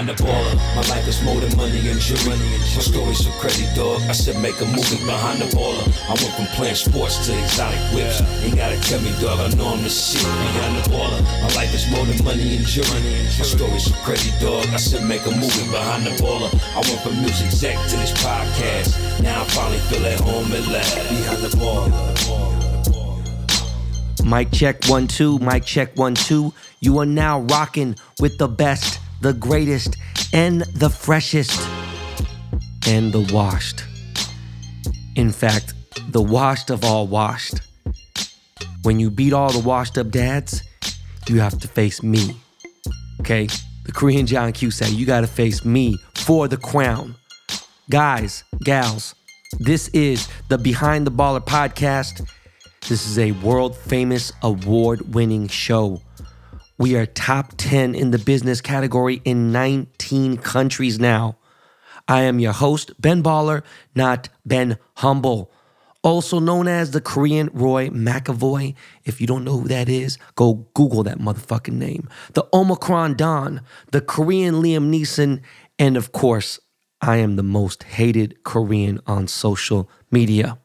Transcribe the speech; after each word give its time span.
behind 0.00 0.18
the 0.18 0.24
baller. 0.24 0.56
My 0.76 0.82
life 0.88 1.06
is 1.08 1.22
more 1.22 1.40
than 1.40 1.56
money 1.56 1.88
and 1.88 2.00
jewelry. 2.00 2.38
My 2.38 2.82
story's 2.82 3.24
so 3.24 3.30
crazy, 3.40 3.66
dog. 3.74 4.00
I 4.08 4.12
said 4.12 4.40
make 4.40 4.60
a 4.60 4.64
movie 4.64 5.04
behind 5.04 5.40
the 5.40 5.46
baller. 5.56 5.84
I 6.08 6.14
went 6.14 6.34
from 6.36 6.46
playing 6.56 6.76
sports 6.76 7.26
to 7.26 7.38
exotic 7.38 7.80
whips. 7.94 8.20
Ain't 8.42 8.56
gotta 8.56 8.80
tell 8.80 9.00
me, 9.00 9.12
dog. 9.20 9.40
I 9.40 9.48
know 9.56 9.68
I'm 9.68 9.82
the 9.82 9.90
shit 9.90 10.22
behind 10.22 10.76
the 10.76 10.90
baller. 10.90 11.20
My 11.42 11.50
life 11.54 11.74
is 11.74 11.90
more 11.90 12.04
than 12.06 12.22
money 12.24 12.56
and 12.56 12.66
jewelry. 12.66 13.00
My 13.38 13.44
story's 13.44 13.84
so 13.84 13.94
crazy, 14.04 14.32
dog. 14.40 14.66
I 14.72 14.76
said 14.76 15.06
make 15.06 15.24
a 15.26 15.30
movie 15.30 15.68
behind 15.70 16.06
the 16.06 16.12
baller. 16.22 16.50
I 16.72 16.80
went 16.80 17.00
from 17.02 17.20
music 17.20 17.46
exec 17.46 17.76
to 17.90 17.96
this 17.96 18.12
podcast. 18.22 19.22
Now 19.22 19.42
I 19.42 19.44
finally 19.52 19.80
feel 19.90 20.06
at 20.06 20.20
home 20.20 20.52
at 20.52 20.66
last. 20.68 20.96
Behind 21.08 21.42
the 21.42 21.50
baller. 21.60 21.90
Mic 24.24 24.50
check 24.52 24.84
one, 24.86 25.08
two, 25.08 25.38
mic 25.40 25.64
check 25.64 25.96
one, 25.96 26.14
two. 26.14 26.52
You 26.80 26.98
are 26.98 27.06
now 27.06 27.40
rocking 27.40 27.96
with 28.20 28.38
the 28.38 28.48
best, 28.48 29.00
the 29.20 29.32
greatest, 29.32 29.96
and 30.32 30.62
the 30.74 30.90
freshest, 30.90 31.60
and 32.86 33.12
the 33.12 33.32
washed. 33.32 33.84
In 35.16 35.30
fact, 35.30 35.74
the 36.12 36.22
washed 36.22 36.70
of 36.70 36.84
all 36.84 37.06
washed. 37.06 37.60
When 38.82 38.98
you 38.98 39.10
beat 39.10 39.32
all 39.32 39.52
the 39.52 39.58
washed 39.58 39.98
up 39.98 40.10
dads, 40.10 40.62
you 41.28 41.40
have 41.40 41.58
to 41.60 41.68
face 41.68 42.02
me. 42.02 42.36
Okay? 43.20 43.46
The 43.84 43.92
Korean 43.92 44.26
John 44.26 44.52
Q 44.52 44.70
say, 44.70 44.90
you 44.90 45.06
gotta 45.06 45.26
face 45.26 45.64
me 45.64 45.98
for 46.14 46.48
the 46.48 46.56
crown. 46.56 47.16
Guys, 47.90 48.44
gals, 48.62 49.14
this 49.58 49.88
is 49.88 50.28
the 50.48 50.58
Behind 50.58 51.06
the 51.06 51.10
Baller 51.10 51.44
podcast. 51.44 52.26
This 52.88 53.06
is 53.06 53.18
a 53.18 53.32
world 53.32 53.76
famous 53.76 54.32
award 54.42 55.14
winning 55.14 55.48
show. 55.48 56.00
We 56.80 56.96
are 56.96 57.04
top 57.04 57.52
10 57.58 57.94
in 57.94 58.10
the 58.10 58.18
business 58.18 58.62
category 58.62 59.20
in 59.26 59.52
19 59.52 60.38
countries 60.38 60.98
now. 60.98 61.36
I 62.08 62.22
am 62.22 62.38
your 62.38 62.54
host, 62.54 62.98
Ben 62.98 63.22
Baller, 63.22 63.62
not 63.94 64.30
Ben 64.46 64.78
Humble, 64.94 65.52
also 66.02 66.38
known 66.38 66.68
as 66.68 66.92
the 66.92 67.02
Korean 67.02 67.50
Roy 67.52 67.90
McAvoy. 67.90 68.74
If 69.04 69.20
you 69.20 69.26
don't 69.26 69.44
know 69.44 69.58
who 69.58 69.68
that 69.68 69.90
is, 69.90 70.16
go 70.36 70.66
Google 70.72 71.02
that 71.02 71.18
motherfucking 71.18 71.74
name. 71.74 72.08
The 72.32 72.48
Omicron 72.50 73.12
Don, 73.12 73.60
the 73.92 74.00
Korean 74.00 74.54
Liam 74.54 74.90
Neeson, 74.90 75.42
and 75.78 75.98
of 75.98 76.12
course, 76.12 76.60
I 77.02 77.18
am 77.18 77.36
the 77.36 77.42
most 77.42 77.82
hated 77.82 78.42
Korean 78.42 79.00
on 79.06 79.28
social 79.28 79.90
media. 80.10 80.58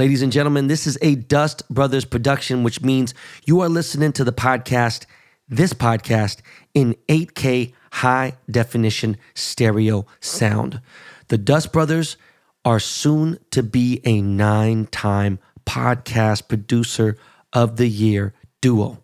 Ladies 0.00 0.22
and 0.22 0.32
gentlemen, 0.32 0.66
this 0.66 0.86
is 0.86 0.96
a 1.02 1.14
Dust 1.14 1.62
Brothers 1.68 2.06
production, 2.06 2.62
which 2.62 2.80
means 2.80 3.12
you 3.44 3.60
are 3.60 3.68
listening 3.68 4.12
to 4.12 4.24
the 4.24 4.32
podcast, 4.32 5.04
this 5.46 5.74
podcast, 5.74 6.38
in 6.72 6.96
8K 7.10 7.74
high 7.92 8.32
definition 8.50 9.18
stereo 9.34 10.06
sound. 10.18 10.80
The 11.28 11.36
Dust 11.36 11.70
Brothers 11.70 12.16
are 12.64 12.80
soon 12.80 13.40
to 13.50 13.62
be 13.62 14.00
a 14.04 14.22
nine 14.22 14.86
time 14.86 15.38
podcast 15.66 16.48
producer 16.48 17.18
of 17.52 17.76
the 17.76 17.86
year 17.86 18.32
duo. 18.62 19.02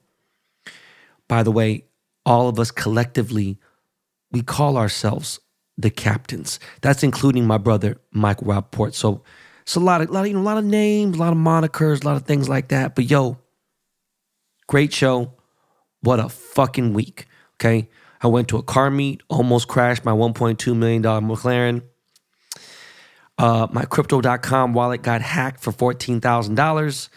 By 1.28 1.42
the 1.42 1.52
way, 1.52 1.84
all 2.24 2.48
of 2.48 2.58
us 2.58 2.70
collectively, 2.70 3.58
we 4.32 4.40
call 4.40 4.78
ourselves 4.78 5.40
the 5.76 5.90
captains. 5.90 6.58
That's 6.80 7.02
including 7.02 7.46
my 7.46 7.58
brother, 7.58 8.00
Mike 8.12 8.38
Rapaport. 8.38 8.94
So 8.94 9.22
it's 9.66 9.74
a 9.74 9.80
lot 9.80 10.00
of, 10.00 10.10
lot 10.10 10.20
of, 10.20 10.26
you 10.28 10.34
know, 10.34 10.40
a 10.40 10.42
lot 10.42 10.58
of 10.58 10.64
names, 10.64 11.16
a 11.16 11.18
lot 11.18 11.32
of 11.32 11.38
monikers, 11.38 12.04
a 12.04 12.06
lot 12.06 12.14
of 12.14 12.22
things 12.22 12.48
like 12.48 12.68
that. 12.68 12.94
But 12.94 13.10
yo, 13.10 13.36
great 14.68 14.92
show. 14.92 15.32
What 16.02 16.20
a 16.20 16.28
fucking 16.28 16.92
week. 16.92 17.26
Okay. 17.56 17.88
I 18.22 18.28
went 18.28 18.46
to 18.48 18.58
a 18.58 18.62
car 18.62 18.90
meet, 18.90 19.24
almost 19.28 19.66
crashed 19.66 20.04
my 20.04 20.12
$1.2 20.12 20.76
million 20.76 21.02
McLaren. 21.02 21.82
Uh, 23.38 23.66
my 23.72 23.84
crypto.com 23.84 24.72
wallet 24.72 25.02
got 25.02 25.20
hacked 25.20 25.60
for 25.60 25.72
$14,000. 25.72 27.08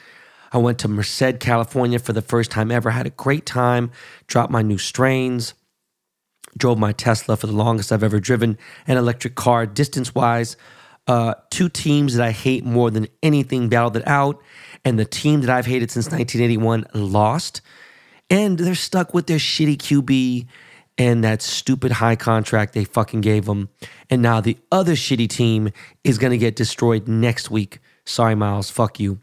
I 0.52 0.58
went 0.58 0.80
to 0.80 0.88
Merced, 0.88 1.40
California 1.40 2.00
for 2.00 2.14
the 2.14 2.24
first 2.24 2.50
time 2.50 2.72
ever. 2.72 2.90
Had 2.90 3.06
a 3.06 3.12
great 3.12 3.46
time. 3.46 3.92
Dropped 4.26 4.52
my 4.52 4.64
new 4.64 4.80
strains. 4.80 5.54
Drove 6.58 6.80
my 6.80 6.94
Tesla 6.94 7.38
for 7.38 7.46
the 7.46 7.54
longest 7.54 7.92
I've 7.92 8.04
ever 8.04 8.20
driven 8.20 8.58
an 8.88 8.98
electric 8.98 9.36
car 9.36 9.68
distance 9.68 10.16
wise. 10.16 10.58
Uh, 11.10 11.34
two 11.50 11.70
teams 11.70 12.14
that 12.14 12.24
I 12.24 12.30
hate 12.30 12.64
more 12.64 12.92
than 12.92 13.08
anything 13.24 13.68
battled 13.68 13.98
it 13.98 14.08
out, 14.08 14.40
and 14.86 15.00
the 15.00 15.06
team 15.06 15.42
that 15.42 15.50
I've 15.50 15.66
hated 15.66 15.90
since 15.90 16.06
1981 16.06 16.86
lost, 16.94 17.62
and 18.30 18.60
they're 18.60 18.76
stuck 18.76 19.12
with 19.12 19.26
their 19.26 19.40
shitty 19.40 19.78
QB 19.78 20.46
and 21.00 21.24
that 21.24 21.42
stupid 21.42 21.94
high 21.94 22.16
contract 22.16 22.74
they 22.74 22.84
fucking 22.84 23.22
gave 23.22 23.46
them. 23.46 23.70
And 24.12 24.22
now 24.22 24.40
the 24.40 24.58
other 24.72 24.94
shitty 24.94 25.30
team 25.30 25.72
is 26.04 26.20
to 26.20 26.38
get 26.38 26.56
destroyed 26.56 27.08
next 27.08 27.50
week. 27.50 27.80
Sorry, 28.06 28.36
Miles. 28.36 28.70
Fuck 28.70 29.00
you. 29.00 29.20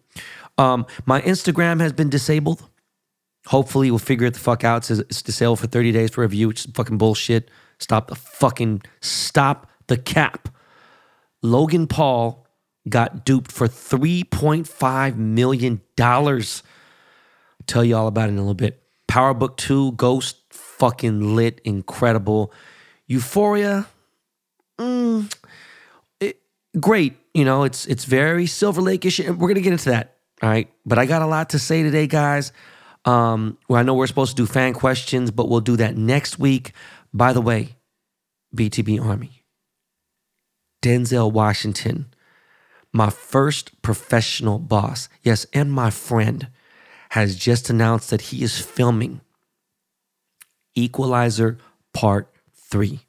Um, 0.59 0.87
my 1.05 1.21
Instagram 1.21 1.81
has 1.81 1.93
been 1.93 2.11
disabled. 2.11 2.69
Hopefully, 3.47 3.93
we'll 3.93 4.01
figure 4.01 4.27
it 4.27 4.35
the 4.35 4.41
fuck 4.41 4.65
out. 4.65 4.91
It 4.91 5.07
it's 5.09 5.23
disabled 5.23 5.61
for 5.61 5.69
30 5.69 5.93
days 5.93 6.11
for 6.11 6.23
review, 6.23 6.49
which 6.49 6.65
is 6.65 6.73
fucking 6.73 6.99
bullshit. 6.99 7.49
Stop 7.79 8.09
the 8.09 8.17
fucking, 8.17 8.83
stop 9.03 9.71
the 9.87 9.97
cap. 9.97 10.49
Logan 11.51 11.87
Paul 11.87 12.47
got 12.89 13.25
duped 13.25 13.51
for 13.51 13.69
$3.5 13.69 15.17
million. 15.17 15.81
I'll 15.99 16.41
tell 17.67 17.85
you 17.85 17.97
all 17.97 18.07
about 18.07 18.29
it 18.29 18.33
in 18.33 18.39
a 18.39 18.43
little 18.43 18.55
bit. 18.55 18.83
Power 19.09 19.35
Book 19.35 19.57
2, 19.57 19.93
Ghost, 19.93 20.37
fucking 20.51 21.35
lit, 21.35 21.61
incredible. 21.65 22.53
Euphoria, 23.07 23.87
mm, 24.79 25.33
it, 26.21 26.41
great. 26.79 27.15
You 27.35 27.45
know, 27.45 27.63
it's 27.65 27.87
it's 27.87 28.05
very 28.05 28.47
Silver 28.47 28.81
Lake-ish. 28.81 29.21
And 29.21 29.39
we're 29.39 29.49
gonna 29.49 29.61
get 29.61 29.73
into 29.73 29.91
that. 29.91 30.17
All 30.43 30.49
right. 30.49 30.71
But 30.85 30.99
I 30.99 31.07
got 31.07 31.23
a 31.23 31.27
lot 31.27 31.51
to 31.51 31.59
say 31.59 31.83
today, 31.83 32.07
guys. 32.07 32.53
Um, 33.05 33.57
well, 33.69 33.79
I 33.79 33.83
know 33.85 33.95
we're 33.95 34.09
supposed 34.09 34.37
to 34.37 34.43
do 34.43 34.47
fan 34.47 34.75
questions, 34.75 35.31
but 35.31 35.49
we'll 35.49 35.61
do 35.61 35.77
that 35.77 35.97
next 35.97 36.39
week. 36.39 36.73
By 37.15 37.33
the 37.33 37.41
way, 37.41 37.77
BTB 38.55 39.01
Army. 39.03 39.46
Denzel 40.83 41.33
Washington, 41.33 42.07
my 42.93 43.11
first 43.11 43.81
professional 43.83 44.59
boss, 44.59 45.09
yes, 45.23 45.47
and 45.53 45.73
my 45.73 45.91
friend, 45.91 46.49
has 47.11 47.37
just 47.37 47.71
announced 47.71 48.11
that 48.11 48.23
he 48.23 48.43
is 48.43 48.61
filming 48.61 49.21
Equalizer 50.75 51.59
Part 51.93 52.31
3. 52.55 53.01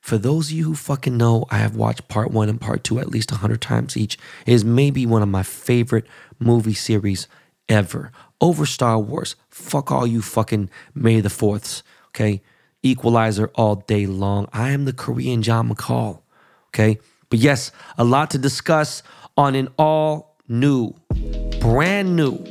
For 0.00 0.18
those 0.18 0.50
of 0.50 0.56
you 0.56 0.64
who 0.64 0.74
fucking 0.74 1.16
know, 1.16 1.46
I 1.50 1.58
have 1.58 1.76
watched 1.76 2.08
part 2.08 2.30
one 2.30 2.50
and 2.50 2.60
part 2.60 2.84
two 2.84 2.98
at 2.98 3.08
least 3.08 3.30
100 3.30 3.62
times 3.62 3.96
each. 3.96 4.18
It 4.44 4.52
is 4.52 4.62
maybe 4.62 5.06
one 5.06 5.22
of 5.22 5.28
my 5.30 5.42
favorite 5.42 6.06
movie 6.38 6.74
series 6.74 7.26
ever. 7.70 8.12
Over 8.38 8.66
Star 8.66 8.98
Wars. 8.98 9.34
Fuck 9.48 9.90
all 9.90 10.06
you 10.06 10.20
fucking 10.20 10.68
May 10.94 11.20
the 11.20 11.30
4ths, 11.30 11.82
okay? 12.08 12.42
Equalizer 12.82 13.50
all 13.54 13.76
day 13.76 14.04
long. 14.04 14.46
I 14.52 14.72
am 14.72 14.84
the 14.84 14.92
Korean 14.92 15.40
John 15.40 15.70
McCall. 15.70 16.20
Okay. 16.74 16.98
But 17.30 17.38
yes, 17.38 17.70
a 17.98 18.02
lot 18.02 18.32
to 18.32 18.38
discuss 18.38 19.04
on 19.36 19.54
an 19.54 19.68
all 19.78 20.36
new, 20.48 20.92
brand 21.60 22.16
new, 22.16 22.44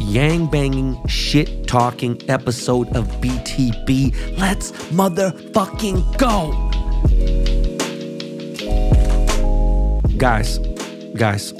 yang 0.00 0.46
banging, 0.46 1.06
shit 1.06 1.68
talking 1.68 2.18
episode 2.30 2.88
of 2.96 3.06
BTB. 3.20 4.38
Let's 4.38 4.72
motherfucking 4.88 6.16
go. 6.16 6.56
Guys, 10.16 10.58
guys, 11.14 11.52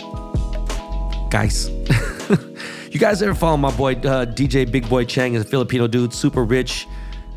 guys. 1.31 1.69
you 2.91 2.99
guys 2.99 3.21
ever 3.21 3.35
follow 3.35 3.59
my 3.59 3.71
boy 3.77 3.93
uh, 3.93 4.25
DJ 4.25 4.71
Big 4.71 4.89
Boy 4.89 5.05
Chang? 5.05 5.35
Is 5.35 5.43
a 5.43 5.45
Filipino 5.45 5.87
dude, 5.87 6.15
super 6.15 6.43
rich 6.43 6.87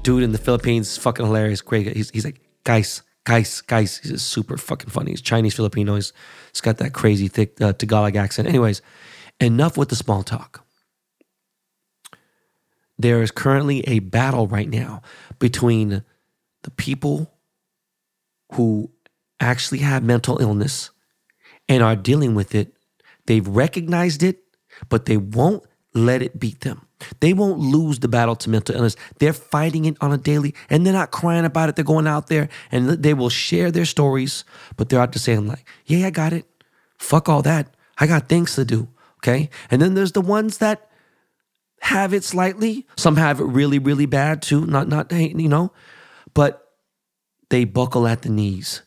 dude 0.02 0.24
in 0.24 0.32
the 0.32 0.38
Philippines, 0.38 0.98
fucking 0.98 1.26
hilarious, 1.26 1.60
great. 1.60 1.94
He's, 1.94 2.10
he's 2.10 2.24
like, 2.24 2.40
guys, 2.64 3.04
guys, 3.24 3.62
guys, 3.62 3.98
he's 3.98 4.22
super 4.22 4.58
fucking 4.58 4.90
funny. 4.90 5.12
He's 5.12 5.22
Chinese 5.22 5.56
Filipino. 5.56 5.96
He's, 5.96 6.14
he's 6.52 6.62
got 6.62 6.78
that 6.78 6.94
crazy 6.94 7.28
thick 7.28 7.60
uh, 7.62 7.74
Tagalog 7.74 8.16
accent. 8.16 8.48
Anyways, 8.48 8.82
enough 9.40 9.78
with 9.78 9.90
the 9.90 9.96
small 9.96 10.24
talk. 10.24 10.66
There 12.98 13.22
is 13.24 13.32
currently 13.32 13.82
a 13.88 14.00
battle 14.00 14.48
right 14.48 14.70
now 14.70 15.02
between 15.40 16.04
the 16.64 16.72
people 16.72 17.34
who 18.54 18.92
actually 19.40 19.80
have 19.80 20.04
mental 20.04 20.40
illness 20.40 20.92
and 21.68 21.82
are 21.82 21.96
dealing 21.96 22.36
with 22.36 22.54
it. 22.54 22.74
They've 23.26 23.48
recognized 23.48 24.22
it, 24.22 24.44
but 24.90 25.06
they 25.06 25.18
won't 25.18 25.64
let 25.94 26.22
it 26.22 26.40
beat 26.40 26.62
them. 26.62 26.86
They 27.20 27.34
won't 27.34 27.60
lose 27.60 28.00
the 28.00 28.08
battle 28.08 28.36
to 28.38 28.50
mental 28.50 28.76
illness. 28.76 28.96
They're 29.20 29.34
fighting 29.34 29.86
it 29.86 29.98
on 30.02 30.12
a 30.12 30.18
daily 30.18 30.54
and 30.70 30.86
they're 30.86 30.94
not 30.94 31.12
crying 31.12 31.46
about 31.46 31.70
it. 31.70 31.76
They're 31.76 31.86
going 31.86 32.08
out 32.08 32.28
there 32.28 32.50
and 32.72 32.90
they 32.90 33.14
will 33.14 33.30
share 33.30 33.72
their 33.72 33.86
stories, 33.86 34.44
but 34.78 34.90
they're 34.90 35.00
out 35.00 35.12
there 35.14 35.20
saying, 35.20 35.48
like, 35.48 35.66
yeah, 35.86 36.08
I 36.08 36.10
got 36.10 36.34
it. 36.34 36.46
Fuck 36.98 37.30
all 37.30 37.42
that. 37.44 37.74
I 37.98 38.08
got 38.08 38.30
things 38.30 38.56
to 38.56 38.66
do. 38.66 38.88
Okay. 39.18 39.50
And 39.70 39.82
then 39.82 39.94
there's 39.94 40.14
the 40.14 40.22
ones 40.22 40.58
that 40.58 40.90
have 41.82 42.14
it 42.14 42.24
slightly. 42.24 42.88
Some 42.96 43.16
have 43.18 43.40
it 43.40 43.46
really, 43.46 43.80
really 43.80 44.06
bad 44.06 44.42
too. 44.42 44.66
Not, 44.66 44.88
not, 44.88 45.12
you 45.12 45.48
know, 45.48 45.72
But 46.34 46.68
they 47.50 47.66
buckle 47.66 48.08
at 48.08 48.22
the 48.22 48.30
knees. 48.30 48.82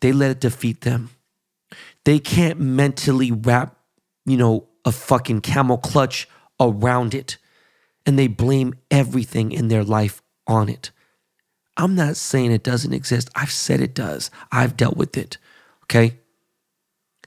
They 0.00 0.12
let 0.12 0.30
it 0.30 0.40
defeat 0.40 0.80
them. 0.82 1.10
They 2.04 2.18
can't 2.18 2.60
mentally 2.60 3.32
wrap, 3.32 3.76
you 4.26 4.36
know, 4.36 4.68
a 4.84 4.92
fucking 4.92 5.40
camel 5.40 5.78
clutch 5.78 6.28
around 6.60 7.14
it. 7.14 7.36
And 8.06 8.18
they 8.18 8.26
blame 8.26 8.74
everything 8.90 9.50
in 9.52 9.68
their 9.68 9.84
life 9.84 10.22
on 10.46 10.68
it. 10.68 10.90
I'm 11.76 11.94
not 11.94 12.16
saying 12.16 12.52
it 12.52 12.62
doesn't 12.62 12.92
exist. 12.92 13.30
I've 13.34 13.50
said 13.50 13.80
it 13.80 13.94
does. 13.94 14.30
I've 14.52 14.76
dealt 14.76 14.96
with 14.96 15.16
it. 15.16 15.38
Okay. 15.84 16.18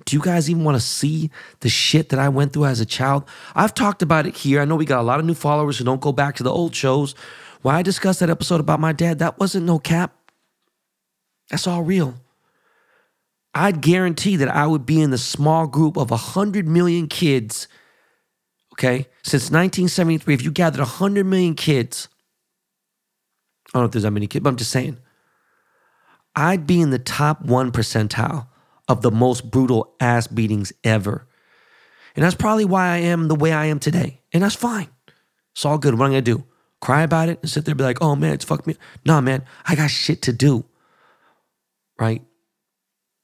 Do 0.06 0.16
you 0.16 0.22
guys 0.22 0.50
even 0.50 0.64
want 0.64 0.76
to 0.76 0.86
see 0.86 1.32
the 1.62 1.70
shit 1.70 2.10
that 2.10 2.20
I 2.20 2.30
went 2.30 2.54
through 2.54 2.66
as 2.66 2.80
a 2.80 2.86
child? 2.86 3.28
I've 3.56 3.74
talked 3.74 4.02
about 4.02 4.28
it 4.28 4.38
here. 4.38 4.62
I 4.62 4.66
know 4.66 4.76
we 4.76 4.86
got 4.86 5.02
a 5.02 5.04
lot 5.04 5.20
of 5.20 5.26
new 5.26 5.34
followers 5.34 5.78
who 5.78 5.84
don't 5.84 6.02
go 6.02 6.12
back 6.12 6.36
to 6.36 6.44
the 6.44 6.52
old 6.52 6.76
shows. 6.76 7.16
Why 7.64 7.78
I 7.78 7.82
discussed 7.82 8.20
that 8.20 8.30
episode 8.30 8.60
about 8.60 8.80
my 8.80 8.94
dad, 8.94 9.20
that 9.20 9.40
wasn't 9.40 9.66
no 9.66 9.80
cap. 9.80 10.14
That's 11.50 11.66
all 11.66 11.84
real. 11.84 12.16
I'd 13.54 13.82
guarantee 13.82 14.36
that 14.36 14.50
I 14.50 14.68
would 14.68 14.86
be 14.86 15.02
in 15.02 15.10
the 15.10 15.18
small 15.18 15.66
group 15.66 15.98
of 15.98 16.12
100 16.12 16.68
million 16.68 17.08
kids, 17.08 17.68
okay? 18.78 19.08
Since 19.24 19.46
1973, 19.46 20.34
if 20.34 20.44
you 20.44 20.52
gathered 20.52 20.80
100 20.80 21.26
million 21.26 21.56
kids, 21.56 22.08
I 23.68 23.78
don't 23.78 23.84
know 23.84 23.86
if 23.88 23.92
there's 23.92 24.04
that 24.04 24.12
many 24.12 24.28
kids, 24.28 24.44
but 24.44 24.50
I'm 24.50 24.56
just 24.56 24.72
saying, 24.72 24.98
I'd 26.36 26.68
be 26.68 26.80
in 26.80 26.92
the 26.92 27.00
top 27.00 27.42
one 27.42 27.72
percentile 27.72 28.48
of 28.88 29.02
the 29.02 29.12
most 29.12 29.50
brutal 29.50 29.96
ass 30.00 30.28
beatings 30.28 30.72
ever. 30.84 31.28
And 32.16 32.24
that's 32.24 32.36
probably 32.36 32.66
why 32.66 32.90
I 32.90 32.98
am 32.98 33.28
the 33.28 33.36
way 33.36 33.52
I 33.52 33.66
am 33.66 33.80
today. 33.80 34.22
And 34.34 34.44
that's 34.44 34.56
fine. 34.56 34.88
It's 35.54 35.66
all 35.66 35.78
good. 35.78 35.96
What 35.96 36.06
am 36.06 36.12
I 36.12 36.14
gonna 36.14 36.22
do? 36.22 36.44
Cry 36.80 37.02
about 37.02 37.30
it 37.30 37.40
and 37.42 37.50
sit 37.50 37.66
there 37.66 37.74
and 37.74 37.78
be 37.78 37.84
like, 37.84 38.02
oh 38.02 38.16
man, 38.16 38.34
it's 38.34 38.46
fucked 38.46 38.68
me. 38.68 38.76
Nah, 39.06 39.22
man, 39.22 39.44
I 39.66 39.76
got 39.76 39.90
shit 39.90 40.22
to 40.24 40.34
do. 40.34 40.66
Right? 42.00 42.22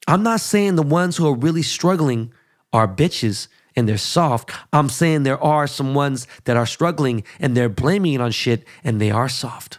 I'm 0.06 0.22
not 0.22 0.40
saying 0.40 0.74
the 0.74 0.82
ones 0.82 1.16
who 1.16 1.26
are 1.26 1.34
really 1.34 1.62
struggling 1.62 2.32
are 2.72 2.88
bitches 2.88 3.48
and 3.76 3.88
they're 3.88 3.98
soft. 3.98 4.50
I'm 4.72 4.88
saying 4.88 5.22
there 5.22 5.42
are 5.42 5.66
some 5.66 5.94
ones 5.94 6.26
that 6.44 6.56
are 6.56 6.66
struggling 6.66 7.24
and 7.40 7.56
they're 7.56 7.68
blaming 7.68 8.14
it 8.14 8.20
on 8.20 8.30
shit 8.30 8.66
and 8.82 9.00
they 9.00 9.10
are 9.10 9.28
soft. 9.28 9.78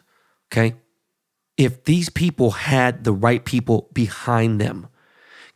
Okay? 0.51 0.75
If 1.57 1.85
these 1.85 2.09
people 2.09 2.51
had 2.51 3.03
the 3.03 3.13
right 3.13 3.43
people 3.43 3.89
behind 3.93 4.59
them, 4.59 4.87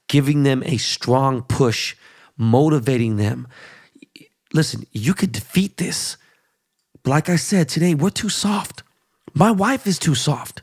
giving 0.07 0.43
them 0.43 0.63
a 0.65 0.77
strong 0.77 1.41
push, 1.43 1.95
motivating 2.37 3.17
them, 3.17 3.47
listen, 4.53 4.85
you 4.91 5.13
could 5.13 5.31
defeat 5.31 5.77
this. 5.77 6.17
But 7.03 7.11
like 7.11 7.29
I 7.29 7.35
said 7.35 7.69
today, 7.69 7.93
we're 7.93 8.09
too 8.09 8.29
soft. 8.29 8.83
My 9.33 9.51
wife 9.51 9.85
is 9.85 9.99
too 9.99 10.15
soft. 10.15 10.61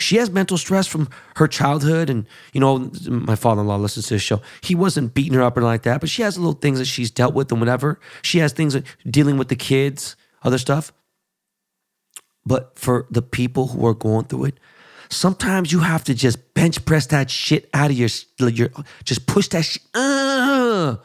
She 0.00 0.16
has 0.16 0.30
mental 0.30 0.56
stress 0.56 0.86
from 0.86 1.08
her 1.36 1.48
childhood, 1.48 2.08
and 2.08 2.26
you 2.52 2.60
know, 2.60 2.90
my 3.08 3.34
father-in-law 3.34 3.76
listens 3.76 4.06
to 4.08 4.14
this 4.14 4.22
show. 4.22 4.40
He 4.60 4.74
wasn't 4.74 5.12
beating 5.12 5.34
her 5.34 5.42
up 5.42 5.56
or 5.56 5.62
like 5.62 5.82
that, 5.82 6.00
but 6.00 6.08
she 6.08 6.22
has 6.22 6.38
little 6.38 6.52
things 6.52 6.78
that 6.78 6.84
she's 6.84 7.10
dealt 7.10 7.34
with 7.34 7.50
and 7.50 7.60
whatever. 7.60 7.98
She 8.22 8.38
has 8.38 8.52
things 8.52 8.76
dealing 9.08 9.38
with 9.38 9.48
the 9.48 9.56
kids, 9.56 10.14
other 10.42 10.58
stuff. 10.58 10.92
But 12.46 12.78
for 12.78 13.06
the 13.10 13.22
people 13.22 13.68
who 13.68 13.84
are 13.86 13.94
going 13.94 14.26
through 14.26 14.44
it, 14.44 14.60
sometimes 15.08 15.72
you 15.72 15.80
have 15.80 16.04
to 16.04 16.14
just 16.14 16.54
bench 16.54 16.84
press 16.84 17.06
that 17.06 17.28
shit 17.30 17.68
out 17.74 17.90
of 17.90 17.96
your, 17.96 18.08
your 18.38 18.70
just 19.04 19.26
push 19.26 19.48
that 19.48 19.62
shit. 19.62 19.82
Uh, 19.94 20.96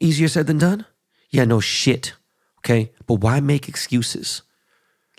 easier 0.00 0.28
said 0.28 0.46
than 0.46 0.58
done? 0.58 0.86
Yeah, 1.30 1.44
no 1.44 1.60
shit. 1.60 2.14
Okay. 2.58 2.92
But 3.06 3.20
why 3.20 3.40
make 3.40 3.68
excuses? 3.68 4.42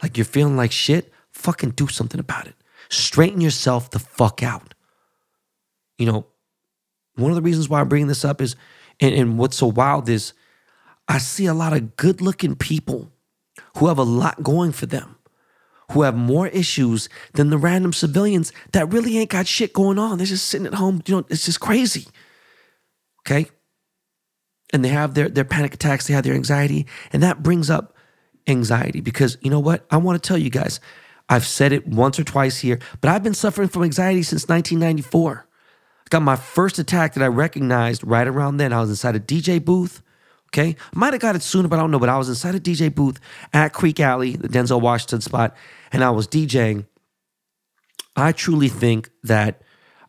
Like 0.03 0.17
you're 0.17 0.25
feeling 0.25 0.57
like 0.57 0.71
shit? 0.71 1.13
Fucking 1.39 1.71
do 1.71 1.87
something 1.87 2.19
about 2.19 2.47
it. 2.47 2.55
Straighten 2.89 3.39
yourself 3.39 3.91
the 3.91 3.99
fuck 3.99 4.43
out. 4.43 4.73
You 5.97 6.05
know, 6.05 6.25
one 7.15 7.31
of 7.31 7.35
the 7.35 7.41
reasons 7.41 7.69
why 7.69 7.79
I'm 7.79 7.87
bringing 7.87 8.09
this 8.09 8.25
up 8.25 8.41
is, 8.41 8.57
and, 8.99 9.15
and 9.15 9.39
what's 9.39 9.55
so 9.55 9.67
wild 9.67 10.09
is, 10.09 10.33
I 11.07 11.17
see 11.17 11.45
a 11.45 11.53
lot 11.53 11.71
of 11.71 11.95
good 11.95 12.19
looking 12.19 12.55
people 12.55 13.09
who 13.77 13.87
have 13.87 13.97
a 13.97 14.03
lot 14.03 14.43
going 14.43 14.73
for 14.73 14.85
them, 14.85 15.15
who 15.91 16.01
have 16.01 16.13
more 16.13 16.47
issues 16.47 17.07
than 17.35 17.51
the 17.51 17.57
random 17.57 17.93
civilians 17.93 18.51
that 18.73 18.91
really 18.91 19.17
ain't 19.17 19.29
got 19.29 19.47
shit 19.47 19.71
going 19.71 19.97
on. 19.97 20.17
They're 20.17 20.27
just 20.27 20.47
sitting 20.47 20.67
at 20.67 20.73
home. 20.73 21.01
You 21.05 21.15
know, 21.15 21.25
it's 21.29 21.45
just 21.45 21.61
crazy. 21.61 22.05
Okay. 23.21 23.49
And 24.73 24.83
they 24.83 24.89
have 24.89 25.13
their, 25.13 25.29
their 25.29 25.45
panic 25.45 25.73
attacks, 25.73 26.07
they 26.07 26.13
have 26.13 26.25
their 26.25 26.35
anxiety. 26.35 26.85
And 27.13 27.23
that 27.23 27.41
brings 27.41 27.69
up 27.69 27.95
anxiety 28.45 28.99
because 28.99 29.37
you 29.39 29.49
know 29.49 29.61
what? 29.61 29.85
I 29.89 29.95
want 29.97 30.21
to 30.21 30.27
tell 30.27 30.37
you 30.37 30.49
guys, 30.49 30.81
I've 31.29 31.45
said 31.45 31.71
it 31.71 31.87
once 31.87 32.19
or 32.19 32.23
twice 32.23 32.59
here, 32.59 32.79
but 33.01 33.09
I've 33.09 33.23
been 33.23 33.35
suffering 33.35 33.69
from 33.69 33.83
anxiety 33.83 34.23
since 34.23 34.47
1994. 34.47 35.45
I 35.45 36.07
got 36.09 36.23
my 36.23 36.35
first 36.35 36.79
attack 36.79 37.13
that 37.13 37.23
I 37.23 37.27
recognized 37.27 38.03
right 38.03 38.27
around 38.27 38.57
then. 38.57 38.73
I 38.73 38.81
was 38.81 38.89
inside 38.89 39.15
a 39.15 39.19
DJ 39.19 39.63
booth. 39.63 40.01
Okay. 40.49 40.75
Might 40.95 41.13
have 41.13 41.21
got 41.21 41.35
it 41.35 41.43
sooner, 41.43 41.67
but 41.67 41.77
I 41.77 41.83
don't 41.83 41.91
know. 41.91 41.99
But 41.99 42.09
I 42.09 42.17
was 42.17 42.27
inside 42.27 42.55
a 42.55 42.59
DJ 42.59 42.93
booth 42.93 43.19
at 43.53 43.73
Creek 43.73 43.99
Alley, 43.99 44.35
the 44.35 44.49
Denzel 44.49 44.81
Washington 44.81 45.21
spot, 45.21 45.55
and 45.91 46.03
I 46.03 46.09
was 46.09 46.27
DJing. 46.27 46.87
I 48.15 48.31
truly 48.31 48.67
think 48.67 49.11
that 49.23 49.61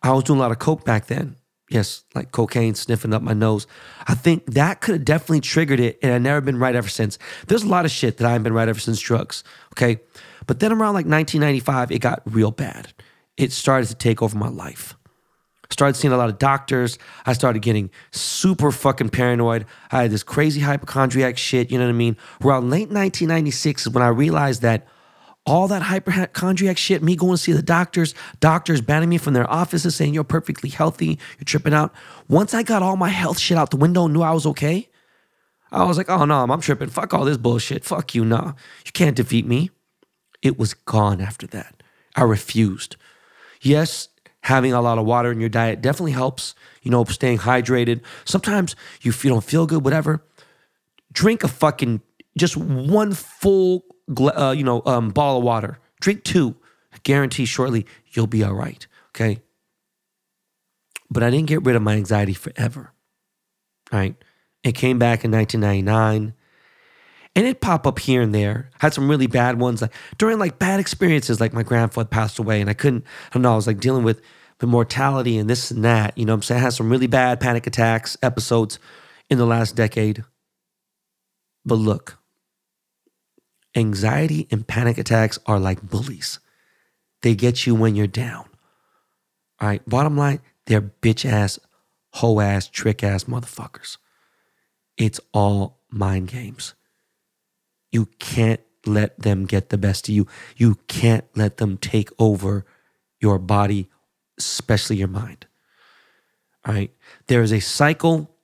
I 0.03 0.13
was 0.13 0.25
doing 0.25 0.39
a 0.39 0.43
lot 0.43 0.51
of 0.51 0.59
coke 0.59 0.87
back 0.87 1.07
then. 1.07 1.37
Yes, 1.69 2.03
like 2.15 2.33
cocaine 2.33 2.75
sniffing 2.75 3.13
up 3.13 3.23
my 3.23 3.35
nose. 3.35 3.67
I 4.09 4.15
think 4.15 4.47
that 4.47 4.81
could 4.81 4.95
have 4.95 5.05
definitely 5.05 5.43
triggered 5.43 5.79
it, 5.79 5.99
and 6.03 6.13
I've 6.13 6.23
never 6.23 6.41
been 6.41 6.59
right 6.59 6.75
ever 6.75 6.89
since. 6.89 7.19
There's 7.47 7.63
a 7.63 7.69
lot 7.69 7.85
of 7.85 7.91
shit 7.91 8.17
that 8.17 8.27
I 8.27 8.31
haven't 8.31 8.45
been 8.45 8.55
right 8.55 8.69
ever 8.69 8.81
since 8.81 8.99
drugs. 8.99 9.45
Okay. 9.75 10.01
But 10.47 10.61
then 10.61 10.73
around 10.73 10.95
like 10.95 11.07
1995, 11.07 11.91
it 11.91 11.99
got 12.01 12.23
real 12.25 12.51
bad. 12.51 12.93
It 13.37 13.53
started 13.53 13.89
to 13.89 13.95
take 13.95 14.23
over 14.23 14.37
my 14.37 14.49
life. 14.49 14.97
Started 15.71 15.95
seeing 15.95 16.13
a 16.13 16.17
lot 16.17 16.29
of 16.29 16.39
doctors. 16.39 16.99
I 17.27 17.33
started 17.33 17.63
getting 17.63 17.91
super 18.11 18.73
fucking 18.73 19.11
paranoid. 19.11 19.67
I 19.93 20.03
had 20.03 20.11
this 20.11 20.25
crazy 20.25 20.61
hypochondriac 20.61 21.39
shit, 21.39 21.71
you 21.71 21.79
know 21.79 21.85
what 21.85 21.91
I 21.91 21.95
mean? 21.95 22.17
Around 22.45 22.71
late 22.71 22.91
1996 22.91 23.83
is 23.83 23.93
when 23.93 24.03
I 24.03 24.09
realized 24.09 24.63
that 24.63 24.87
all 25.47 25.69
that 25.69 25.83
hypochondriac 25.83 26.77
shit, 26.77 27.03
me 27.03 27.17
going 27.17 27.33
to 27.33 27.39
see 27.39 27.53
the 27.53 27.63
doctors, 27.63 28.15
doctors 28.41 28.81
banning 28.81 29.09
me 29.09 29.19
from 29.19 29.33
their 29.33 29.51
offices 29.51 29.95
saying 29.95 30.13
you're 30.13 30.25
perfectly 30.25 30.69
healthy, 30.69 31.19
you're 31.39 31.45
tripping 31.45 31.73
out. 31.73 31.95
Once 32.29 32.53
I 32.53 32.63
got 32.63 32.83
all 32.83 32.97
my 32.97 33.09
health 33.09 33.39
shit 33.39 33.57
out 33.57 33.71
the 33.71 33.77
window 33.77 34.05
and 34.05 34.13
knew 34.13 34.23
I 34.23 34.33
was 34.33 34.47
okay, 34.47 34.89
I 35.73 35.85
was 35.85 35.97
like, 35.97 36.11
oh 36.11 36.25
no, 36.25 36.43
I'm 36.43 36.61
tripping. 36.61 36.89
Fuck 36.89 37.15
all 37.15 37.25
this 37.25 37.37
bullshit. 37.37 37.85
Fuck 37.85 38.15
you, 38.15 38.25
nah. 38.25 38.55
You 38.85 38.93
can't 38.93 39.17
defeat 39.17 39.47
me. 39.47 39.71
It 40.43 40.59
was 40.59 40.75
gone 40.75 41.21
after 41.21 41.47
that. 41.49 41.83
I 42.17 42.23
refused. 42.23 42.97
Yes, 43.61 44.09
having 44.43 44.73
a 44.73 44.81
lot 44.81 44.99
of 44.99 45.05
water 45.05 45.31
in 45.31 45.41
your 45.41 45.49
diet 45.49 45.81
definitely 45.81 46.13
helps, 46.13 46.55
you 46.83 46.91
know, 46.91 47.05
staying 47.05 47.39
hydrated. 47.39 48.01
Sometimes 48.25 48.75
you, 49.03 49.13
you 49.23 49.31
don't 49.31 49.45
feel 49.45 49.67
good, 49.67 49.85
whatever. 49.85 50.25
Drink 51.13 51.45
a 51.45 51.49
fucking, 51.49 52.01
just 52.37 52.57
one 52.57 53.13
full, 53.13 53.85
uh, 54.19 54.55
you 54.57 54.65
know, 54.65 54.83
um, 54.87 55.11
bottle 55.11 55.39
of 55.39 55.45
water. 55.45 55.79
Drink 56.01 56.25
two. 56.25 56.57
I 56.93 56.99
guarantee 57.03 57.45
shortly 57.45 57.87
you'll 58.13 58.27
be 58.27 58.43
all 58.43 58.55
right. 58.55 58.87
Okay. 59.11 59.43
But 61.11 61.23
I 61.23 61.31
didn't 61.31 61.49
get 61.49 61.65
rid 61.65 61.77
of 61.77 61.83
my 61.83 61.95
anxiety 61.95 62.35
forever. 62.35 62.93
All 63.93 63.99
right. 63.99 64.15
It 64.63 64.73
came 64.73 64.99
back 64.99 65.25
in 65.25 65.31
1999 65.31 66.35
and 67.37 67.47
it 67.47 67.61
pop 67.61 67.87
up 67.87 67.99
here 67.99 68.23
and 68.23 68.35
there. 68.35 68.71
Had 68.79 68.95
some 68.95 69.09
really 69.09 69.27
bad 69.27 69.61
ones 69.61 69.83
like 69.83 69.93
during 70.19 70.39
like 70.39 70.59
bad 70.59 70.81
experiences, 70.81 71.41
like 71.41 71.53
my 71.53 71.63
grandfather 71.63 72.09
passed 72.09 72.39
away, 72.39 72.61
and 72.61 72.69
I 72.69 72.75
couldn't. 72.75 73.05
I 73.31 73.35
don't 73.35 73.43
know. 73.43 73.53
I 73.53 73.57
was 73.57 73.67
like 73.67 73.81
dealing 73.81 74.05
with 74.05 74.21
the 74.59 74.67
mortality 74.67 75.39
and 75.39 75.49
this 75.49 75.71
and 75.71 75.85
that. 75.85 76.17
You 76.17 76.25
know, 76.25 76.35
I'm 76.35 76.43
saying 76.43 76.61
I 76.61 76.65
had 76.65 76.73
some 76.73 76.91
really 76.91 77.07
bad 77.07 77.41
panic 77.41 77.67
attacks 77.67 78.17
episodes 78.23 78.79
in 79.29 79.39
the 79.39 79.47
last 79.47 79.77
decade. 79.77 80.25
But 81.65 81.77
look, 81.77 82.19
anxiety 83.77 84.49
and 84.51 84.67
panic 84.67 84.99
attacks 84.99 85.39
are 85.47 85.61
like 85.61 85.83
bullies. 85.83 86.41
They 87.23 87.35
get 87.35 87.67
you 87.67 87.75
when 87.75 87.95
you're 87.95 88.07
down. 88.07 88.47
All 89.61 89.69
right. 89.69 89.87
Bottom 89.89 90.17
line, 90.17 90.41
they're 90.67 90.81
bitch 90.81 91.31
ass, 91.31 91.59
hoe 92.15 92.41
ass, 92.41 92.67
trick 92.67 93.05
ass 93.05 93.25
motherfuckers. 93.25 93.99
It's 94.97 95.21
all 95.33 95.81
mind 95.91 96.29
games. 96.29 96.75
You 97.93 98.07
can't 98.19 98.61
let 98.87 99.21
them 99.21 99.47
get 99.47 99.69
the 99.69 99.79
best 99.79 100.09
of 100.09 100.15
you. 100.15 100.27
You 100.57 100.77
can't 100.89 101.25
let 101.35 101.59
them 101.59 101.77
take 101.77 102.11
over 102.19 102.65
your 103.21 103.39
body, 103.39 103.89
especially 104.39 104.97
your 104.97 105.09
mind. 105.09 105.47
All 106.65 106.75
right. 106.75 106.91
There 107.27 107.43
is 107.43 107.53
a 107.53 107.61
cycle. 107.61 108.35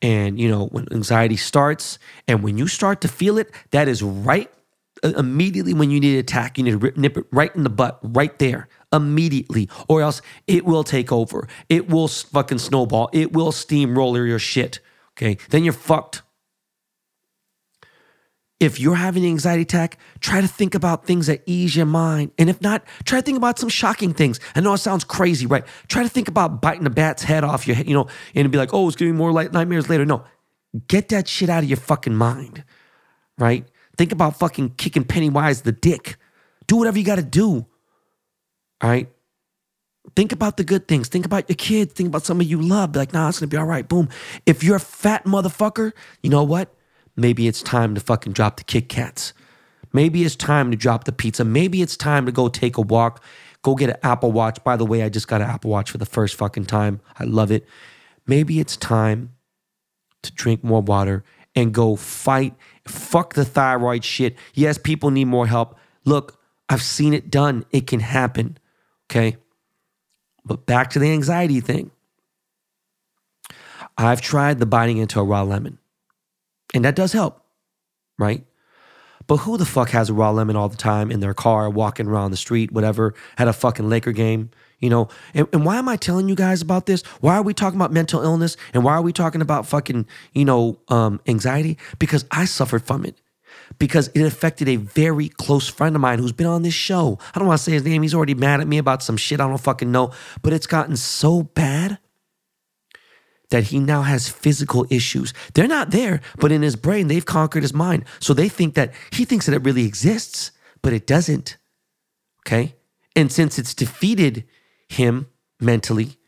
And, 0.00 0.40
you 0.40 0.48
know, 0.48 0.66
when 0.66 0.88
anxiety 0.92 1.36
starts 1.36 1.98
and 2.26 2.42
when 2.42 2.58
you 2.58 2.66
start 2.66 3.00
to 3.02 3.08
feel 3.08 3.38
it, 3.38 3.52
that 3.70 3.86
is 3.86 4.02
right 4.02 4.50
uh, 5.04 5.12
immediately 5.16 5.74
when 5.74 5.90
you 5.90 6.00
need 6.00 6.14
to 6.14 6.18
attack. 6.18 6.58
You 6.58 6.64
need 6.64 6.80
to 6.80 7.00
nip 7.00 7.16
it 7.16 7.26
right 7.30 7.54
in 7.54 7.62
the 7.62 7.70
butt, 7.70 8.00
right 8.02 8.36
there, 8.40 8.68
immediately, 8.92 9.68
or 9.86 10.02
else 10.02 10.20
it 10.48 10.64
will 10.64 10.82
take 10.82 11.12
over. 11.12 11.46
It 11.68 11.88
will 11.88 12.08
fucking 12.08 12.58
snowball. 12.58 13.10
It 13.12 13.32
will 13.32 13.52
steamroller 13.52 14.26
your 14.26 14.40
shit. 14.40 14.80
Okay. 15.16 15.38
Then 15.50 15.62
you're 15.62 15.72
fucked 15.72 16.22
if 18.62 18.78
you're 18.78 18.94
having 18.94 19.24
an 19.24 19.30
anxiety 19.30 19.62
attack, 19.62 19.98
try 20.20 20.40
to 20.40 20.46
think 20.46 20.76
about 20.76 21.04
things 21.04 21.26
that 21.26 21.42
ease 21.46 21.74
your 21.74 21.84
mind. 21.84 22.30
And 22.38 22.48
if 22.48 22.60
not, 22.60 22.84
try 23.04 23.18
to 23.18 23.22
think 23.24 23.36
about 23.36 23.58
some 23.58 23.68
shocking 23.68 24.14
things. 24.14 24.38
I 24.54 24.60
know 24.60 24.72
it 24.72 24.78
sounds 24.78 25.02
crazy, 25.02 25.46
right? 25.46 25.64
Try 25.88 26.04
to 26.04 26.08
think 26.08 26.28
about 26.28 26.62
biting 26.62 26.86
a 26.86 26.90
bat's 26.90 27.24
head 27.24 27.42
off 27.42 27.66
your 27.66 27.74
head, 27.74 27.88
you 27.88 27.94
know, 27.94 28.06
and 28.36 28.52
be 28.52 28.58
like, 28.58 28.72
oh, 28.72 28.86
it's 28.86 28.94
giving 28.94 29.16
more 29.16 29.32
like 29.32 29.52
nightmares 29.52 29.88
later. 29.88 30.06
No, 30.06 30.24
get 30.86 31.08
that 31.08 31.26
shit 31.26 31.50
out 31.50 31.64
of 31.64 31.68
your 31.68 31.76
fucking 31.76 32.14
mind, 32.14 32.62
right? 33.36 33.66
Think 33.98 34.12
about 34.12 34.38
fucking 34.38 34.74
kicking 34.76 35.04
Pennywise 35.04 35.62
the 35.62 35.72
dick. 35.72 36.16
Do 36.68 36.76
whatever 36.76 36.98
you 36.98 37.04
got 37.04 37.16
to 37.16 37.22
do, 37.22 37.66
all 38.80 38.90
right? 38.90 39.08
Think 40.14 40.30
about 40.30 40.56
the 40.56 40.62
good 40.62 40.86
things. 40.86 41.08
Think 41.08 41.26
about 41.26 41.48
your 41.48 41.56
kids. 41.56 41.94
Think 41.94 42.08
about 42.08 42.24
somebody 42.24 42.48
you 42.48 42.62
love. 42.62 42.92
Be 42.92 43.00
like, 43.00 43.12
nah, 43.12 43.28
it's 43.28 43.40
gonna 43.40 43.48
be 43.48 43.56
all 43.56 43.64
right. 43.64 43.88
Boom. 43.88 44.08
If 44.46 44.62
you're 44.62 44.76
a 44.76 44.80
fat 44.80 45.24
motherfucker, 45.24 45.92
you 46.22 46.30
know 46.30 46.42
what? 46.44 46.74
Maybe 47.16 47.46
it's 47.46 47.62
time 47.62 47.94
to 47.94 48.00
fucking 48.00 48.32
drop 48.32 48.56
the 48.56 48.64
Kit 48.64 48.88
Kats. 48.88 49.32
Maybe 49.92 50.24
it's 50.24 50.36
time 50.36 50.70
to 50.70 50.76
drop 50.76 51.04
the 51.04 51.12
pizza. 51.12 51.44
Maybe 51.44 51.82
it's 51.82 51.96
time 51.96 52.24
to 52.26 52.32
go 52.32 52.48
take 52.48 52.78
a 52.78 52.82
walk. 52.82 53.22
Go 53.62 53.74
get 53.74 53.90
an 53.90 53.96
Apple 54.02 54.32
Watch. 54.32 54.62
By 54.64 54.76
the 54.76 54.86
way, 54.86 55.02
I 55.02 55.08
just 55.08 55.28
got 55.28 55.42
an 55.42 55.48
Apple 55.48 55.70
Watch 55.70 55.90
for 55.90 55.98
the 55.98 56.06
first 56.06 56.34
fucking 56.34 56.66
time. 56.66 57.00
I 57.18 57.24
love 57.24 57.50
it. 57.52 57.66
Maybe 58.26 58.58
it's 58.58 58.76
time 58.76 59.34
to 60.22 60.32
drink 60.32 60.64
more 60.64 60.80
water 60.80 61.24
and 61.54 61.74
go 61.74 61.96
fight. 61.96 62.54
Fuck 62.86 63.34
the 63.34 63.44
thyroid 63.44 64.04
shit. 64.04 64.36
Yes, 64.54 64.78
people 64.78 65.10
need 65.10 65.26
more 65.26 65.46
help. 65.46 65.78
Look, 66.04 66.40
I've 66.68 66.82
seen 66.82 67.12
it 67.12 67.30
done. 67.30 67.66
It 67.70 67.86
can 67.86 68.00
happen. 68.00 68.56
Okay. 69.10 69.36
But 70.44 70.66
back 70.66 70.90
to 70.90 70.98
the 70.98 71.12
anxiety 71.12 71.60
thing. 71.60 71.90
I've 73.98 74.20
tried 74.20 74.58
the 74.58 74.66
biting 74.66 74.96
into 74.96 75.20
a 75.20 75.24
raw 75.24 75.42
lemon, 75.42 75.78
and 76.74 76.84
that 76.84 76.96
does 76.96 77.12
help, 77.12 77.44
right? 78.18 78.44
But 79.26 79.38
who 79.38 79.56
the 79.56 79.64
fuck 79.64 79.90
has 79.90 80.10
a 80.10 80.14
raw 80.14 80.30
lemon 80.30 80.56
all 80.56 80.68
the 80.68 80.76
time 80.76 81.10
in 81.10 81.20
their 81.20 81.34
car, 81.34 81.70
walking 81.70 82.06
around 82.06 82.30
the 82.30 82.36
street, 82.36 82.72
whatever, 82.72 83.14
at 83.38 83.48
a 83.48 83.52
fucking 83.52 83.88
Laker 83.88 84.12
game? 84.12 84.50
You 84.80 84.90
know, 84.90 85.08
and, 85.32 85.46
and 85.52 85.64
why 85.64 85.76
am 85.76 85.88
I 85.88 85.96
telling 85.96 86.28
you 86.28 86.34
guys 86.34 86.60
about 86.60 86.86
this? 86.86 87.02
Why 87.20 87.36
are 87.36 87.42
we 87.42 87.54
talking 87.54 87.78
about 87.78 87.92
mental 87.92 88.20
illness? 88.22 88.56
And 88.74 88.82
why 88.82 88.94
are 88.94 89.02
we 89.02 89.12
talking 89.12 89.40
about 89.40 89.66
fucking, 89.66 90.06
you 90.32 90.44
know, 90.44 90.80
um, 90.88 91.20
anxiety? 91.28 91.78
Because 92.00 92.24
I 92.32 92.46
suffered 92.46 92.84
from 92.84 93.04
it 93.04 93.20
because 93.78 94.08
it 94.08 94.22
affected 94.22 94.68
a 94.68 94.76
very 94.76 95.28
close 95.28 95.68
friend 95.68 95.94
of 95.94 96.02
mine 96.02 96.18
who's 96.18 96.32
been 96.32 96.46
on 96.46 96.62
this 96.62 96.74
show. 96.74 97.18
I 97.34 97.38
don't 97.38 97.48
want 97.48 97.58
to 97.58 97.64
say 97.64 97.72
his 97.72 97.84
name. 97.84 98.02
He's 98.02 98.14
already 98.14 98.34
mad 98.34 98.60
at 98.60 98.66
me 98.66 98.78
about 98.78 99.02
some 99.02 99.16
shit 99.16 99.40
I 99.40 99.46
don't 99.46 99.58
fucking 99.58 99.90
know. 99.90 100.12
But 100.42 100.52
it's 100.52 100.66
gotten 100.66 100.96
so 100.96 101.42
bad 101.42 101.98
that 103.52 103.64
he 103.64 103.78
now 103.78 104.02
has 104.02 104.28
physical 104.28 104.86
issues. 104.90 105.32
They're 105.54 105.68
not 105.68 105.92
there, 105.92 106.20
but 106.38 106.50
in 106.50 106.62
his 106.62 106.76
brain, 106.76 107.06
they've 107.06 107.24
conquered 107.24 107.62
his 107.62 107.72
mind. 107.72 108.04
So 108.18 108.34
they 108.34 108.48
think 108.48 108.74
that 108.74 108.92
he 109.12 109.24
thinks 109.24 109.46
that 109.46 109.54
it 109.54 109.64
really 109.64 109.86
exists, 109.86 110.50
but 110.82 110.92
it 110.92 111.06
doesn't. 111.06 111.56
Okay? 112.44 112.74
And 113.14 113.30
since 113.30 113.58
it's 113.58 113.74
defeated 113.74 114.44
him 114.88 115.28
mentally, 115.60 116.18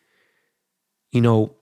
you 1.11 1.21
know, 1.21 1.57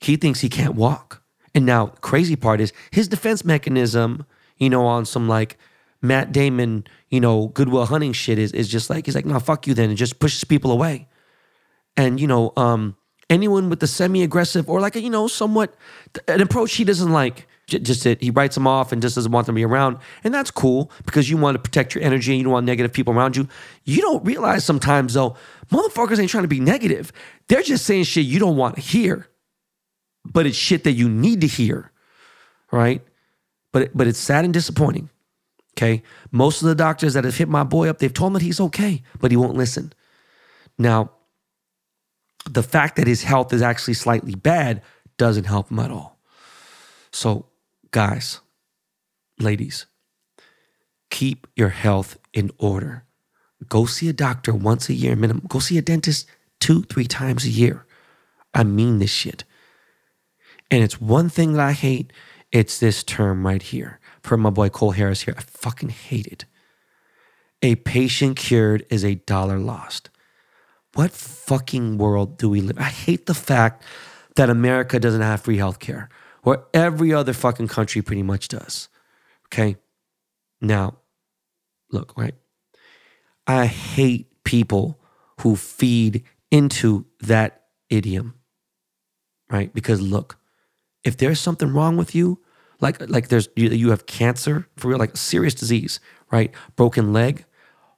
he 0.00 0.16
thinks 0.16 0.40
he 0.40 0.48
can't 0.48 0.74
walk. 0.74 1.22
And 1.54 1.64
now, 1.64 1.86
crazy 1.86 2.36
part 2.36 2.60
is 2.60 2.72
his 2.90 3.08
defense 3.08 3.44
mechanism 3.44 4.26
you 4.58 4.70
know, 4.70 4.86
on 4.86 5.04
some 5.04 5.28
like 5.28 5.58
Matt 6.02 6.32
Damon, 6.32 6.84
you 7.10 7.20
know, 7.20 7.48
Good 7.48 7.68
Will 7.68 7.86
Hunting 7.86 8.12
shit 8.12 8.38
is 8.38 8.52
is 8.52 8.68
just 8.68 8.90
like 8.90 9.06
he's 9.06 9.14
like, 9.14 9.26
no, 9.26 9.38
fuck 9.38 9.66
you 9.66 9.74
then, 9.74 9.90
and 9.90 9.98
just 9.98 10.18
pushes 10.18 10.44
people 10.44 10.70
away. 10.70 11.08
And 11.96 12.20
you 12.20 12.26
know, 12.26 12.52
um, 12.56 12.96
anyone 13.28 13.68
with 13.68 13.80
the 13.80 13.86
semi-aggressive 13.86 14.68
or 14.68 14.80
like 14.80 14.96
a, 14.96 15.00
you 15.00 15.10
know, 15.10 15.26
somewhat 15.26 15.74
an 16.28 16.40
approach 16.40 16.74
he 16.74 16.84
doesn't 16.84 17.12
like, 17.12 17.46
just 17.66 18.04
he 18.04 18.30
writes 18.30 18.54
them 18.54 18.66
off 18.66 18.92
and 18.92 19.02
just 19.02 19.16
doesn't 19.16 19.32
want 19.32 19.46
them 19.46 19.54
to 19.54 19.58
be 19.58 19.64
around, 19.64 19.98
and 20.22 20.32
that's 20.32 20.52
cool 20.52 20.90
because 21.04 21.28
you 21.28 21.36
want 21.36 21.56
to 21.56 21.58
protect 21.62 21.94
your 21.94 22.04
energy 22.04 22.30
and 22.32 22.38
you 22.38 22.44
don't 22.44 22.52
want 22.52 22.66
negative 22.66 22.92
people 22.92 23.12
around 23.12 23.36
you. 23.36 23.48
You 23.84 24.02
don't 24.02 24.24
realize 24.24 24.64
sometimes 24.64 25.14
though, 25.14 25.34
motherfuckers 25.72 26.20
ain't 26.20 26.30
trying 26.30 26.44
to 26.44 26.48
be 26.48 26.60
negative. 26.60 27.12
They're 27.48 27.62
just 27.62 27.84
saying 27.84 28.04
shit 28.04 28.24
you 28.24 28.38
don't 28.38 28.56
want 28.56 28.76
to 28.76 28.80
hear, 28.80 29.28
but 30.24 30.46
it's 30.46 30.56
shit 30.56 30.84
that 30.84 30.92
you 30.92 31.08
need 31.08 31.40
to 31.40 31.48
hear, 31.48 31.90
right? 32.70 33.02
but 33.76 33.90
but 33.94 34.06
it's 34.06 34.18
sad 34.18 34.46
and 34.46 34.54
disappointing. 34.54 35.10
Okay, 35.76 36.02
most 36.30 36.62
of 36.62 36.68
the 36.68 36.74
doctors 36.74 37.12
that 37.12 37.24
have 37.24 37.36
hit 37.36 37.46
my 37.46 37.62
boy 37.62 37.90
up, 37.90 37.98
they've 37.98 38.12
told 38.12 38.30
him 38.30 38.32
that 38.34 38.42
he's 38.42 38.58
okay, 38.58 39.02
but 39.20 39.30
he 39.30 39.36
won't 39.36 39.54
listen. 39.54 39.92
Now, 40.78 41.10
the 42.48 42.62
fact 42.62 42.96
that 42.96 43.06
his 43.06 43.22
health 43.22 43.52
is 43.52 43.62
actually 43.62 43.94
slightly 43.94 44.34
bad 44.34 44.82
doesn't 45.18 45.44
help 45.44 45.70
him 45.70 45.78
at 45.78 45.90
all. 45.90 46.18
So, 47.12 47.46
guys, 47.90 48.40
ladies, 49.38 49.86
keep 51.10 51.46
your 51.56 51.70
health 51.70 52.18
in 52.32 52.50
order. 52.58 53.04
Go 53.68 53.86
see 53.86 54.08
a 54.08 54.12
doctor 54.12 54.54
once 54.54 54.88
a 54.88 54.94
year 54.94 55.16
minimum. 55.16 55.46
Go 55.48 55.58
see 55.58 55.78
a 55.78 55.82
dentist 55.82 56.26
two, 56.60 56.82
three 56.82 57.06
times 57.06 57.44
a 57.44 57.50
year. 57.50 57.86
I 58.54 58.64
mean 58.64 58.98
this 58.98 59.10
shit. 59.10 59.44
And 60.70 60.82
it's 60.82 61.00
one 61.00 61.28
thing 61.28 61.54
that 61.54 61.60
I 61.60 61.72
hate 61.72 62.12
it's 62.52 62.78
this 62.78 63.02
term 63.02 63.46
right 63.46 63.62
here. 63.62 64.00
For 64.22 64.36
my 64.36 64.50
boy 64.50 64.68
Cole 64.68 64.92
Harris 64.92 65.22
here. 65.22 65.34
I 65.36 65.42
fucking 65.42 65.90
hate 65.90 66.26
it. 66.26 66.44
A 67.62 67.76
patient 67.76 68.36
cured 68.36 68.86
is 68.90 69.04
a 69.04 69.16
dollar 69.16 69.58
lost. 69.58 70.10
What 70.96 71.12
fucking 71.12 71.98
world 71.98 72.38
do 72.38 72.48
we 72.48 72.62
live? 72.62 72.78
I 72.78 72.84
hate 72.84 73.26
the 73.26 73.34
fact 73.34 73.84
that 74.36 74.48
America 74.48 74.98
doesn't 74.98 75.20
have 75.20 75.42
free 75.42 75.58
healthcare, 75.58 76.08
or 76.42 76.66
every 76.72 77.12
other 77.12 77.34
fucking 77.34 77.68
country 77.68 78.00
pretty 78.00 78.22
much 78.22 78.48
does. 78.48 78.88
Okay. 79.48 79.76
Now, 80.62 80.96
look, 81.92 82.16
right? 82.16 82.34
I 83.46 83.66
hate 83.66 84.42
people 84.44 84.98
who 85.42 85.54
feed 85.54 86.24
into 86.50 87.04
that 87.20 87.64
idiom, 87.90 88.34
right? 89.50 89.74
Because 89.74 90.00
look, 90.00 90.38
if 91.04 91.18
there's 91.18 91.40
something 91.40 91.74
wrong 91.74 91.98
with 91.98 92.14
you, 92.14 92.40
like 92.80 93.06
like 93.10 93.28
there's 93.28 93.50
you, 93.54 93.68
you 93.68 93.90
have 93.90 94.06
cancer 94.06 94.66
for 94.78 94.88
real, 94.88 94.98
like 94.98 95.14
serious 95.14 95.54
disease, 95.54 96.00
right? 96.30 96.54
Broken 96.74 97.12
leg, 97.12 97.44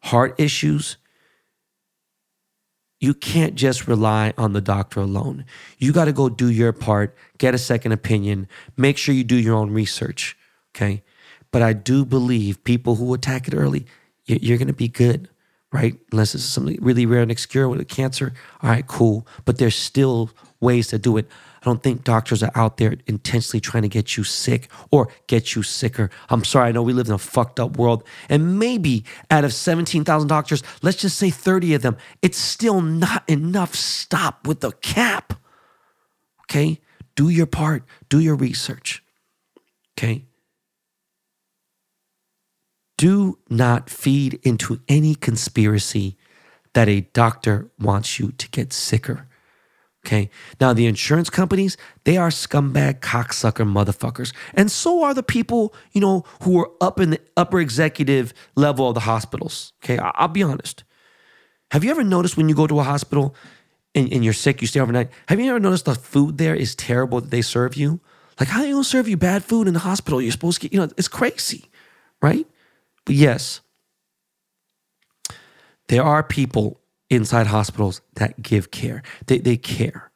heart 0.03 0.35
issues. 0.37 0.97
You 3.01 3.15
can't 3.15 3.55
just 3.55 3.87
rely 3.87 4.33
on 4.37 4.53
the 4.53 4.61
doctor 4.61 5.01
alone. 5.01 5.45
You 5.79 5.93
got 5.93 6.07
to 6.07 6.13
go 6.13 6.29
do 6.29 6.51
your 6.51 6.73
part, 6.73 7.17
get 7.39 7.55
a 7.55 7.59
second 7.59 7.93
opinion, 7.93 8.49
make 8.77 8.99
sure 8.99 9.15
you 9.15 9.25
do 9.25 9.37
your 9.37 9.55
own 9.55 9.71
research. 9.71 10.37
Okay. 10.75 11.03
But 11.51 11.63
I 11.63 11.73
do 11.73 12.05
believe 12.05 12.63
people 12.65 12.97
who 12.97 13.15
attack 13.15 13.49
it 13.49 13.55
early, 13.55 13.87
you're 14.27 14.59
going 14.59 14.69
to 14.69 14.75
be 14.75 14.89
good, 14.89 15.29
right? 15.73 15.95
Unless 16.13 16.35
it's 16.35 16.45
something 16.45 16.77
really 16.81 17.07
rare 17.07 17.23
and 17.23 17.31
obscure 17.31 17.69
with 17.69 17.81
a 17.81 17.85
cancer. 17.85 18.35
All 18.63 18.71
right, 18.71 18.87
cool. 18.87 19.27
But 19.45 19.59
there's 19.59 19.77
still 19.77 20.31
ways 20.61 20.89
to 20.89 20.99
do 20.99 21.17
it. 21.17 21.29
I 21.61 21.65
don't 21.65 21.83
think 21.83 22.05
doctors 22.05 22.43
are 22.43 22.53
out 22.55 22.77
there 22.77 22.97
intentionally 23.07 23.61
trying 23.61 23.83
to 23.83 23.89
get 23.89 24.17
you 24.17 24.25
sick 24.25 24.69
or 24.91 25.09
get 25.27 25.55
you 25.55 25.63
sicker. 25.63 26.11
I'm 26.31 26.45
sorry, 26.45 26.69
I 26.69 26.73
know 26.73 26.83
we 26.83 26.93
live 26.93 27.09
in 27.09 27.15
a 27.15 27.19
fucked 27.19 27.61
up 27.61 27.77
world. 27.77 28.05
And 28.29 28.59
maybe 28.59 29.05
out 29.31 29.45
of 29.45 29.53
17,000 29.53 30.29
doctors, 30.29 30.63
let's 30.83 30.99
just 30.99 31.19
say 31.19 31.31
30 31.31 31.75
of 31.75 31.83
them, 31.83 31.97
it's 32.23 32.39
still 32.39 32.81
not 32.81 33.29
enough. 33.29 33.75
Stop 33.75 34.47
with 34.47 34.61
the 34.61 34.73
cap. 34.73 35.35
Okay? 36.45 36.81
Do 37.15 37.29
your 37.29 37.47
part, 37.47 37.85
do 38.09 38.21
your 38.21 38.37
research. 38.37 39.03
Okay? 39.99 40.25
Do 42.97 43.39
not 43.49 43.91
feed 43.91 44.41
into 44.43 44.81
any 44.89 45.15
conspiracy 45.15 46.17
that 46.75 46.89
a 46.89 47.03
doctor 47.13 47.71
wants 47.79 48.19
you 48.19 48.33
to 48.33 48.49
get 48.51 48.73
sicker. 48.73 49.28
Okay. 50.09 50.31
Now, 50.59 50.73
the 50.73 50.87
insurance 50.87 51.29
companies, 51.29 51.77
they 52.05 52.17
are 52.17 52.31
scumbag, 52.31 53.01
cocksucker 53.01 53.71
motherfuckers. 53.71 54.33
And 54.55 54.71
so 54.71 55.03
are 55.03 55.13
the 55.13 55.23
people, 55.23 55.75
you 55.93 56.01
know, 56.01 56.25
who 56.45 56.59
are 56.61 56.71
up 56.81 56.99
in 56.99 57.11
the 57.11 57.21
upper 57.37 57.61
executive 57.61 58.33
level 58.57 58.89
of 58.89 58.95
the 58.95 59.01
hospitals. 59.01 59.75
Okay. 59.85 59.99
I- 59.99 60.23
will 60.23 60.29
be 60.29 60.43
honest. 60.43 60.85
Have 61.73 61.85
you 61.85 61.91
ever 61.91 62.03
noticed 62.03 62.39
when 62.39 62.49
you 62.49 62.55
go 62.55 62.67
to 62.67 62.81
a 62.81 62.85
hospital 62.85 63.35
and, 63.95 64.11
and, 64.11 64.25
you're 64.25 64.33
sick, 64.33 64.63
you 64.63 64.67
stay 64.67 64.81
overnight? 64.81 65.11
Have 65.29 65.39
you 65.39 65.51
ever 65.51 65.61
noticed 65.61 65.85
the 65.85 65.95
food 65.95 66.39
there 66.39 66.55
is 66.55 66.75
terrible 66.75 67.21
that 67.21 67.31
they 67.31 67.43
serve 67.43 67.77
you? 67.77 68.01
Like, 68.41 68.49
how 68.49 68.61
are 68.61 68.63
they 68.63 68.71
going 68.71 68.83
to 68.83 68.89
serve 68.89 69.09
you 69.09 69.19
bad 69.19 69.45
food 69.45 69.69
in 69.69 69.75
the 69.75 69.81
hospital? 69.81 70.23
You're 70.23 70.33
supposed 70.33 70.63
to 70.63 70.69
get, 70.69 70.73
you 70.73 70.81
know, 70.81 70.91
it's 70.97 71.09
crazy, 71.09 71.67
right? 72.23 72.47
But 73.05 73.15
yes, 73.15 73.61
there 75.89 76.03
are 76.03 76.23
people 76.23 76.78
inside 77.11 77.47
hospitals 77.47 78.01
that 78.15 78.43
give 78.43 78.71
care. 78.71 79.03
They, 79.27 79.39
they 79.39 79.57
care. 79.57 80.11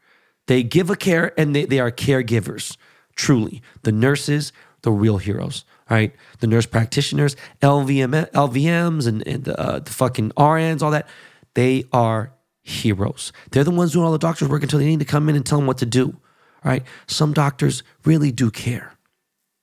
They 0.46 0.62
give 0.62 0.90
a 0.90 0.96
care 0.96 1.38
and 1.38 1.54
they, 1.54 1.64
they 1.64 1.78
are 1.78 1.90
caregivers, 1.90 2.76
truly. 3.16 3.62
The 3.82 3.92
nurses, 3.92 4.52
the 4.82 4.90
real 4.90 5.18
heroes, 5.18 5.64
right? 5.88 6.14
The 6.40 6.46
nurse 6.46 6.66
practitioners, 6.66 7.36
LVN, 7.60 8.30
LVNs, 8.32 9.06
and, 9.06 9.26
and 9.26 9.48
uh, 9.48 9.78
the 9.80 9.90
fucking 9.90 10.30
RNs, 10.30 10.82
all 10.82 10.90
that. 10.90 11.08
They 11.54 11.84
are 11.92 12.32
heroes. 12.62 13.32
They're 13.50 13.64
the 13.64 13.70
ones 13.70 13.92
doing 13.92 14.04
all 14.04 14.12
the 14.12 14.18
doctors' 14.18 14.48
work 14.48 14.62
until 14.62 14.78
they 14.78 14.86
need 14.86 15.00
to 15.00 15.04
come 15.04 15.28
in 15.28 15.36
and 15.36 15.44
tell 15.44 15.58
them 15.58 15.66
what 15.66 15.78
to 15.78 15.86
do, 15.86 16.16
right? 16.64 16.82
Some 17.06 17.32
doctors 17.32 17.82
really 18.04 18.32
do 18.32 18.50
care. 18.50 18.94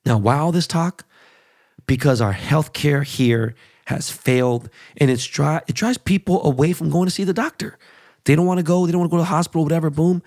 Now, 0.06 0.18
why 0.18 0.38
all 0.38 0.52
this 0.52 0.68
talk? 0.68 1.06
because 1.90 2.22
our 2.22 2.36
healthcare 2.36 3.04
here 3.04 3.56
has 3.90 4.12
failed 4.12 4.70
and 4.98 5.10
it's 5.10 5.26
dry, 5.26 5.62
it 5.68 5.74
drives 5.74 5.98
people 5.98 6.46
away 6.46 6.74
from 6.74 6.92
going 6.92 7.08
to 7.08 7.12
see 7.12 7.24
the 7.24 7.34
doctor. 7.34 7.78
They 8.26 8.36
don't 8.36 8.46
want 8.46 8.60
to 8.60 8.64
go, 8.64 8.86
they 8.86 8.92
don't 8.92 9.00
want 9.00 9.10
to 9.10 9.16
go 9.16 9.18
to 9.18 9.24
the 9.24 9.36
hospital, 9.36 9.64
whatever, 9.64 9.90
boom. 9.90 10.22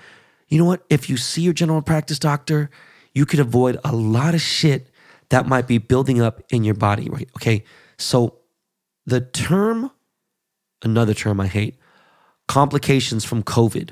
You 0.49 0.59
know 0.59 0.65
what? 0.65 0.85
If 0.91 1.09
you 1.09 1.17
see 1.17 1.43
your 1.43 1.53
general 1.53 1.81
practice 1.81 2.19
doctor, 2.19 2.71
you 3.15 3.25
could 3.25 3.39
avoid 3.39 3.79
a 3.85 3.95
lot 3.95 4.35
of 4.35 4.41
shit 4.41 4.91
that 5.29 5.47
might 5.47 5.69
be 5.69 5.79
building 5.79 6.21
up 6.21 6.43
in 6.51 6.65
your 6.65 6.75
body, 6.75 7.09
right? 7.09 7.31
Okay. 7.37 7.65
So 7.99 8.39
the 9.07 9.21
term, 9.21 9.93
another 10.83 11.15
term 11.15 11.41
I 11.41 11.47
hate, 11.47 11.77
complications 12.49 13.25
from 13.25 13.45
COVID, 13.45 13.91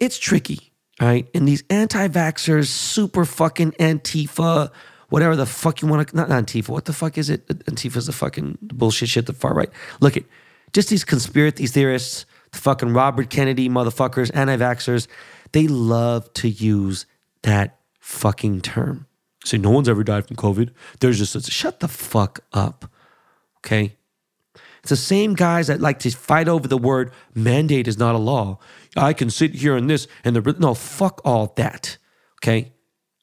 it's 0.00 0.18
tricky, 0.18 0.72
right? 0.98 1.28
And 1.34 1.46
these 1.46 1.62
anti 1.68 2.08
vaxxers, 2.08 2.68
super 2.68 3.26
fucking 3.26 3.72
Antifa, 3.72 4.70
whatever 5.10 5.36
the 5.36 5.46
fuck 5.46 5.82
you 5.82 5.88
want 5.88 6.08
to, 6.08 6.16
not 6.16 6.28
Antifa, 6.28 6.70
what 6.70 6.86
the 6.86 6.92
fuck 6.92 7.18
is 7.18 7.28
it? 7.28 7.46
Antifa's 7.66 8.06
the 8.06 8.12
fucking 8.12 8.58
bullshit 8.62 9.10
shit, 9.10 9.26
the 9.26 9.32
far 9.32 9.52
right. 9.52 9.70
Look 10.00 10.16
at 10.16 10.24
just 10.72 10.88
these 10.88 11.04
conspiracy 11.04 11.66
theorists, 11.66 12.24
the 12.52 12.58
fucking 12.58 12.92
Robert 12.92 13.28
Kennedy 13.28 13.68
motherfuckers, 13.68 14.30
anti 14.34 14.56
vaxxers, 14.56 15.06
they 15.52 15.66
love 15.66 16.32
to 16.34 16.48
use 16.48 17.06
that 17.42 17.78
fucking 17.98 18.60
term. 18.60 19.06
Say, 19.44 19.58
no 19.58 19.70
one's 19.70 19.88
ever 19.88 20.04
died 20.04 20.26
from 20.26 20.36
COVID. 20.36 20.70
There's 21.00 21.18
just, 21.18 21.50
shut 21.50 21.80
the 21.80 21.88
fuck 21.88 22.40
up. 22.52 22.90
Okay. 23.58 23.96
It's 24.80 24.90
the 24.90 24.96
same 24.96 25.34
guys 25.34 25.66
that 25.66 25.80
like 25.80 25.98
to 26.00 26.10
fight 26.10 26.48
over 26.48 26.66
the 26.66 26.78
word 26.78 27.12
mandate 27.34 27.88
is 27.88 27.98
not 27.98 28.14
a 28.14 28.18
law. 28.18 28.58
I 28.96 29.12
can 29.12 29.30
sit 29.30 29.54
here 29.54 29.76
and 29.76 29.88
this 29.88 30.08
and 30.24 30.36
the, 30.36 30.56
no, 30.58 30.74
fuck 30.74 31.20
all 31.24 31.52
that. 31.56 31.98
Okay. 32.42 32.72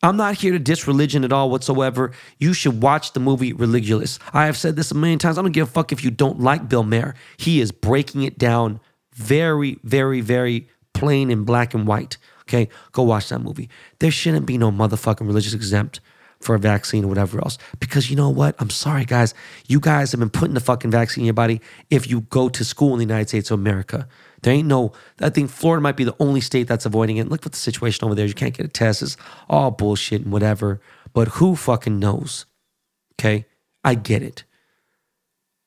I'm 0.03 0.15
not 0.15 0.35
here 0.35 0.51
to 0.51 0.59
diss 0.59 0.87
religion 0.87 1.23
at 1.23 1.33
all 1.33 1.49
whatsoever. 1.49 2.11
You 2.37 2.53
should 2.53 2.81
watch 2.83 3.13
the 3.13 3.19
movie 3.19 3.51
Religulous. 3.53 4.19
I 4.31 4.45
have 4.45 4.55
said 4.55 4.75
this 4.75 4.91
a 4.91 4.95
million 4.95 5.17
times. 5.17 5.37
I 5.37 5.41
don't 5.41 5.51
give 5.51 5.67
a 5.67 5.71
fuck 5.71 5.91
if 5.91 6.03
you 6.03 6.11
don't 6.11 6.39
like 6.39 6.69
Bill 6.69 6.83
Maher. 6.83 7.15
He 7.37 7.61
is 7.61 7.71
breaking 7.71 8.21
it 8.21 8.37
down 8.37 8.79
very, 9.13 9.79
very, 9.83 10.21
very 10.21 10.67
plain 10.93 11.31
and 11.31 11.45
black 11.45 11.73
and 11.73 11.87
white. 11.87 12.17
Okay, 12.41 12.69
go 12.91 13.03
watch 13.03 13.29
that 13.29 13.39
movie. 13.39 13.69
There 13.99 14.11
shouldn't 14.11 14.45
be 14.45 14.57
no 14.57 14.71
motherfucking 14.71 15.25
religious 15.25 15.53
exempt 15.53 15.99
for 16.39 16.55
a 16.55 16.59
vaccine 16.59 17.03
or 17.03 17.07
whatever 17.07 17.39
else. 17.39 17.57
Because 17.79 18.09
you 18.09 18.15
know 18.15 18.29
what? 18.29 18.55
I'm 18.59 18.69
sorry, 18.69 19.03
guys. 19.03 19.33
You 19.67 19.79
guys 19.79 20.11
have 20.11 20.19
been 20.19 20.29
putting 20.29 20.53
the 20.53 20.59
fucking 20.59 20.91
vaccine 20.91 21.23
in 21.23 21.25
your 21.25 21.33
body 21.33 21.59
if 21.89 22.07
you 22.07 22.21
go 22.21 22.49
to 22.49 22.63
school 22.63 22.93
in 22.93 22.99
the 22.99 23.05
United 23.05 23.29
States 23.29 23.51
of 23.51 23.59
America. 23.59 24.07
There 24.44 24.53
ain't 24.53 24.67
no, 24.67 24.94
I 25.20 25.29
think 25.29 25.50
Florida 25.50 25.82
might 25.82 25.98
be 25.98 26.03
the 26.03 26.15
only 26.20 26.41
state 26.41 26.67
that's 26.67 26.86
avoiding 26.86 27.17
it. 27.17 27.29
Look 27.29 27.46
at 27.46 27.51
the 27.51 27.58
situation 27.58 28.06
over 28.06 28.15
there. 28.15 28.25
You 28.25 28.34
can't 28.34 28.56
get 28.56 28.65
a 28.65 28.70
test. 28.70 29.01
It's 29.01 29.17
all 29.50 29.72
bullshit 29.72 30.24
and 30.24 30.32
whatever. 30.32 30.79
But 31.13 31.29
who 31.29 31.56
fucking 31.56 32.00
knows? 32.00 32.46
Okay? 33.15 33.46
I 33.84 33.96
get 33.96 34.22
it. 34.22 34.44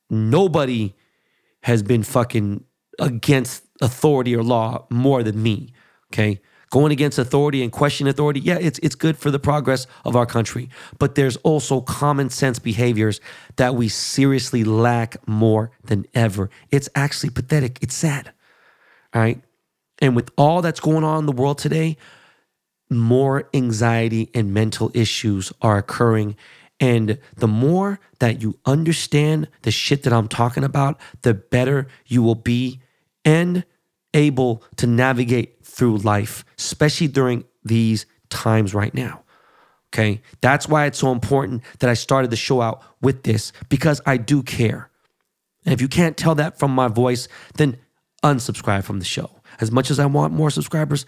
Nobody 0.09 0.93
has 1.63 1.83
been 1.83 2.03
fucking 2.03 2.63
against 2.99 3.63
authority 3.81 4.35
or 4.35 4.43
law 4.43 4.85
more 4.89 5.23
than 5.23 5.41
me. 5.41 5.73
Okay? 6.13 6.41
going 6.71 6.91
against 6.91 7.19
authority 7.19 7.61
and 7.61 7.71
questioning 7.71 8.09
authority, 8.09 8.39
yeah, 8.39 8.57
it's 8.59 8.79
it's 8.79 8.95
good 8.95 9.17
for 9.17 9.29
the 9.29 9.37
progress 9.37 9.85
of 10.03 10.15
our 10.15 10.25
country. 10.25 10.69
But 10.97 11.15
there's 11.15 11.35
also 11.37 11.81
common 11.81 12.29
sense 12.31 12.57
behaviors 12.57 13.21
that 13.57 13.75
we 13.75 13.89
seriously 13.89 14.63
lack 14.63 15.27
more 15.27 15.71
than 15.83 16.05
ever. 16.15 16.49
It's 16.71 16.89
actually 16.95 17.29
pathetic. 17.29 17.77
It's 17.81 17.93
sad. 17.93 18.31
All 19.13 19.21
right. 19.21 19.41
And 19.99 20.15
with 20.15 20.31
all 20.37 20.61
that's 20.61 20.79
going 20.79 21.03
on 21.03 21.19
in 21.19 21.25
the 21.25 21.31
world 21.31 21.57
today, 21.57 21.97
more 22.89 23.49
anxiety 23.53 24.29
and 24.33 24.53
mental 24.53 24.91
issues 24.93 25.53
are 25.61 25.77
occurring. 25.77 26.35
And 26.79 27.19
the 27.35 27.47
more 27.47 27.99
that 28.19 28.41
you 28.41 28.57
understand 28.65 29.47
the 29.61 29.71
shit 29.71 30.03
that 30.03 30.13
I'm 30.13 30.27
talking 30.27 30.63
about, 30.63 30.99
the 31.21 31.33
better 31.33 31.87
you 32.07 32.23
will 32.23 32.35
be. 32.35 32.81
And 33.23 33.65
able 34.13 34.63
to 34.77 34.87
navigate 34.87 35.65
through 35.65 35.97
life, 35.97 36.43
especially 36.57 37.07
during 37.07 37.45
these 37.63 38.05
times 38.29 38.73
right 38.73 38.93
now. 38.93 39.23
Okay. 39.93 40.21
That's 40.41 40.67
why 40.67 40.85
it's 40.85 40.99
so 40.99 41.11
important 41.11 41.63
that 41.79 41.89
I 41.89 41.95
started 41.95 42.31
the 42.31 42.37
show 42.37 42.61
out 42.61 42.81
with 43.01 43.23
this 43.23 43.51
because 43.69 43.99
I 44.05 44.17
do 44.17 44.41
care. 44.41 44.89
And 45.65 45.73
if 45.73 45.81
you 45.81 45.87
can't 45.87 46.17
tell 46.17 46.35
that 46.35 46.57
from 46.57 46.71
my 46.71 46.87
voice, 46.87 47.27
then 47.55 47.77
unsubscribe 48.23 48.83
from 48.83 48.99
the 48.99 49.05
show. 49.05 49.41
As 49.59 49.71
much 49.71 49.91
as 49.91 49.99
I 49.99 50.05
want 50.05 50.33
more 50.33 50.49
subscribers, 50.49 51.05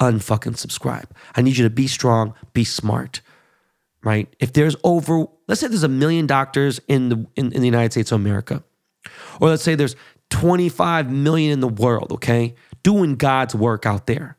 unfucking 0.00 0.56
subscribe. 0.56 1.08
I 1.34 1.42
need 1.42 1.56
you 1.56 1.64
to 1.64 1.70
be 1.70 1.86
strong, 1.86 2.34
be 2.52 2.64
smart. 2.64 3.20
Right? 4.02 4.32
If 4.38 4.52
there's 4.52 4.76
over, 4.84 5.26
let's 5.48 5.60
say 5.60 5.68
there's 5.68 5.82
a 5.82 5.88
million 5.88 6.26
doctors 6.26 6.80
in 6.86 7.08
the 7.08 7.26
in, 7.34 7.52
in 7.52 7.60
the 7.60 7.66
United 7.66 7.92
States 7.92 8.12
of 8.12 8.20
America. 8.20 8.62
Or 9.40 9.48
let's 9.48 9.62
say 9.62 9.74
there's 9.74 9.96
25 10.30 11.10
million 11.10 11.52
in 11.52 11.60
the 11.60 11.68
world, 11.68 12.12
okay, 12.12 12.54
doing 12.82 13.16
God's 13.16 13.54
work 13.54 13.86
out 13.86 14.06
there. 14.06 14.36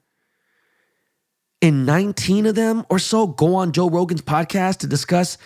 And 1.61 1.85
19 1.85 2.45
of 2.45 2.55
them 2.55 2.85
or 2.89 2.99
so 2.99 3.27
go 3.27 3.55
on 3.55 3.71
Joe 3.71 3.89
Rogan's 3.89 4.21
podcast 4.21 4.77
to 4.79 4.87
discuss 4.87 5.37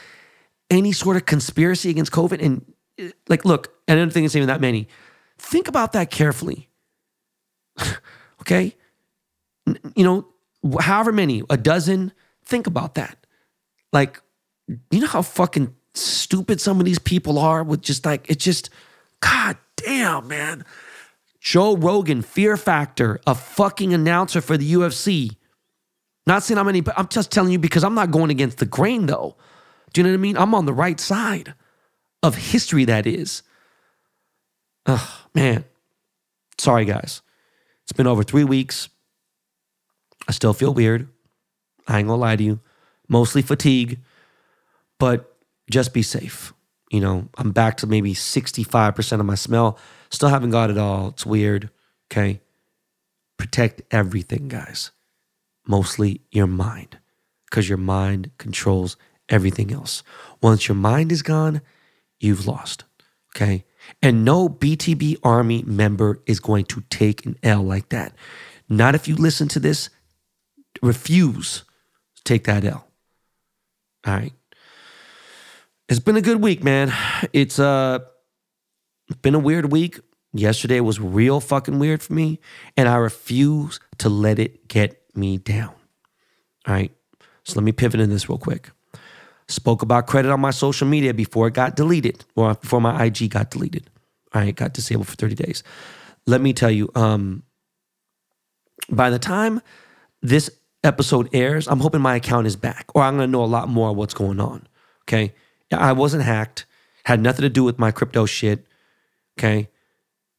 any 0.70 0.92
sort 0.92 1.16
of 1.16 1.26
conspiracy 1.26 1.90
against 1.90 2.12
COVID. 2.12 2.44
And 2.44 2.66
like, 3.28 3.46
look, 3.46 3.74
I 3.88 3.96
don't 3.96 4.12
think 4.12 4.26
it's 4.26 4.36
even 4.36 4.48
that 4.48 4.62
many. 4.62 4.88
Think 5.38 5.68
about 5.68 5.94
that 5.94 6.12
carefully. 6.12 6.70
okay? 8.42 8.76
You 9.96 10.04
know, 10.04 10.28
however 10.80 11.12
many, 11.12 11.44
a 11.50 11.58
dozen, 11.58 12.12
think 12.46 12.68
about 12.68 12.96
that. 12.96 13.26
Like, 13.94 14.22
you 14.68 15.02
know 15.02 15.08
how 15.08 15.22
fucking 15.22 15.76
stupid 15.94 16.62
some 16.62 16.80
of 16.80 16.86
these 16.86 17.00
people 17.00 17.38
are 17.38 17.64
with 17.64 17.82
just 17.82 18.06
like, 18.06 18.30
it's 18.30 18.44
just, 18.44 18.70
God 19.20 19.58
damn, 19.76 20.28
man. 20.28 20.66
Joe 21.40 21.76
Rogan, 21.76 22.22
Fear 22.22 22.56
Factor, 22.56 23.20
a 23.26 23.34
fucking 23.34 23.94
announcer 23.94 24.42
for 24.42 24.58
the 24.58 24.74
UFC. 24.74 25.36
Not 26.28 26.44
saying 26.44 26.58
how 26.58 26.64
many, 26.64 26.82
but 26.82 26.98
I'm 26.98 27.08
just 27.08 27.32
telling 27.32 27.52
you 27.52 27.60
because 27.60 27.84
I'm 27.84 27.96
not 27.96 28.12
going 28.12 28.30
against 28.30 28.60
the 28.60 28.66
grain 28.66 29.08
though. 29.08 29.36
Do 29.92 30.00
you 30.00 30.04
know 30.04 30.12
what 30.12 30.20
I 30.20 30.22
mean? 30.22 30.38
I'm 30.38 30.54
on 30.56 30.66
the 30.66 30.74
right 30.74 31.00
side 31.00 31.56
of 32.22 32.36
history, 32.36 32.86
that 32.86 33.08
is. 33.08 33.42
Ugh, 34.86 35.10
man. 35.34 35.66
Sorry, 36.58 36.86
guys. 36.86 37.22
It's 37.92 37.98
been 37.98 38.08
over 38.08 38.24
three 38.24 38.46
weeks. 38.46 38.88
I 40.26 40.32
still 40.32 40.54
feel 40.54 40.74
weird. 40.74 41.10
I 41.90 42.00
ain't 42.00 42.08
gonna 42.08 42.22
lie 42.22 42.38
to 42.38 42.44
you. 42.44 42.62
Mostly 43.10 43.42
fatigue, 43.42 44.00
but 44.98 45.36
just 45.70 45.94
be 45.94 46.02
safe. 46.02 46.54
You 46.90 47.02
know, 47.02 47.28
I'm 47.38 47.52
back 47.52 47.76
to 47.78 47.88
maybe 47.88 48.14
65% 48.14 49.20
of 49.20 49.26
my 49.26 49.36
smell. 49.36 49.78
Still 50.10 50.30
haven't 50.30 50.52
got 50.52 50.70
it 50.70 50.78
all. 50.78 51.10
It's 51.10 51.26
weird. 51.26 51.70
Okay. 52.10 52.40
Protect 53.36 53.82
everything, 53.92 54.48
guys. 54.48 54.92
Mostly 55.68 56.22
your 56.32 56.48
mind, 56.48 56.98
because 57.50 57.68
your 57.68 57.78
mind 57.78 58.32
controls 58.38 58.96
everything 59.28 59.74
else. 59.74 60.02
Once 60.42 60.70
your 60.70 60.76
mind 60.76 61.12
is 61.12 61.24
gone, 61.24 61.60
you've 62.22 62.48
lost. 62.48 62.86
Okay. 63.36 63.66
And 64.02 64.26
no 64.26 64.50
BTB 64.50 65.18
Army 65.24 65.64
member 65.64 66.22
is 66.26 66.40
going 66.40 66.66
to 66.66 66.82
take 66.90 67.26
an 67.26 67.38
L 67.44 67.62
like 67.62 67.90
that. 67.90 68.14
Not 68.70 68.96
if 68.96 69.08
you 69.08 69.16
listen 69.16 69.48
to 69.50 69.60
this, 69.60 69.90
refuse 70.82 71.64
to 72.16 72.24
take 72.24 72.46
that 72.46 72.64
L. 72.64 72.88
All 74.06 74.14
right. 74.14 74.34
It's 75.90 76.00
been 76.00 76.16
a 76.16 76.22
good 76.22 76.42
week, 76.42 76.64
man. 76.64 76.94
It's 77.34 77.60
uh 77.60 78.00
been 79.22 79.36
a 79.36 79.40
weird 79.40 79.72
week. 79.72 80.00
Yesterday 80.34 80.80
was 80.80 81.00
real 81.00 81.42
fucking 81.42 81.78
weird 81.80 82.02
for 82.02 82.14
me, 82.14 82.40
and 82.78 82.88
I 82.88 82.96
refuse 82.96 83.82
to 83.98 84.08
let 84.08 84.40
it 84.40 84.70
get 84.70 85.02
me 85.14 85.38
down. 85.38 85.74
All 86.66 86.74
right. 86.74 86.92
So 87.44 87.56
let 87.56 87.66
me 87.66 87.74
pivot 87.74 88.00
in 88.00 88.10
this 88.10 88.30
real 88.30 88.38
quick. 88.38 88.72
Spoke 89.52 89.82
about 89.82 90.08
credit 90.08 90.32
on 90.32 90.40
my 90.40 90.52
social 90.52 90.88
media 90.88 91.14
before 91.14 91.48
it 91.48 91.54
got 91.54 91.76
deleted, 91.76 92.24
or 92.36 92.54
before 92.56 92.80
my 92.80 93.06
IG 93.06 93.30
got 93.30 93.52
deleted. 93.52 93.90
Right, 94.34 94.56
got 94.56 94.74
disabled 94.74 95.08
for 95.08 95.16
30 95.16 95.36
days. 95.36 95.62
Let 96.26 96.40
me 96.40 96.54
tell 96.54 96.72
you, 96.72 96.90
um, 96.96 97.44
by 98.90 99.10
the 99.10 99.20
time 99.20 99.62
this 100.22 100.50
episode 100.86 101.30
airs, 101.34 101.68
I'm 101.68 101.82
hoping 101.82 102.00
my 102.00 102.16
account 102.16 102.48
is 102.48 102.56
back, 102.56 102.86
or 102.96 103.04
I'm 103.04 103.16
gonna 103.16 103.28
know 103.28 103.44
a 103.44 103.46
lot 103.46 103.68
more 103.68 103.90
of 103.90 103.98
what's 103.98 104.14
going 104.14 104.40
on. 104.40 104.68
Okay. 105.04 105.34
I 105.72 105.92
wasn't 105.94 106.24
hacked, 106.24 106.66
had 107.04 107.22
nothing 107.22 107.44
to 107.44 107.50
do 107.50 107.64
with 107.64 107.78
my 107.78 107.92
crypto 107.92 108.26
shit. 108.26 108.66
Okay. 109.38 109.70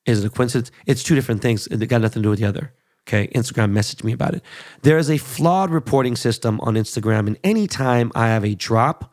Is 0.07 0.25
it 0.25 0.27
a 0.27 0.31
coincidence? 0.31 0.71
It's 0.87 1.03
two 1.03 1.15
different 1.15 1.43
things. 1.43 1.67
It 1.67 1.87
got 1.87 2.01
nothing 2.01 2.23
to 2.23 2.27
do 2.27 2.31
with 2.31 2.39
the 2.39 2.47
other. 2.47 2.73
Okay. 3.07 3.29
Instagram 3.29 3.73
messaged 3.73 4.05
me 4.05 4.13
about 4.13 4.35
it. 4.35 4.43
There 4.83 4.99
is 4.99 5.11
a 5.11 5.19
flawed 5.19 5.71
reporting 5.71 6.17
system 6.17 6.61
on 6.61 6.75
Instagram. 6.75 7.27
And 7.27 7.39
anytime 7.43 8.13
I 8.15 8.29
have 8.29 8.45
a 8.45 8.55
drop 8.55 9.13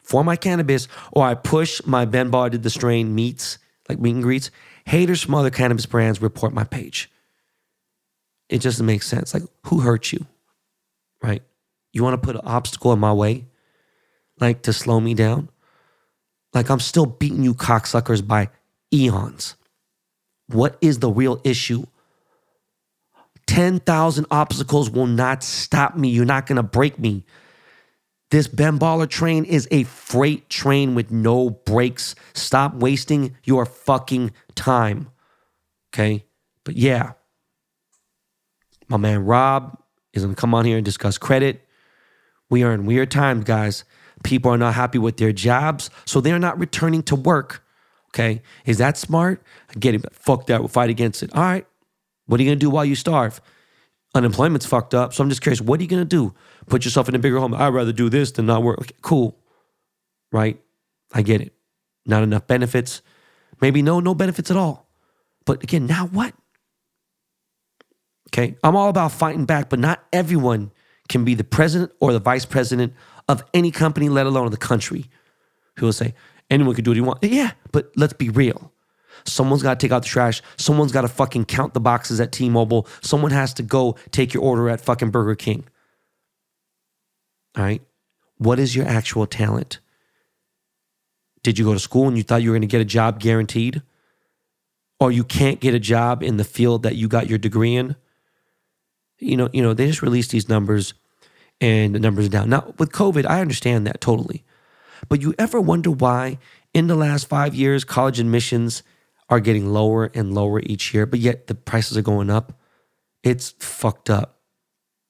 for 0.00 0.22
my 0.22 0.36
cannabis 0.36 0.86
or 1.12 1.24
I 1.24 1.34
push 1.34 1.80
my 1.84 2.04
Ben 2.04 2.30
Bar 2.30 2.50
did 2.50 2.62
the 2.62 2.70
strain 2.70 3.14
meets, 3.14 3.58
like 3.88 3.98
meet 3.98 4.14
and 4.14 4.22
greets, 4.22 4.50
haters 4.86 5.22
from 5.22 5.34
other 5.34 5.50
cannabis 5.50 5.86
brands 5.86 6.22
report 6.22 6.52
my 6.52 6.64
page. 6.64 7.10
It 8.48 8.58
just 8.58 8.80
makes 8.82 9.06
sense. 9.06 9.34
Like, 9.34 9.44
who 9.66 9.80
hurt 9.80 10.12
you? 10.12 10.26
Right? 11.22 11.42
You 11.92 12.02
want 12.02 12.20
to 12.20 12.24
put 12.24 12.36
an 12.36 12.42
obstacle 12.44 12.92
in 12.92 12.98
my 12.98 13.12
way? 13.12 13.46
Like 14.40 14.62
to 14.62 14.72
slow 14.72 15.00
me 15.00 15.14
down? 15.14 15.48
Like 16.52 16.70
I'm 16.70 16.80
still 16.80 17.06
beating 17.06 17.42
you 17.42 17.54
cocksuckers 17.54 18.26
by 18.26 18.50
eons. 18.92 19.56
What 20.48 20.76
is 20.80 20.98
the 20.98 21.10
real 21.10 21.40
issue? 21.44 21.86
10,000 23.46 24.26
obstacles 24.30 24.90
will 24.90 25.06
not 25.06 25.42
stop 25.42 25.96
me. 25.96 26.08
You're 26.08 26.24
not 26.24 26.46
going 26.46 26.56
to 26.56 26.62
break 26.62 26.98
me. 26.98 27.24
This 28.30 28.48
Ben 28.48 28.78
Baller 28.78 29.08
train 29.08 29.44
is 29.44 29.68
a 29.70 29.84
freight 29.84 30.48
train 30.48 30.94
with 30.94 31.10
no 31.10 31.50
brakes. 31.50 32.14
Stop 32.32 32.74
wasting 32.74 33.36
your 33.44 33.66
fucking 33.66 34.32
time. 34.54 35.08
Okay? 35.92 36.24
But 36.64 36.76
yeah, 36.76 37.12
my 38.88 38.96
man 38.96 39.24
Rob 39.24 39.78
is 40.12 40.24
going 40.24 40.34
to 40.34 40.40
come 40.40 40.54
on 40.54 40.64
here 40.64 40.76
and 40.76 40.84
discuss 40.84 41.18
credit. 41.18 41.64
We 42.50 42.62
are 42.62 42.72
in 42.72 42.86
weird 42.86 43.10
times, 43.10 43.44
guys. 43.44 43.84
People 44.22 44.50
are 44.50 44.58
not 44.58 44.74
happy 44.74 44.98
with 44.98 45.18
their 45.18 45.32
jobs, 45.32 45.90
so 46.04 46.20
they're 46.20 46.38
not 46.38 46.58
returning 46.58 47.02
to 47.04 47.16
work. 47.16 47.62
Okay. 48.08 48.42
Is 48.64 48.78
that 48.78 48.96
smart? 48.96 49.42
I 49.70 49.78
get 49.78 49.94
it, 49.94 50.02
but 50.02 50.14
fuck 50.14 50.46
that. 50.46 50.60
We'll 50.60 50.68
fight 50.68 50.90
against 50.90 51.22
it. 51.22 51.34
All 51.34 51.42
right. 51.42 51.66
What 52.26 52.40
are 52.40 52.42
you 52.42 52.48
going 52.48 52.58
to 52.58 52.64
do 52.64 52.70
while 52.70 52.84
you 52.84 52.94
starve? 52.94 53.40
Unemployment's 54.14 54.66
fucked 54.66 54.94
up. 54.94 55.12
So 55.12 55.22
I'm 55.22 55.28
just 55.28 55.42
curious, 55.42 55.60
what 55.60 55.80
are 55.80 55.82
you 55.82 55.88
going 55.88 56.02
to 56.02 56.08
do? 56.08 56.34
Put 56.66 56.84
yourself 56.84 57.08
in 57.08 57.14
a 57.14 57.18
bigger 57.18 57.38
home. 57.38 57.54
I'd 57.54 57.68
rather 57.68 57.92
do 57.92 58.08
this 58.08 58.32
than 58.32 58.46
not 58.46 58.62
work. 58.62 58.80
Okay, 58.80 58.94
cool. 59.02 59.36
Right? 60.32 60.60
I 61.12 61.22
get 61.22 61.40
it. 61.40 61.52
Not 62.06 62.22
enough 62.22 62.46
benefits. 62.46 63.02
Maybe 63.60 63.82
no, 63.82 64.00
no 64.00 64.14
benefits 64.14 64.50
at 64.50 64.56
all. 64.56 64.88
But 65.46 65.62
again, 65.62 65.86
now 65.86 66.06
what? 66.06 66.34
Okay. 68.30 68.56
I'm 68.62 68.76
all 68.76 68.88
about 68.88 69.12
fighting 69.12 69.44
back, 69.44 69.68
but 69.68 69.78
not 69.78 70.04
everyone 70.12 70.70
can 71.08 71.24
be 71.24 71.34
the 71.34 71.44
president 71.44 71.92
or 72.00 72.12
the 72.12 72.18
vice 72.18 72.44
president 72.44 72.94
of 73.28 73.44
any 73.52 73.70
company, 73.70 74.08
let 74.08 74.26
alone 74.26 74.50
the 74.50 74.56
country. 74.56 75.06
Who 75.78 75.86
will 75.86 75.92
say, 75.92 76.14
anyone 76.50 76.74
can 76.74 76.84
do 76.84 76.90
what 76.90 76.96
you 76.96 77.04
want. 77.04 77.18
Yeah, 77.22 77.52
but 77.72 77.92
let's 77.96 78.12
be 78.12 78.28
real. 78.28 78.72
Someone's 79.26 79.62
got 79.62 79.78
to 79.78 79.84
take 79.84 79.92
out 79.92 80.02
the 80.02 80.08
trash. 80.08 80.42
Someone's 80.56 80.92
got 80.92 81.02
to 81.02 81.08
fucking 81.08 81.46
count 81.46 81.74
the 81.74 81.80
boxes 81.80 82.20
at 82.20 82.32
T 82.32 82.48
Mobile. 82.48 82.86
Someone 83.00 83.30
has 83.30 83.54
to 83.54 83.62
go 83.62 83.96
take 84.10 84.34
your 84.34 84.42
order 84.42 84.68
at 84.68 84.80
fucking 84.80 85.10
Burger 85.10 85.34
King. 85.34 85.64
All 87.56 87.64
right. 87.64 87.82
What 88.36 88.58
is 88.58 88.74
your 88.76 88.86
actual 88.86 89.26
talent? 89.26 89.78
Did 91.42 91.58
you 91.58 91.64
go 91.64 91.72
to 91.72 91.78
school 91.78 92.08
and 92.08 92.16
you 92.16 92.22
thought 92.22 92.42
you 92.42 92.50
were 92.50 92.54
going 92.54 92.62
to 92.62 92.66
get 92.66 92.80
a 92.80 92.86
job 92.86 93.20
guaranteed? 93.20 93.82
Or 95.00 95.10
you 95.10 95.24
can't 95.24 95.60
get 95.60 95.74
a 95.74 95.80
job 95.80 96.22
in 96.22 96.36
the 96.36 96.44
field 96.44 96.82
that 96.82 96.96
you 96.96 97.08
got 97.08 97.28
your 97.28 97.38
degree 97.38 97.76
in? 97.76 97.96
You 99.18 99.36
know, 99.36 99.48
you 99.52 99.62
know, 99.62 99.74
they 99.74 99.86
just 99.86 100.02
released 100.02 100.30
these 100.30 100.48
numbers 100.48 100.94
and 101.60 101.94
the 101.94 101.98
numbers 101.98 102.26
are 102.26 102.30
down. 102.30 102.50
Now, 102.50 102.74
with 102.78 102.92
COVID, 102.92 103.26
I 103.26 103.40
understand 103.40 103.86
that 103.86 104.00
totally. 104.00 104.44
But 105.08 105.22
you 105.22 105.34
ever 105.38 105.60
wonder 105.60 105.90
why 105.90 106.38
in 106.72 106.86
the 106.86 106.96
last 106.96 107.28
five 107.28 107.54
years, 107.54 107.84
college 107.84 108.18
admissions 108.18 108.82
are 109.28 109.40
getting 109.40 109.72
lower 109.72 110.10
and 110.14 110.34
lower 110.34 110.60
each 110.60 110.92
year, 110.92 111.06
but 111.06 111.18
yet 111.18 111.46
the 111.46 111.54
prices 111.54 111.96
are 111.96 112.02
going 112.02 112.30
up? 112.30 112.60
It's 113.22 113.54
fucked 113.58 114.10
up. 114.10 114.40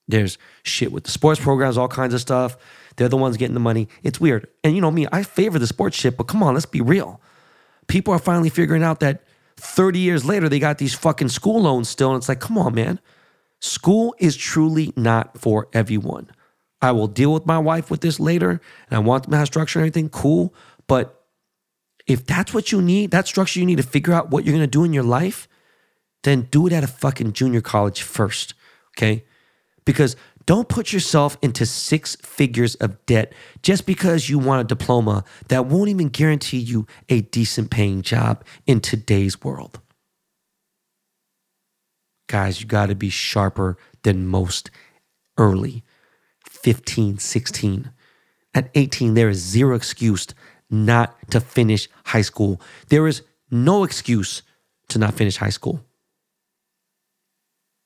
There's 0.07 0.38
shit 0.62 0.92
with 0.92 1.05
the 1.05 1.11
sports 1.11 1.40
programs, 1.40 1.79
all 1.79 1.88
kinds 1.88 2.14
of 2.14 2.20
stuff. 2.20 2.57
They're 2.96 3.09
the 3.09 3.16
ones 3.16 3.37
getting 3.37 3.55
the 3.55 3.61
money. 3.61 3.88
It's 4.03 4.20
weird. 4.20 4.46
And 4.62 4.74
you 4.74 4.81
know 4.81 4.90
me, 4.90 5.07
I 5.11 5.22
favor 5.22 5.59
the 5.59 5.66
sports 5.66 5.96
shit, 5.96 6.16
but 6.16 6.24
come 6.24 6.42
on, 6.42 6.55
let's 6.55 6.66
be 6.66 6.81
real. 6.81 7.20
People 7.88 8.14
are 8.14 8.18
finally 8.18 8.50
figuring 8.50 8.83
out 8.83 9.00
that 9.00 9.24
30 9.57 9.98
years 9.98 10.24
later, 10.24 10.48
they 10.48 10.59
got 10.59 10.79
these 10.79 10.94
fucking 10.94 11.29
school 11.29 11.62
loans 11.62 11.88
still. 11.88 12.11
And 12.11 12.18
it's 12.18 12.29
like, 12.29 12.40
come 12.40 12.59
on, 12.59 12.74
man. 12.74 13.00
School 13.61 14.14
is 14.18 14.37
truly 14.37 14.92
not 14.96 15.38
for 15.38 15.68
everyone. 15.72 16.31
I 16.83 16.92
will 16.92 17.07
deal 17.07 17.33
with 17.33 17.46
my 17.46 17.59
wife 17.59 17.90
with 17.90 18.03
this 18.03 18.20
later, 18.20 18.50
and 18.50 18.96
I 18.96 18.98
want 18.98 19.24
them 19.24 19.33
to 19.33 19.38
have 19.38 19.46
structure 19.46 19.79
and 19.79 19.88
everything. 19.88 20.11
Cool. 20.11 20.55
But 20.87 21.23
if 22.06 22.26
that's 22.26 22.52
what 22.52 22.70
you 22.70 22.82
need, 22.82 23.10
that 23.10 23.26
structure 23.26 23.60
you 23.60 23.66
need 23.66 23.78
to 23.78 23.82
figure 23.82 24.12
out 24.12 24.30
what 24.30 24.44
you're 24.44 24.54
gonna 24.54 24.66
do 24.66 24.84
in 24.84 24.92
your 24.92 25.04
life, 25.04 25.48
then 26.22 26.42
do 26.50 26.66
it 26.66 26.72
at 26.72 26.84
a 26.84 26.88
fucking 26.88 27.32
junior 27.32 27.60
college 27.60 28.02
first. 28.02 28.54
Okay? 28.96 29.24
Because 29.84 30.16
don't 30.46 30.68
put 30.68 30.92
yourself 30.92 31.38
into 31.40 31.64
six 31.64 32.16
figures 32.16 32.74
of 32.76 33.04
debt 33.06 33.32
just 33.62 33.86
because 33.86 34.28
you 34.28 34.38
want 34.38 34.60
a 34.60 34.64
diploma 34.64 35.24
that 35.48 35.66
won't 35.66 35.88
even 35.88 36.08
guarantee 36.08 36.58
you 36.58 36.86
a 37.08 37.22
decent 37.22 37.70
paying 37.70 38.02
job 38.02 38.44
in 38.66 38.80
today's 38.80 39.42
world. 39.42 39.80
Guys, 42.28 42.60
you 42.60 42.66
got 42.66 42.86
to 42.86 42.94
be 42.94 43.10
sharper 43.10 43.78
than 44.02 44.26
most 44.26 44.70
early 45.38 45.82
15, 46.46 47.18
16. 47.18 47.90
At 48.54 48.70
18, 48.74 49.14
there 49.14 49.28
is 49.28 49.38
zero 49.38 49.74
excuse 49.74 50.26
not 50.70 51.16
to 51.31 51.40
finish 51.40 51.88
high 52.07 52.22
school. 52.22 52.61
There 52.88 53.07
is 53.07 53.22
no 53.50 53.85
excuse 53.85 54.42
to 54.88 54.98
not 54.98 55.14
finish 55.14 55.37
high 55.37 55.50
school. 55.50 55.85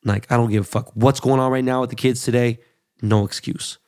Like, 0.05 0.31
I 0.31 0.37
don't 0.37 0.51
give 0.51 0.63
a 0.63 0.67
fuck 0.67 0.91
what's 0.95 1.21
going 1.21 1.41
on 1.41 1.51
right 1.51 1.65
now 1.65 1.81
with 1.81 1.91
the 1.91 1.97
kids 1.97 2.23
today. 2.23 2.59
No 3.03 3.25
excuse. 3.25 3.79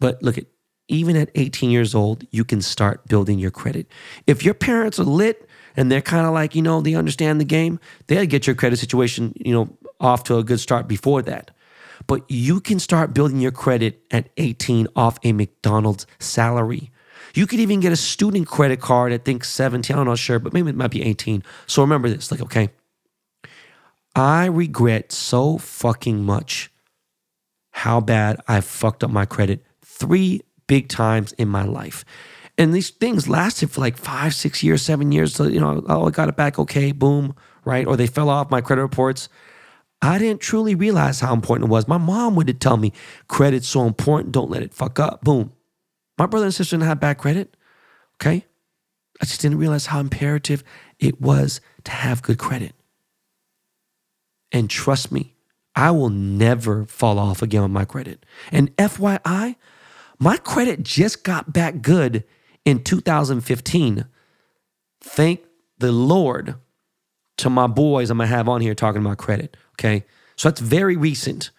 But 0.00 0.22
look 0.22 0.38
at 0.38 0.46
even 0.88 1.16
at 1.16 1.30
18 1.34 1.70
years 1.70 1.94
old, 1.94 2.26
you 2.30 2.44
can 2.44 2.60
start 2.60 3.06
building 3.06 3.38
your 3.38 3.50
credit. 3.50 3.86
If 4.26 4.44
your 4.44 4.54
parents 4.54 4.98
are 4.98 5.04
lit 5.04 5.48
and 5.76 5.90
they're 5.90 6.02
kind 6.02 6.26
of 6.26 6.34
like, 6.34 6.54
you 6.54 6.62
know, 6.62 6.80
they 6.80 6.94
understand 6.94 7.40
the 7.40 7.44
game, 7.44 7.78
they'll 8.08 8.26
get 8.26 8.46
your 8.46 8.56
credit 8.56 8.78
situation, 8.78 9.32
you 9.36 9.54
know, 9.54 9.76
off 10.00 10.24
to 10.24 10.36
a 10.36 10.44
good 10.44 10.60
start 10.60 10.88
before 10.88 11.22
that. 11.22 11.50
But 12.06 12.28
you 12.28 12.60
can 12.60 12.78
start 12.78 13.14
building 13.14 13.40
your 13.40 13.52
credit 13.52 14.02
at 14.10 14.28
18 14.36 14.88
off 14.96 15.18
a 15.22 15.32
McDonald's 15.32 16.06
salary. 16.18 16.90
You 17.34 17.46
could 17.46 17.60
even 17.60 17.80
get 17.80 17.92
a 17.92 17.96
student 17.96 18.46
credit 18.46 18.80
card, 18.80 19.12
I 19.12 19.18
think 19.18 19.44
17, 19.44 19.96
I'm 19.96 20.06
not 20.06 20.18
sure, 20.18 20.38
but 20.38 20.52
maybe 20.52 20.70
it 20.70 20.76
might 20.76 20.90
be 20.90 21.02
18. 21.02 21.42
So 21.66 21.82
remember 21.82 22.08
this, 22.08 22.30
like, 22.30 22.42
okay, 22.42 22.70
I 24.14 24.46
regret 24.46 25.12
so 25.12 25.58
fucking 25.58 26.22
much 26.22 26.70
how 27.70 28.00
bad 28.00 28.40
I 28.46 28.60
fucked 28.60 29.02
up 29.02 29.10
my 29.10 29.24
credit 29.24 29.64
three 29.82 30.42
big 30.66 30.88
times 30.88 31.32
in 31.32 31.48
my 31.48 31.64
life. 31.64 32.04
And 32.58 32.74
these 32.74 32.90
things 32.90 33.28
lasted 33.28 33.70
for 33.70 33.80
like 33.80 33.96
five, 33.96 34.34
six 34.34 34.62
years, 34.62 34.82
seven 34.82 35.10
years. 35.10 35.34
So, 35.34 35.44
you 35.44 35.58
know, 35.58 35.82
oh, 35.88 36.06
I 36.06 36.10
got 36.10 36.28
it 36.28 36.36
back. 36.36 36.58
Okay, 36.58 36.92
boom, 36.92 37.34
right? 37.64 37.86
Or 37.86 37.96
they 37.96 38.06
fell 38.06 38.28
off 38.28 38.50
my 38.50 38.60
credit 38.60 38.82
reports. 38.82 39.30
I 40.02 40.18
didn't 40.18 40.40
truly 40.40 40.74
realize 40.74 41.20
how 41.20 41.32
important 41.32 41.68
it 41.68 41.72
was. 41.72 41.88
My 41.88 41.96
mom 41.96 42.34
would 42.34 42.60
tell 42.60 42.76
me, 42.76 42.92
credit's 43.28 43.68
so 43.68 43.86
important, 43.86 44.32
don't 44.32 44.50
let 44.50 44.62
it 44.62 44.74
fuck 44.74 44.98
up. 44.98 45.22
Boom. 45.22 45.52
My 46.18 46.26
brother 46.26 46.46
and 46.46 46.54
sister 46.54 46.76
didn't 46.76 46.88
have 46.88 47.00
bad 47.00 47.18
credit. 47.18 47.56
Okay. 48.16 48.46
I 49.20 49.24
just 49.24 49.40
didn't 49.40 49.58
realize 49.58 49.86
how 49.86 50.00
imperative 50.00 50.64
it 50.98 51.20
was 51.20 51.60
to 51.84 51.92
have 51.92 52.22
good 52.22 52.38
credit. 52.38 52.74
And 54.50 54.68
trust 54.68 55.10
me, 55.12 55.34
I 55.74 55.90
will 55.90 56.10
never 56.10 56.84
fall 56.84 57.18
off 57.18 57.42
again 57.42 57.62
on 57.62 57.72
my 57.72 57.84
credit. 57.84 58.24
And 58.50 58.76
FYI, 58.76 59.56
my 60.18 60.36
credit 60.36 60.82
just 60.82 61.24
got 61.24 61.52
back 61.52 61.82
good 61.82 62.24
in 62.64 62.84
2015. 62.84 64.04
Thank 65.00 65.40
the 65.78 65.92
Lord 65.92 66.56
to 67.38 67.50
my 67.50 67.66
boys 67.66 68.10
I'm 68.10 68.18
gonna 68.18 68.28
have 68.28 68.48
on 68.48 68.60
here 68.60 68.74
talking 68.74 69.00
about 69.00 69.18
credit. 69.18 69.56
Okay. 69.74 70.04
So 70.36 70.48
that's 70.48 70.60
very 70.60 70.96
recent. 70.96 71.50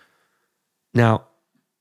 Now, 0.93 1.25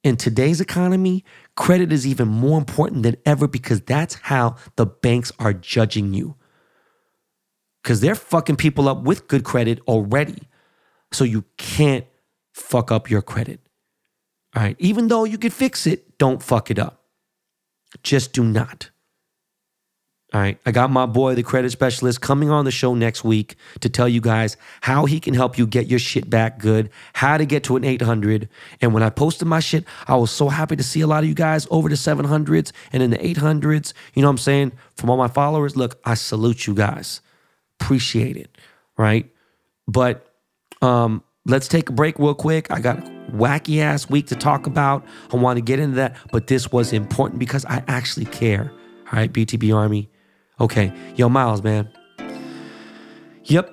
in 0.02 0.16
today's 0.16 0.60
economy, 0.60 1.24
credit 1.56 1.92
is 1.92 2.06
even 2.06 2.28
more 2.28 2.58
important 2.58 3.02
than 3.02 3.16
ever 3.26 3.46
because 3.46 3.80
that's 3.80 4.14
how 4.14 4.56
the 4.76 4.86
banks 4.86 5.32
are 5.38 5.52
judging 5.52 6.14
you. 6.14 6.36
Because 7.82 8.00
they're 8.00 8.14
fucking 8.14 8.56
people 8.56 8.88
up 8.88 9.02
with 9.02 9.28
good 9.28 9.44
credit 9.44 9.80
already. 9.88 10.48
So 11.10 11.24
you 11.24 11.44
can't 11.58 12.06
fuck 12.54 12.90
up 12.90 13.10
your 13.10 13.22
credit. 13.22 13.60
All 14.54 14.62
right. 14.62 14.76
Even 14.78 15.08
though 15.08 15.24
you 15.24 15.38
could 15.38 15.52
fix 15.52 15.86
it, 15.86 16.18
don't 16.18 16.42
fuck 16.42 16.70
it 16.70 16.78
up. 16.78 17.02
Just 18.02 18.32
do 18.32 18.44
not. 18.44 18.90
All 20.32 20.40
right. 20.40 20.58
I 20.64 20.70
got 20.70 20.90
my 20.90 21.04
boy, 21.04 21.34
the 21.34 21.42
credit 21.42 21.72
specialist, 21.72 22.22
coming 22.22 22.48
on 22.48 22.64
the 22.64 22.70
show 22.70 22.94
next 22.94 23.22
week 23.22 23.56
to 23.80 23.90
tell 23.90 24.08
you 24.08 24.22
guys 24.22 24.56
how 24.80 25.04
he 25.04 25.20
can 25.20 25.34
help 25.34 25.58
you 25.58 25.66
get 25.66 25.88
your 25.88 25.98
shit 25.98 26.30
back 26.30 26.58
good, 26.58 26.88
how 27.12 27.36
to 27.36 27.44
get 27.44 27.64
to 27.64 27.76
an 27.76 27.84
800. 27.84 28.48
And 28.80 28.94
when 28.94 29.02
I 29.02 29.10
posted 29.10 29.46
my 29.46 29.60
shit, 29.60 29.84
I 30.08 30.16
was 30.16 30.30
so 30.30 30.48
happy 30.48 30.76
to 30.76 30.82
see 30.82 31.02
a 31.02 31.06
lot 31.06 31.22
of 31.22 31.28
you 31.28 31.34
guys 31.34 31.66
over 31.70 31.88
the 31.90 31.96
700s 31.96 32.72
and 32.92 33.02
in 33.02 33.10
the 33.10 33.18
800s. 33.18 33.92
You 34.14 34.22
know 34.22 34.28
what 34.28 34.32
I'm 34.32 34.38
saying? 34.38 34.72
From 34.96 35.10
all 35.10 35.18
my 35.18 35.28
followers, 35.28 35.76
look, 35.76 36.00
I 36.04 36.14
salute 36.14 36.66
you 36.66 36.74
guys. 36.74 37.20
Appreciate 37.78 38.38
it. 38.38 38.56
Right. 38.96 39.30
But 39.86 40.32
um, 40.80 41.22
let's 41.44 41.68
take 41.68 41.90
a 41.90 41.92
break 41.92 42.18
real 42.18 42.34
quick. 42.34 42.70
I 42.70 42.80
got 42.80 42.98
a 43.00 43.02
wacky 43.32 43.80
ass 43.80 44.08
week 44.08 44.28
to 44.28 44.36
talk 44.36 44.66
about. 44.66 45.04
I 45.30 45.36
want 45.36 45.58
to 45.58 45.60
get 45.62 45.78
into 45.78 45.96
that, 45.96 46.16
but 46.30 46.46
this 46.46 46.72
was 46.72 46.94
important 46.94 47.38
because 47.38 47.66
I 47.66 47.82
actually 47.86 48.26
care. 48.26 48.72
All 49.12 49.18
right, 49.18 49.30
BTB 49.30 49.76
Army. 49.76 50.08
Okay. 50.60 50.92
Yo, 51.16 51.28
Miles, 51.28 51.62
man. 51.62 51.88
Yep. 53.44 53.70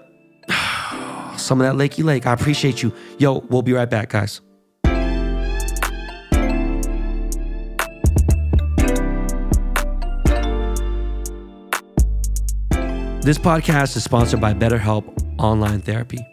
Some 1.38 1.62
of 1.62 1.68
that 1.68 1.76
Lakey 1.76 2.04
Lake. 2.04 2.26
I 2.26 2.34
appreciate 2.34 2.82
you. 2.82 2.94
Yo, 3.18 3.40
we'll 3.50 3.62
be 3.62 3.74
right 3.74 3.90
back, 3.90 4.10
guys. 4.10 4.42
This 13.22 13.38
podcast 13.38 13.96
is 13.98 14.04
sponsored 14.04 14.42
by 14.42 14.54
BetterHelp 14.54 15.04
Online 15.38 15.82
Therapy. 15.82 16.26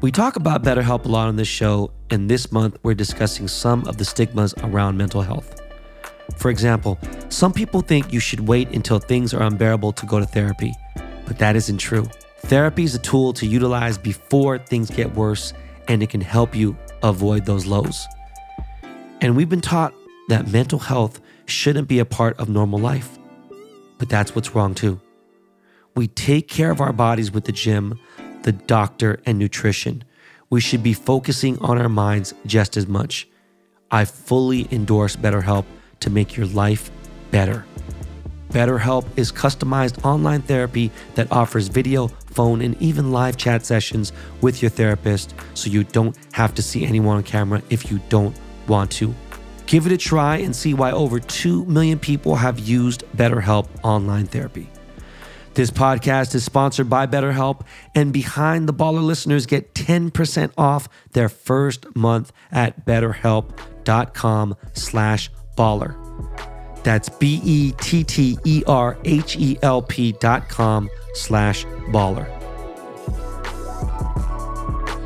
We 0.00 0.10
talk 0.10 0.36
about 0.36 0.62
BetterHelp 0.62 1.04
a 1.04 1.08
lot 1.08 1.28
on 1.28 1.36
this 1.36 1.48
show, 1.48 1.92
and 2.10 2.28
this 2.28 2.50
month 2.50 2.76
we're 2.82 2.94
discussing 2.94 3.48
some 3.48 3.86
of 3.86 3.96
the 3.96 4.04
stigmas 4.04 4.52
around 4.62 4.96
mental 4.96 5.22
health. 5.22 5.59
For 6.40 6.50
example, 6.50 6.98
some 7.28 7.52
people 7.52 7.82
think 7.82 8.14
you 8.14 8.18
should 8.18 8.48
wait 8.48 8.70
until 8.70 8.98
things 8.98 9.34
are 9.34 9.42
unbearable 9.42 9.92
to 9.92 10.06
go 10.06 10.18
to 10.18 10.24
therapy, 10.24 10.72
but 11.26 11.36
that 11.36 11.54
isn't 11.54 11.76
true. 11.76 12.08
Therapy 12.38 12.84
is 12.84 12.94
a 12.94 12.98
tool 12.98 13.34
to 13.34 13.46
utilize 13.46 13.98
before 13.98 14.56
things 14.56 14.88
get 14.88 15.14
worse, 15.14 15.52
and 15.86 16.02
it 16.02 16.08
can 16.08 16.22
help 16.22 16.56
you 16.56 16.78
avoid 17.02 17.44
those 17.44 17.66
lows. 17.66 18.06
And 19.20 19.36
we've 19.36 19.50
been 19.50 19.60
taught 19.60 19.92
that 20.28 20.48
mental 20.48 20.78
health 20.78 21.20
shouldn't 21.44 21.88
be 21.88 21.98
a 21.98 22.06
part 22.06 22.40
of 22.40 22.48
normal 22.48 22.78
life, 22.78 23.18
but 23.98 24.08
that's 24.08 24.34
what's 24.34 24.54
wrong 24.54 24.74
too. 24.74 24.98
We 25.94 26.08
take 26.08 26.48
care 26.48 26.70
of 26.70 26.80
our 26.80 26.94
bodies 26.94 27.30
with 27.30 27.44
the 27.44 27.52
gym, 27.52 28.00
the 28.44 28.52
doctor, 28.52 29.20
and 29.26 29.38
nutrition. 29.38 30.04
We 30.48 30.62
should 30.62 30.82
be 30.82 30.94
focusing 30.94 31.58
on 31.58 31.76
our 31.76 31.90
minds 31.90 32.32
just 32.46 32.78
as 32.78 32.86
much. 32.86 33.28
I 33.90 34.06
fully 34.06 34.66
endorse 34.72 35.16
BetterHelp 35.16 35.66
to 36.00 36.10
make 36.10 36.36
your 36.36 36.46
life 36.46 36.90
better. 37.30 37.64
BetterHelp 38.50 39.06
is 39.16 39.30
customized 39.30 40.04
online 40.04 40.42
therapy 40.42 40.90
that 41.14 41.30
offers 41.30 41.68
video, 41.68 42.08
phone, 42.08 42.60
and 42.62 42.80
even 42.82 43.12
live 43.12 43.36
chat 43.36 43.64
sessions 43.64 44.12
with 44.40 44.60
your 44.60 44.70
therapist 44.70 45.34
so 45.54 45.70
you 45.70 45.84
don't 45.84 46.16
have 46.32 46.54
to 46.54 46.62
see 46.62 46.84
anyone 46.84 47.16
on 47.16 47.22
camera 47.22 47.62
if 47.70 47.90
you 47.90 48.00
don't 48.08 48.36
want 48.66 48.90
to. 48.92 49.14
Give 49.66 49.86
it 49.86 49.92
a 49.92 49.96
try 49.96 50.38
and 50.38 50.54
see 50.54 50.74
why 50.74 50.90
over 50.90 51.20
2 51.20 51.64
million 51.66 51.98
people 51.98 52.34
have 52.34 52.58
used 52.58 53.04
BetterHelp 53.16 53.68
online 53.84 54.26
therapy. 54.26 54.68
This 55.54 55.70
podcast 55.70 56.34
is 56.34 56.44
sponsored 56.44 56.90
by 56.90 57.06
BetterHelp, 57.06 57.62
and 57.94 58.12
Behind 58.12 58.68
the 58.68 58.74
Baller 58.74 59.02
listeners 59.02 59.46
get 59.46 59.74
10% 59.74 60.52
off 60.56 60.88
their 61.12 61.28
first 61.28 61.94
month 61.94 62.32
at 62.50 62.84
betterhelp.com 62.84 64.56
slash 64.72 65.30
baller. 65.56 65.96
That's 66.82 67.08
B-E-T-T-E-R-H-E-L-P 67.08 67.72
dot 70.12 70.48
com 70.48 70.88
slash 71.14 71.64
baller. 71.92 72.40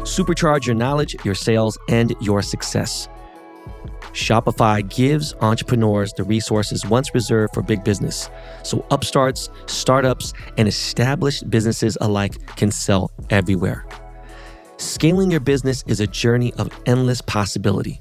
Supercharge 0.05 0.67
your 0.67 0.77
knowledge, 0.77 1.17
your 1.25 1.35
sales, 1.35 1.79
and 1.89 2.15
your 2.21 2.43
success. 2.43 3.09
Shopify 4.13 4.89
gives 4.89 5.35
entrepreneurs 5.41 6.13
the 6.13 6.23
resources 6.23 6.87
once 6.87 7.13
reserved 7.15 7.53
for 7.53 7.63
big 7.63 7.83
business. 7.83 8.31
So 8.63 8.87
upstarts, 8.93 9.51
startups, 9.67 10.33
and 10.57 10.69
established 10.69 11.51
businesses 11.51 11.99
alike 12.01 12.35
can 12.57 12.71
sell 12.71 13.11
everywhere. 13.31 13.85
Scaling 14.77 15.33
your 15.33 15.41
business 15.41 15.83
is 15.89 15.99
a 15.99 16.07
journey 16.07 16.53
of 16.55 16.69
endless 16.87 17.21
possibility. 17.23 18.01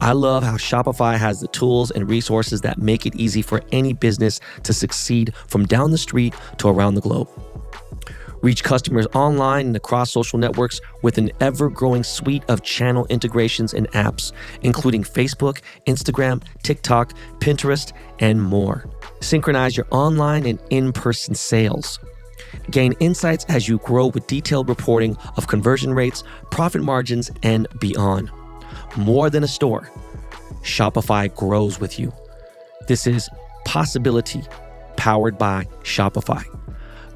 I 0.00 0.12
love 0.12 0.42
how 0.42 0.56
Shopify 0.56 1.16
has 1.16 1.40
the 1.40 1.48
tools 1.48 1.90
and 1.90 2.08
resources 2.08 2.60
that 2.62 2.78
make 2.78 3.06
it 3.06 3.14
easy 3.16 3.42
for 3.42 3.62
any 3.72 3.92
business 3.92 4.40
to 4.64 4.72
succeed 4.72 5.34
from 5.48 5.66
down 5.66 5.90
the 5.90 5.98
street 5.98 6.34
to 6.58 6.68
around 6.68 6.94
the 6.94 7.00
globe. 7.00 7.28
Reach 8.42 8.62
customers 8.62 9.06
online 9.14 9.66
and 9.66 9.76
across 9.76 10.12
social 10.12 10.38
networks 10.38 10.80
with 11.02 11.18
an 11.18 11.30
ever 11.40 11.70
growing 11.70 12.04
suite 12.04 12.44
of 12.48 12.62
channel 12.62 13.06
integrations 13.08 13.72
and 13.74 13.90
apps, 13.92 14.32
including 14.62 15.02
Facebook, 15.02 15.60
Instagram, 15.86 16.42
TikTok, 16.62 17.12
Pinterest, 17.40 17.92
and 18.20 18.42
more. 18.42 18.88
Synchronize 19.20 19.76
your 19.76 19.86
online 19.90 20.46
and 20.46 20.60
in 20.70 20.92
person 20.92 21.34
sales. 21.34 21.98
Gain 22.70 22.92
insights 23.00 23.44
as 23.48 23.68
you 23.68 23.78
grow 23.78 24.08
with 24.08 24.26
detailed 24.26 24.68
reporting 24.68 25.16
of 25.36 25.46
conversion 25.46 25.94
rates, 25.94 26.22
profit 26.50 26.82
margins, 26.82 27.30
and 27.42 27.66
beyond. 27.80 28.30
More 28.96 29.30
than 29.30 29.44
a 29.44 29.48
store, 29.48 29.90
Shopify 30.62 31.34
grows 31.34 31.78
with 31.78 31.98
you. 31.98 32.12
This 32.88 33.06
is 33.06 33.28
Possibility 33.66 34.42
powered 34.96 35.36
by 35.38 35.64
Shopify. 35.82 36.44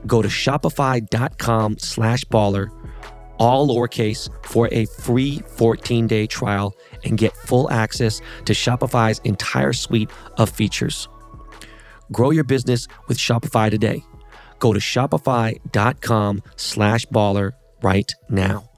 Go 0.07 0.21
to 0.21 0.29
shopify.com 0.29 1.79
slash 1.79 2.25
baller, 2.25 2.71
all 3.39 3.69
lowercase, 3.69 4.29
for 4.45 4.69
a 4.73 4.85
free 4.87 5.39
14 5.57 6.07
day 6.09 6.27
trial 6.27 6.75
and 7.05 7.17
get 7.17 7.37
full 7.37 7.71
access 7.71 8.21
to 8.47 8.53
Shopify's 8.53 9.21
entire 9.21 9.73
suite 9.73 10.11
of 10.39 10.51
features. 10.51 11.09
Grow 12.11 12.31
your 12.31 12.45
business 12.45 12.89
with 13.07 13.17
Shopify 13.17 13.71
today. 13.71 14.03
Go 14.59 14.73
to 14.73 14.81
shopify.com 14.81 16.43
slash 16.57 17.07
baller 17.07 17.53
right 17.83 18.13
now. 18.29 18.70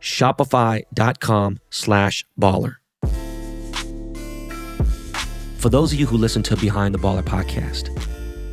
Shopify.com 0.00 1.58
slash 1.70 2.24
baller. 2.40 2.76
For 5.58 5.70
those 5.70 5.92
of 5.92 5.98
you 5.98 6.06
who 6.06 6.16
listen 6.16 6.42
to 6.44 6.56
Behind 6.56 6.94
the 6.94 6.98
Baller 6.98 7.24
podcast, 7.24 7.88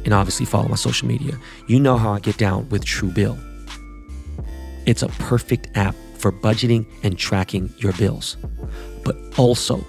and 0.05 0.13
obviously 0.13 0.45
follow 0.45 0.67
my 0.67 0.75
social 0.75 1.07
media, 1.07 1.37
you 1.67 1.79
know 1.79 1.97
how 1.97 2.11
I 2.13 2.19
get 2.19 2.37
down 2.37 2.67
with 2.69 2.83
Truebill. 2.83 3.37
It's 4.85 5.03
a 5.03 5.07
perfect 5.07 5.69
app 5.75 5.95
for 6.17 6.31
budgeting 6.31 6.85
and 7.03 7.17
tracking 7.17 7.73
your 7.77 7.93
bills. 7.93 8.37
But 9.03 9.15
also, 9.37 9.85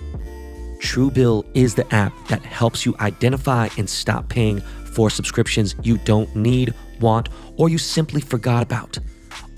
Truebill 0.81 1.47
is 1.55 1.75
the 1.75 1.95
app 1.95 2.13
that 2.29 2.43
helps 2.43 2.85
you 2.85 2.95
identify 3.01 3.69
and 3.79 3.89
stop 3.89 4.29
paying 4.29 4.61
for 4.61 5.09
subscriptions 5.11 5.75
you 5.83 5.99
don't 5.99 6.35
need, 6.37 6.75
want, 7.01 7.29
or 7.57 7.69
you 7.69 7.79
simply 7.79 8.21
forgot 8.21 8.63
about. 8.63 8.99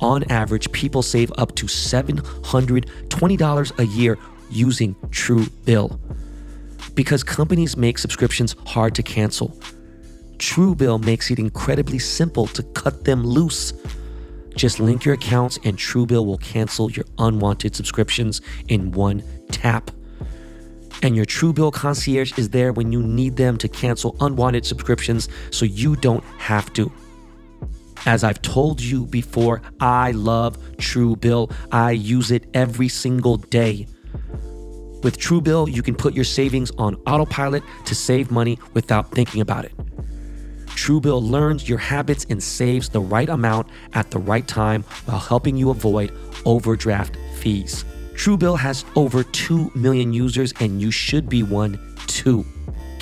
On 0.01 0.25
average, 0.25 0.71
people 0.73 1.03
save 1.03 1.33
up 1.39 1.55
to 1.57 1.67
$720 1.67 3.79
a 3.79 3.87
year 3.87 4.19
using 4.51 4.95
Truebill. 5.11 5.99
Because 6.95 7.25
companies 7.25 7.77
make 7.77 7.99
subscriptions 7.99 8.57
hard 8.67 8.95
to 8.95 9.03
cancel 9.03 9.55
Truebill 10.39 11.05
makes 11.05 11.31
it 11.31 11.39
incredibly 11.39 11.99
simple 11.99 12.47
to 12.49 12.63
cut 12.63 13.05
them 13.05 13.25
loose. 13.25 13.73
Just 14.55 14.81
link 14.81 15.05
your 15.05 15.15
accounts 15.15 15.59
and 15.65 15.77
Truebill 15.77 16.27
will 16.27 16.39
cancel 16.39 16.91
your 16.91 17.05
unwanted 17.19 17.75
subscriptions 17.75 18.41
in 18.69 18.93
one 18.93 19.23
tap. 19.51 19.91
And 21.03 21.15
your 21.15 21.27
Truebill 21.27 21.73
concierge 21.73 22.39
is 22.39 22.51
there 22.51 22.73
when 22.73 22.91
you 22.91 23.03
need 23.03 23.37
them 23.37 23.59
to 23.59 23.69
cancel 23.69 24.17
unwanted 24.21 24.65
subscriptions 24.65 25.29
so 25.51 25.65
you 25.65 25.97
don't 25.97 26.25
have 26.39 26.73
to. 26.75 26.91
As 28.07 28.23
I've 28.23 28.41
told 28.41 28.81
you 28.81 29.05
before, 29.05 29.63
I 29.81 30.13
love 30.13 30.59
Truebill. 30.77 31.53
I 31.73 31.91
use 31.91 32.31
it 32.31 32.49
every 32.55 32.89
single 32.89 33.37
day. 33.37 33.89
With 35.03 35.19
Truebill, 35.19 35.73
you 35.73 35.83
can 35.83 35.97
put 35.97 36.15
your 36.15 36.25
savings 36.25 36.71
on 36.79 36.95
autopilot 37.07 37.65
to 37.85 37.95
save 37.97 38.31
money 38.31 38.59
without 38.75 39.11
thinking 39.11 39.41
about 39.41 39.65
it. 39.65 39.77
Truebill 40.67 41.21
learns 41.21 41.69
your 41.69 41.79
habits 41.79 42.27
and 42.31 42.41
saves 42.41 42.89
the 42.89 43.01
right 43.01 43.29
amount 43.29 43.69
at 43.95 44.13
the 44.13 44.19
right 44.19 44.47
time 44.47 44.85
while 45.07 45.19
helping 45.19 45.57
you 45.57 45.71
avoid 45.71 46.13
overdraft 46.45 47.17
fees. 47.39 47.85
Truebill 48.15 48.59
has 48.59 48.85
over 48.95 49.25
2 49.25 49.73
million 49.75 50.13
users, 50.13 50.53
and 50.61 50.81
you 50.81 50.93
should 50.93 51.29
be 51.29 51.43
one 51.43 51.79
too. 52.07 52.47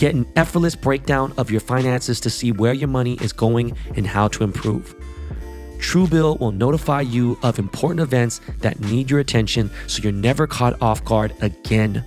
Get 0.05 0.15
an 0.15 0.31
effortless 0.37 0.77
breakdown 0.77 1.33
of 1.39 1.51
your 1.51 1.63
finances 1.63 2.21
to 2.21 2.29
see 2.29 2.53
where 2.53 2.75
your 2.75 2.89
money 2.89 3.15
is 3.23 3.33
going 3.33 3.75
and 3.97 4.07
how 4.07 4.29
to 4.29 4.45
improve. 4.45 4.95
Truebill 5.79 6.41
will 6.41 6.53
notify 6.53 7.01
you 7.01 7.39
of 7.43 7.59
important 7.59 8.01
events 8.01 8.43
that 8.59 8.79
need 8.81 9.11
your 9.11 9.21
attention 9.21 9.71
so 9.87 10.03
you're 10.03 10.13
never 10.13 10.47
caught 10.47 10.77
off 10.83 11.03
guard 11.07 11.33
again. 11.41 12.05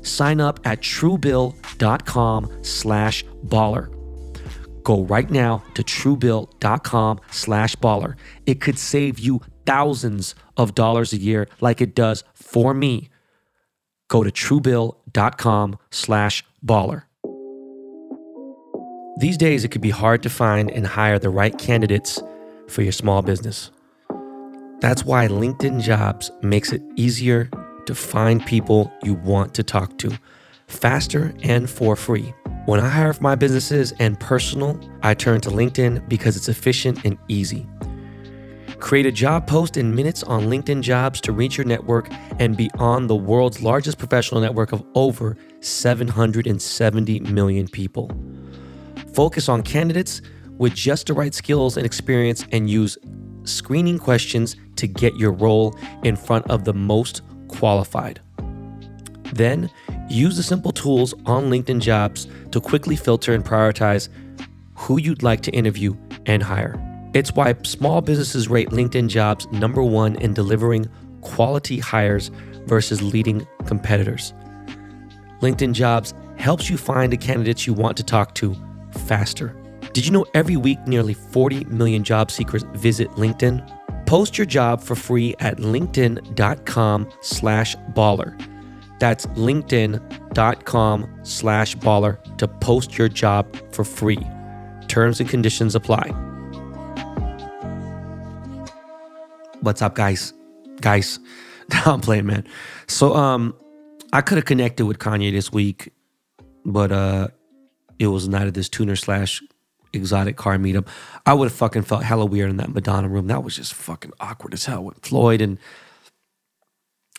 Sign 0.00 0.40
up 0.40 0.60
at 0.64 0.80
truebill.com 0.80 2.50
slash 2.62 3.24
baller. 3.44 4.82
Go 4.82 5.02
right 5.02 5.30
now 5.30 5.62
to 5.74 5.82
truebill.com 5.82 7.20
slash 7.30 7.76
baller. 7.76 8.14
It 8.46 8.62
could 8.62 8.78
save 8.78 9.18
you 9.18 9.42
thousands 9.66 10.34
of 10.56 10.74
dollars 10.74 11.12
a 11.12 11.18
year 11.18 11.48
like 11.60 11.82
it 11.82 11.94
does 11.94 12.24
for 12.32 12.72
me. 12.72 13.10
Go 14.08 14.24
to 14.24 14.30
truebill.com 14.30 15.78
slash 15.90 16.44
baller. 16.64 17.02
These 19.20 19.36
days, 19.36 19.64
it 19.64 19.68
could 19.68 19.82
be 19.82 19.90
hard 19.90 20.22
to 20.22 20.30
find 20.30 20.70
and 20.70 20.86
hire 20.86 21.18
the 21.18 21.28
right 21.28 21.56
candidates 21.58 22.22
for 22.68 22.80
your 22.80 22.92
small 22.92 23.20
business. 23.20 23.70
That's 24.80 25.04
why 25.04 25.28
LinkedIn 25.28 25.82
Jobs 25.82 26.30
makes 26.40 26.72
it 26.72 26.80
easier 26.96 27.50
to 27.84 27.94
find 27.94 28.44
people 28.46 28.90
you 29.02 29.12
want 29.12 29.52
to 29.56 29.62
talk 29.62 29.98
to 29.98 30.18
faster 30.68 31.34
and 31.42 31.68
for 31.68 31.96
free. 31.96 32.32
When 32.64 32.80
I 32.80 32.88
hire 32.88 33.12
for 33.12 33.22
my 33.22 33.34
businesses 33.34 33.92
and 33.98 34.18
personal, 34.18 34.80
I 35.02 35.12
turn 35.12 35.42
to 35.42 35.50
LinkedIn 35.50 36.08
because 36.08 36.34
it's 36.34 36.48
efficient 36.48 37.04
and 37.04 37.18
easy. 37.28 37.66
Create 38.78 39.04
a 39.04 39.12
job 39.12 39.46
post 39.46 39.76
in 39.76 39.94
minutes 39.94 40.22
on 40.22 40.44
LinkedIn 40.46 40.80
Jobs 40.80 41.20
to 41.20 41.32
reach 41.32 41.58
your 41.58 41.66
network 41.66 42.08
and 42.38 42.56
be 42.56 42.70
on 42.78 43.06
the 43.06 43.16
world's 43.16 43.62
largest 43.62 43.98
professional 43.98 44.40
network 44.40 44.72
of 44.72 44.82
over 44.94 45.36
770 45.60 47.20
million 47.20 47.68
people. 47.68 48.10
Focus 49.14 49.48
on 49.48 49.62
candidates 49.62 50.22
with 50.58 50.74
just 50.74 51.06
the 51.06 51.14
right 51.14 51.34
skills 51.34 51.76
and 51.76 51.86
experience 51.86 52.44
and 52.52 52.68
use 52.68 52.98
screening 53.44 53.98
questions 53.98 54.56
to 54.76 54.86
get 54.86 55.16
your 55.16 55.32
role 55.32 55.76
in 56.04 56.16
front 56.16 56.48
of 56.50 56.64
the 56.64 56.74
most 56.74 57.22
qualified. 57.48 58.20
Then, 59.32 59.70
use 60.08 60.36
the 60.36 60.42
simple 60.42 60.72
tools 60.72 61.14
on 61.26 61.50
LinkedIn 61.50 61.80
Jobs 61.80 62.26
to 62.50 62.60
quickly 62.60 62.96
filter 62.96 63.32
and 63.32 63.44
prioritize 63.44 64.08
who 64.74 64.98
you'd 64.98 65.22
like 65.22 65.40
to 65.42 65.50
interview 65.52 65.96
and 66.26 66.42
hire. 66.42 66.78
It's 67.14 67.32
why 67.32 67.54
small 67.64 68.00
businesses 68.00 68.48
rate 68.48 68.70
LinkedIn 68.70 69.08
Jobs 69.08 69.46
number 69.52 69.82
one 69.82 70.16
in 70.16 70.34
delivering 70.34 70.88
quality 71.22 71.78
hires 71.78 72.30
versus 72.66 73.02
leading 73.02 73.46
competitors. 73.66 74.32
LinkedIn 75.40 75.72
Jobs 75.72 76.14
helps 76.36 76.70
you 76.70 76.76
find 76.76 77.12
the 77.12 77.16
candidates 77.16 77.66
you 77.66 77.74
want 77.74 77.96
to 77.96 78.02
talk 78.02 78.34
to 78.36 78.54
faster. 78.94 79.56
Did 79.92 80.06
you 80.06 80.12
know 80.12 80.26
every 80.34 80.56
week 80.56 80.78
nearly 80.86 81.14
40 81.14 81.64
million 81.64 82.04
job 82.04 82.30
seekers 82.30 82.62
visit 82.74 83.08
LinkedIn? 83.12 83.66
Post 84.06 84.38
your 84.38 84.46
job 84.46 84.82
for 84.82 84.94
free 84.94 85.34
at 85.40 85.58
linkedin.com 85.58 87.10
slash 87.20 87.76
baller. 87.94 88.40
That's 88.98 89.26
linkedin.com 89.26 91.20
slash 91.22 91.76
baller 91.76 92.36
to 92.38 92.48
post 92.48 92.98
your 92.98 93.08
job 93.08 93.46
for 93.72 93.84
free. 93.84 94.24
Terms 94.88 95.20
and 95.20 95.28
conditions 95.28 95.74
apply. 95.74 96.08
What's 99.60 99.82
up, 99.82 99.94
guys? 99.94 100.32
Guys, 100.80 101.18
I'm 101.86 102.00
playing, 102.00 102.26
man. 102.26 102.46
So, 102.88 103.14
um, 103.14 103.54
I 104.12 104.22
could 104.22 104.38
have 104.38 104.44
connected 104.44 104.86
with 104.86 104.98
Kanye 104.98 105.30
this 105.30 105.52
week, 105.52 105.92
but 106.64 106.90
uh, 106.90 107.28
it 108.00 108.06
was 108.06 108.26
a 108.26 108.30
night 108.30 108.48
of 108.48 108.54
this 108.54 108.70
tuner 108.70 108.96
slash 108.96 109.42
exotic 109.92 110.36
car 110.36 110.56
meetup. 110.56 110.88
I 111.26 111.34
would 111.34 111.46
have 111.46 111.56
fucking 111.56 111.82
felt 111.82 112.02
hella 112.02 112.24
weird 112.24 112.48
in 112.48 112.56
that 112.56 112.72
Madonna 112.72 113.08
room. 113.08 113.26
That 113.26 113.44
was 113.44 113.54
just 113.54 113.74
fucking 113.74 114.12
awkward 114.18 114.54
as 114.54 114.64
hell 114.64 114.82
with 114.82 114.98
Floyd 115.04 115.42
and 115.42 115.58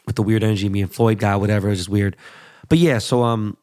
with 0.07 0.15
the 0.15 0.23
weird 0.23 0.43
energy, 0.43 0.67
me 0.69 0.81
and 0.81 0.91
Floyd 0.91 1.19
guy, 1.19 1.35
whatever. 1.35 1.67
It 1.67 1.71
was 1.71 1.79
just 1.79 1.89
weird. 1.89 2.17
But 2.67 2.79
yeah, 2.79 2.97
so 2.97 3.23
um, 3.23 3.57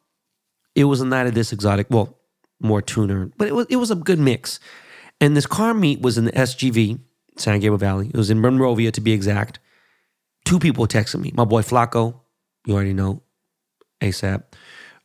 it 0.76 0.84
was 0.84 1.00
a 1.00 1.04
night 1.04 1.26
of 1.26 1.34
this 1.34 1.52
exotic, 1.52 1.88
well, 1.90 2.16
more 2.60 2.80
tuner, 2.80 3.30
but 3.36 3.48
it 3.48 3.54
was 3.54 3.66
it 3.68 3.76
was 3.76 3.90
a 3.90 3.96
good 3.96 4.20
mix. 4.20 4.60
And 5.20 5.36
this 5.36 5.46
car 5.46 5.74
meet 5.74 6.00
was 6.00 6.18
in 6.18 6.24
the 6.24 6.32
SGV, 6.32 7.00
San 7.36 7.58
Gabriel 7.58 7.78
Valley. 7.78 8.08
It 8.08 8.16
was 8.16 8.30
in 8.30 8.40
Monrovia 8.40 8.92
to 8.92 9.00
be 9.00 9.10
exact. 9.12 9.58
Two 10.44 10.60
people 10.60 10.86
texted 10.86 11.20
me. 11.20 11.32
My 11.34 11.44
boy 11.44 11.62
Flacco, 11.62 12.20
you 12.64 12.74
already 12.74 12.94
know, 12.94 13.22
ASAP. 14.00 14.44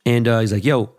And 0.06 0.28
uh, 0.28 0.38
he's 0.40 0.52
like, 0.52 0.64
yo, 0.64 0.94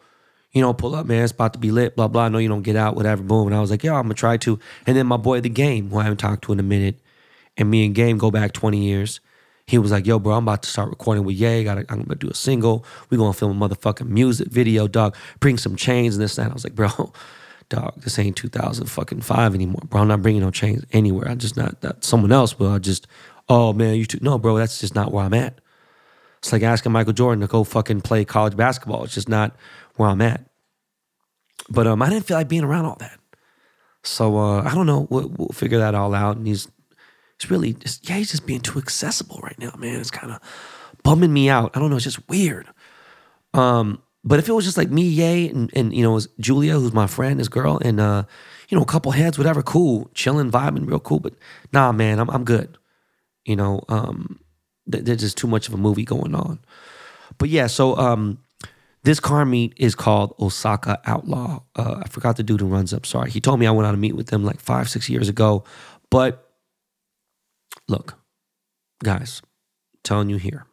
you 0.55 0.61
know, 0.61 0.73
pull 0.73 0.95
up, 0.95 1.05
man. 1.05 1.21
It's 1.21 1.33
about 1.33 1.51
to 1.53 1.59
be 1.59 1.69
lit, 1.69 1.97
blah, 1.97 2.07
blah. 2.07 2.23
I 2.23 2.29
know 2.29 2.37
you 2.37 2.47
don't 2.47 2.61
get 2.61 2.77
out, 2.77 2.95
whatever, 2.95 3.21
boom. 3.21 3.47
And 3.47 3.55
I 3.55 3.59
was 3.59 3.69
like, 3.69 3.83
yeah, 3.83 3.93
I'm 3.95 4.03
going 4.03 4.15
to 4.15 4.15
try 4.15 4.37
to. 4.37 4.57
And 4.87 4.95
then 4.95 5.05
my 5.05 5.17
boy, 5.17 5.41
The 5.41 5.49
Game, 5.49 5.89
who 5.89 5.99
I 5.99 6.03
haven't 6.03 6.17
talked 6.17 6.45
to 6.45 6.53
in 6.53 6.61
a 6.61 6.63
minute, 6.63 6.95
and 7.57 7.69
me 7.69 7.85
and 7.85 7.93
Game 7.93 8.17
go 8.17 8.31
back 8.31 8.53
20 8.53 8.77
years. 8.77 9.19
He 9.67 9.77
was 9.77 9.91
like, 9.91 10.05
yo, 10.05 10.17
bro, 10.17 10.33
I'm 10.33 10.43
about 10.43 10.63
to 10.63 10.69
start 10.69 10.89
recording 10.89 11.25
with 11.25 11.35
Ye. 11.35 11.65
Gotta, 11.65 11.81
I'm 11.89 12.03
going 12.03 12.07
to 12.07 12.15
do 12.15 12.29
a 12.29 12.33
single. 12.33 12.85
we 13.09 13.17
going 13.17 13.33
to 13.33 13.37
film 13.37 13.61
a 13.61 13.67
motherfucking 13.67 14.07
music 14.07 14.47
video, 14.47 14.87
dog. 14.87 15.17
Bring 15.41 15.57
some 15.57 15.75
chains 15.75 16.15
and 16.15 16.23
this 16.23 16.37
and 16.37 16.45
that. 16.45 16.51
I 16.51 16.53
was 16.53 16.63
like, 16.63 16.75
bro, 16.75 16.89
dog, 17.69 18.01
this 18.01 18.17
ain't 18.17 18.37
2000 18.37 18.85
fucking 18.85 19.21
five 19.21 19.55
anymore, 19.55 19.81
bro. 19.89 20.01
I'm 20.01 20.07
not 20.07 20.21
bringing 20.21 20.41
no 20.41 20.51
chains 20.51 20.85
anywhere. 20.93 21.27
I'm 21.27 21.39
just 21.39 21.57
not 21.57 21.81
that 21.81 22.05
someone 22.05 22.31
else, 22.31 22.57
will. 22.57 22.71
I 22.71 22.79
just, 22.79 23.07
oh, 23.49 23.73
man, 23.73 23.95
you 23.95 24.05
too. 24.05 24.19
No, 24.21 24.37
bro, 24.37 24.57
that's 24.57 24.79
just 24.79 24.95
not 24.95 25.11
where 25.11 25.25
I'm 25.25 25.33
at. 25.33 25.59
It's 26.37 26.53
like 26.53 26.61
asking 26.61 26.91
Michael 26.93 27.11
Jordan 27.11 27.41
to 27.41 27.47
go 27.47 27.63
fucking 27.63 28.01
play 28.01 28.23
college 28.23 28.55
basketball. 28.55 29.03
It's 29.03 29.15
just 29.15 29.27
not 29.27 29.55
where 29.95 30.10
I'm 30.10 30.21
at. 30.21 30.45
But 31.69 31.88
um, 31.88 32.01
I 32.01 32.10
didn't 32.10 32.25
feel 32.25 32.38
like 32.38 32.47
being 32.47 32.63
around 32.63 32.86
all 32.86 32.97
that. 32.99 33.19
So 34.03 34.38
uh, 34.38 34.62
I 34.62 34.75
don't 34.75 34.86
know. 34.86 35.08
We'll, 35.10 35.29
we'll 35.29 35.49
figure 35.49 35.79
that 35.79 35.95
all 35.95 36.13
out. 36.13 36.38
And 36.38 36.47
he's 36.47 36.67
he's 37.39 37.49
really 37.49 37.73
just 37.73 38.08
yeah, 38.08 38.17
he's 38.17 38.31
just 38.31 38.45
being 38.45 38.62
too 38.62 38.79
accessible 38.79 39.39
right 39.41 39.58
now, 39.58 39.73
man. 39.77 39.99
It's 39.99 40.12
kind 40.12 40.31
of 40.31 40.39
bumming 41.03 41.34
me 41.34 41.49
out. 41.49 41.71
I 41.75 41.79
don't 41.79 41.89
know. 41.89 41.95
It's 41.95 42.05
just 42.05 42.27
weird. 42.29 42.67
Um, 43.53 44.01
but 44.23 44.39
if 44.39 44.49
it 44.49 44.53
was 44.53 44.65
just 44.65 44.77
like 44.77 44.89
me, 44.89 45.03
Yay, 45.03 45.49
and, 45.49 45.69
and 45.75 45.93
you 45.93 46.03
know, 46.03 46.19
Julia, 46.39 46.79
who's 46.79 46.93
my 46.93 47.08
friend, 47.08 47.39
his 47.39 47.47
girl, 47.47 47.79
and 47.84 47.99
uh, 47.99 48.23
you 48.69 48.77
know, 48.77 48.81
a 48.81 48.88
couple 48.88 49.12
heads, 49.12 49.38
whatever, 49.38 49.62
cool, 49.62 50.10
chilling, 50.13 50.51
vibing, 50.51 50.88
real 50.88 50.99
cool. 50.99 51.19
But 51.19 51.36
nah, 51.71 51.91
man, 51.91 52.19
I'm 52.19 52.29
I'm 52.29 52.43
good. 52.43 52.77
You 53.45 53.55
know, 53.55 53.84
um, 53.88 54.39
there's 54.88 55.21
just 55.21 55.38
too 55.38 55.47
much 55.47 55.67
of 55.67 55.73
a 55.73 55.77
movie 55.77 56.05
going 56.05 56.34
on. 56.36 56.60
But 57.38 57.49
yeah, 57.49 57.67
so 57.67 57.95
um, 57.97 58.39
this 59.05 59.19
car 59.19 59.45
meet 59.45 59.73
is 59.77 59.93
called 59.93 60.33
Osaka 60.39 60.99
Outlaw. 61.05 61.61
Uh, 61.75 62.01
I 62.03 62.07
forgot 62.09 62.37
the 62.37 62.43
dude 62.43 62.59
who 62.59 62.67
runs 62.67 62.91
up. 62.91 63.05
Sorry, 63.05 63.29
he 63.29 63.39
told 63.39 63.59
me 63.59 63.67
I 63.67 63.71
went 63.71 63.87
on 63.87 63.93
a 63.93 63.97
meet 63.97 64.15
with 64.15 64.27
them 64.27 64.43
like 64.43 64.59
five, 64.59 64.89
six 64.89 65.09
years 65.09 65.29
ago. 65.29 65.63
But 66.09 66.51
look, 67.87 68.15
guys, 69.03 69.41
I'm 69.93 69.99
telling 70.03 70.29
you 70.29 70.37
here, 70.37 70.65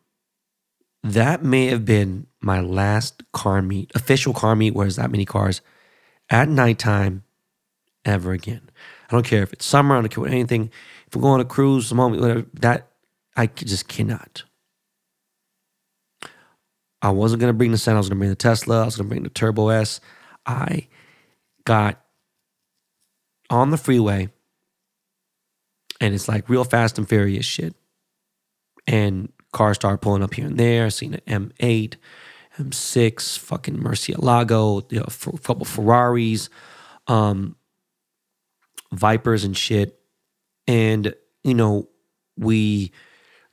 that 1.02 1.44
may 1.44 1.66
have 1.66 1.84
been 1.84 2.26
my 2.40 2.60
last 2.60 3.22
car 3.32 3.60
meet, 3.60 3.92
official 3.94 4.32
car 4.32 4.56
meet, 4.56 4.74
where 4.74 4.86
there's 4.86 4.96
that 4.96 5.10
many 5.10 5.26
cars 5.26 5.60
at 6.30 6.48
nighttime 6.48 7.24
ever 8.04 8.32
again. 8.32 8.70
I 9.10 9.12
don't 9.12 9.26
care 9.26 9.42
if 9.42 9.52
it's 9.52 9.66
summer, 9.66 9.96
I 9.96 10.00
don't 10.00 10.08
care 10.08 10.22
what 10.22 10.30
anything. 10.30 10.70
If 11.06 11.16
we're 11.16 11.22
going 11.22 11.34
on 11.34 11.40
a 11.40 11.44
cruise, 11.44 11.88
some 11.88 11.98
moment, 11.98 12.22
whatever, 12.22 12.46
that 12.54 12.88
I 13.36 13.46
just 13.46 13.88
cannot. 13.88 14.44
I 17.02 17.10
wasn't 17.10 17.40
gonna 17.40 17.52
bring 17.52 17.72
the 17.72 17.76
Sentra. 17.76 17.94
I 17.94 17.98
was 17.98 18.08
gonna 18.08 18.20
bring 18.20 18.30
the 18.30 18.36
Tesla. 18.36 18.82
I 18.82 18.84
was 18.84 18.96
gonna 18.96 19.08
bring 19.08 19.24
the 19.24 19.28
Turbo 19.28 19.68
S. 19.68 20.00
I 20.46 20.86
got 21.64 22.00
on 23.50 23.70
the 23.70 23.76
freeway, 23.76 24.28
and 26.00 26.14
it's 26.14 26.28
like 26.28 26.48
real 26.48 26.64
fast 26.64 26.98
and 26.98 27.08
furious 27.08 27.44
shit. 27.44 27.74
And 28.86 29.32
cars 29.52 29.76
start 29.76 30.00
pulling 30.00 30.22
up 30.22 30.34
here 30.34 30.46
and 30.46 30.58
there. 30.58 30.86
I 30.86 30.88
seen 30.88 31.14
an 31.26 31.50
M8, 31.50 31.96
M6, 32.58 33.38
fucking 33.38 33.78
Murcielago, 33.78 34.90
you 34.90 35.00
know, 35.00 35.06
a 35.06 35.38
couple 35.38 35.64
Ferraris, 35.64 36.48
um, 37.08 37.56
Vipers 38.92 39.44
and 39.44 39.56
shit. 39.56 39.98
And 40.68 41.14
you 41.42 41.54
know, 41.54 41.88
we 42.36 42.92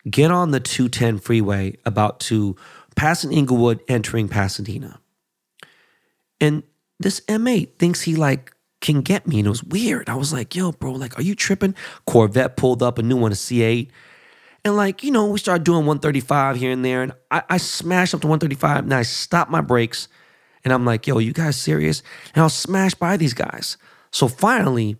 get 0.09 0.31
on 0.31 0.51
the 0.51 0.59
210 0.59 1.19
freeway 1.19 1.75
about 1.85 2.19
to 2.21 2.55
passing 2.99 3.31
Inglewood, 3.31 3.79
entering 3.87 4.27
Pasadena. 4.27 4.99
And 6.41 6.63
this 6.99 7.21
M8 7.21 7.77
thinks 7.79 8.01
he 8.01 8.17
like 8.17 8.53
can 8.81 8.99
get 8.99 9.25
me. 9.25 9.37
And 9.39 9.47
it 9.47 9.49
was 9.49 9.63
weird. 9.63 10.09
I 10.09 10.15
was 10.15 10.33
like, 10.33 10.53
yo, 10.53 10.73
bro, 10.73 10.91
like, 10.91 11.17
are 11.17 11.21
you 11.21 11.33
tripping? 11.33 11.75
Corvette 12.05 12.57
pulled 12.57 12.83
up 12.83 12.97
a 12.97 13.01
new 13.01 13.15
one, 13.15 13.31
a 13.31 13.35
C8. 13.35 13.87
And 14.65 14.75
like, 14.75 15.01
you 15.01 15.11
know, 15.11 15.27
we 15.27 15.39
started 15.39 15.63
doing 15.63 15.85
135 15.85 16.57
here 16.57 16.71
and 16.71 16.83
there. 16.83 17.01
And 17.01 17.13
I, 17.31 17.41
I 17.49 17.55
smashed 17.55 18.13
up 18.13 18.19
to 18.19 18.27
135 18.27 18.83
and 18.83 18.93
I 18.93 19.03
stopped 19.03 19.49
my 19.49 19.61
brakes. 19.61 20.09
And 20.65 20.73
I'm 20.73 20.83
like, 20.83 21.07
yo, 21.07 21.19
you 21.19 21.31
guys 21.31 21.55
serious? 21.55 22.03
And 22.35 22.41
I 22.41 22.43
was 22.43 22.53
smashed 22.53 22.99
by 22.99 23.15
these 23.15 23.33
guys. 23.33 23.77
So 24.11 24.27
finally, 24.27 24.97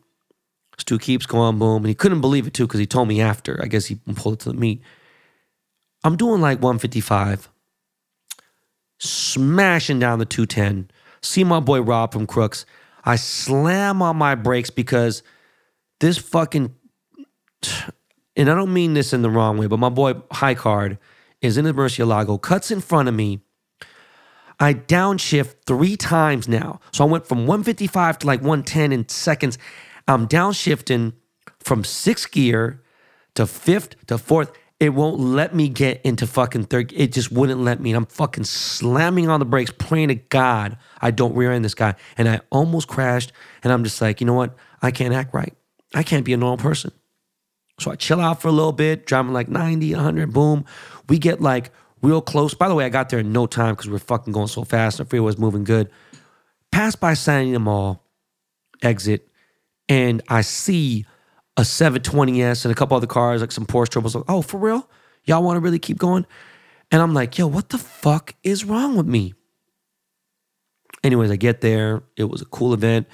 Stu 0.78 1.00
keeps 1.00 1.26
going 1.26 1.60
boom. 1.60 1.84
And 1.84 1.88
he 1.88 1.96
couldn't 1.96 2.22
believe 2.22 2.48
it 2.48 2.54
too 2.54 2.66
because 2.66 2.80
he 2.80 2.88
told 2.88 3.10
me 3.10 3.20
after. 3.20 3.60
I 3.62 3.68
guess 3.68 3.88
he 3.88 3.96
pulled 3.96 4.36
it 4.36 4.40
to 4.44 4.54
the 4.54 4.58
meet. 4.58 4.82
I'm 6.06 6.16
doing 6.16 6.40
like 6.40 6.60
155 6.60 7.50
smashing 9.00 10.00
down 10.00 10.20
the 10.20 10.26
210. 10.26 10.92
See 11.22 11.44
my 11.44 11.60
boy 11.60 11.82
Rob 11.82 12.14
from 12.14 12.28
Crooks. 12.28 12.66
I 13.04 13.16
slam 13.16 14.02
on 14.02 14.18
my 14.18 14.36
brakes 14.36 14.70
because 14.70 15.24
this 16.00 16.18
fucking, 16.18 16.74
and 18.36 18.50
I 18.50 18.54
don't 18.54 18.74
mean 18.74 18.94
this 18.94 19.14
in 19.14 19.22
the 19.22 19.30
wrong 19.30 19.58
way, 19.58 19.68
but 19.68 19.80
my 19.80 19.90
boy 19.90 20.16
High 20.32 20.56
Card 20.56 20.98
is 21.42 21.58
in 21.58 21.66
the 21.66 21.74
Murcielago, 21.74 22.42
cuts 22.42 22.72
in 22.72 22.82
front 22.82 23.08
of 23.10 23.16
me. 23.16 23.42
I 24.60 24.74
downshift 24.74 25.56
three 25.66 25.96
times 25.96 26.50
now. 26.50 26.82
So 26.92 27.06
I 27.06 27.08
went 27.08 27.26
from 27.26 27.48
155 27.48 28.20
to 28.20 28.28
like 28.28 28.42
110 28.42 28.92
in 28.92 29.08
seconds. 29.08 29.58
I'm 30.08 30.28
downshifting 30.28 31.14
from 31.60 31.86
sixth 31.86 32.32
gear 32.32 32.84
to 33.36 33.46
fifth 33.46 34.06
to 34.08 34.18
fourth. 34.18 34.52
It 34.80 34.90
won't 34.90 35.20
let 35.20 35.54
me 35.54 35.68
get 35.68 36.02
into 36.04 36.26
fucking 36.26 36.66
third. 36.66 36.94
It 36.96 37.12
just 37.12 37.32
wouldn't 37.32 37.60
let 37.60 37.82
me. 37.82 37.92
And 37.92 37.98
I'm 37.98 38.06
fucking 38.06 38.46
slamming 38.46 39.28
on 39.28 39.40
the 39.40 39.46
brakes, 39.46 39.72
praying 39.78 40.08
to 40.08 40.16
God 40.16 40.78
I 41.02 41.12
don't 41.12 41.36
rear 41.36 41.52
end 41.52 41.66
this 41.66 41.74
guy. 41.74 41.96
And 42.18 42.30
I 42.30 42.42
almost 42.50 42.88
crashed. 42.88 43.34
And 43.64 43.74
I'm 43.74 43.84
just 43.84 44.02
like, 44.02 44.22
you 44.22 44.28
know 44.28 44.34
what? 44.34 44.56
I 44.82 44.92
can't 44.92 45.14
act 45.14 45.34
right. 45.34 45.54
I 45.94 46.04
can't 46.04 46.24
be 46.24 46.34
a 46.34 46.38
normal 46.38 46.58
person. 46.58 46.92
So 47.80 47.92
I 47.92 47.96
chill 47.96 48.20
out 48.20 48.42
for 48.42 48.48
a 48.50 48.52
little 48.52 48.74
bit, 48.74 49.06
driving 49.06 49.34
like 49.34 49.48
90, 49.48 49.94
100, 49.96 50.34
boom. 50.34 50.66
We 51.08 51.18
get 51.18 51.42
like 51.42 51.72
real 52.02 52.22
close. 52.22 52.54
By 52.54 52.68
the 52.68 52.76
way, 52.76 52.86
I 52.86 52.90
got 52.90 53.10
there 53.10 53.20
in 53.20 53.32
no 53.32 53.48
time 53.48 53.74
because 53.74 53.90
we 53.90 53.96
are 53.96 54.00
fucking 54.00 54.34
going 54.34 54.48
so 54.48 54.64
fast. 54.64 54.98
The 54.98 55.06
freeway 55.06 55.26
was 55.26 55.38
moving 55.38 55.64
good. 55.64 55.90
Pass 56.72 56.96
by 56.96 57.14
San 57.14 57.60
Mall, 57.62 58.04
exit, 58.82 59.28
and 59.88 60.22
I 60.30 60.42
see 60.42 61.06
a 61.60 61.64
720S 61.64 62.64
and 62.64 62.72
a 62.72 62.76
couple 62.76 62.96
other 62.96 63.06
cars, 63.06 63.42
like 63.42 63.52
some 63.52 63.66
Porsche 63.66 63.90
turbos. 63.90 64.16
Like, 64.16 64.24
oh, 64.30 64.42
for 64.42 64.58
real? 64.58 64.90
Y'all 65.26 65.44
want 65.44 65.58
to 65.58 65.60
really 65.60 65.78
keep 65.78 65.98
going? 65.98 66.26
And 66.90 67.02
I'm 67.02 67.14
like, 67.14 67.38
yo, 67.38 67.48
what 67.48 67.70
the 67.70 67.78
fuck 67.78 68.34
is 68.44 68.64
wrong 68.64 68.96
with 68.96 69.06
me? 69.06 69.34
Anyways, 71.04 71.32
I 71.32 71.36
get 71.36 71.60
there. 71.60 72.02
It 72.16 72.26
was 72.26 72.42
a 72.42 72.46
cool 72.46 72.74
event. 72.74 73.08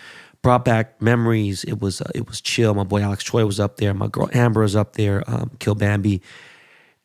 brought 0.43 0.63
back 0.63 1.01
memories. 1.01 1.63
It 1.63 1.81
was 1.81 2.01
uh, 2.01 2.11
it 2.13 2.27
was 2.27 2.39
chill. 2.39 2.75
My 2.75 2.83
boy 2.83 3.01
Alex 3.01 3.23
Choi 3.23 3.45
was 3.45 3.59
up 3.59 3.77
there. 3.77 3.93
My 3.95 4.07
girl 4.07 4.29
Amber 4.31 4.61
was 4.61 4.75
up 4.75 4.93
there. 4.93 5.23
Um, 5.27 5.51
Kill 5.59 5.73
Bambi, 5.75 6.21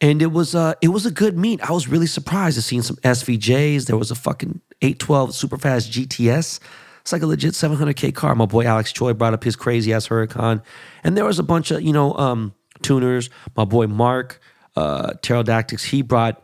and 0.01 0.21
it 0.21 0.33
was 0.33 0.55
uh 0.55 0.75
it 0.83 0.89
was 0.89 1.07
a 1.07 1.11
good 1.11 1.39
meet. 1.39 1.61
I 1.63 1.73
was 1.73 1.89
really 1.89 2.07
surprised 2.07 2.57
to 2.57 2.63
see 2.63 2.81
some 2.83 2.97
SVJs. 2.97 3.87
There 3.87 3.97
was 3.97 4.11
a 4.11 4.15
fucking 4.15 4.61
812 4.83 5.35
super 5.35 5.59
fast 5.59 5.91
GTS. 5.91 6.61
It's 7.01 7.13
like 7.13 7.23
a 7.23 7.27
legit 7.27 7.55
700k 7.55 8.15
car. 8.15 8.35
My 8.35 8.47
boy 8.47 8.65
Alex 8.65 8.93
Choi 8.93 9.13
brought 9.13 9.35
up 9.35 9.45
his 9.45 9.57
crazy 9.57 9.93
ass 9.93 10.09
Huracan, 10.09 10.63
and 11.03 11.17
there 11.17 11.25
was 11.25 11.39
a 11.39 11.43
bunch 11.43 11.71
of 11.71 11.83
you 11.83 11.93
know 11.93 12.15
um 12.15 12.55
tuners. 12.83 13.31
My 13.57 13.65
boy 13.65 13.87
Mark 13.87 14.41
uh 14.77 15.15
Pterodactyls. 15.23 15.85
He 15.85 16.03
brought 16.03 16.43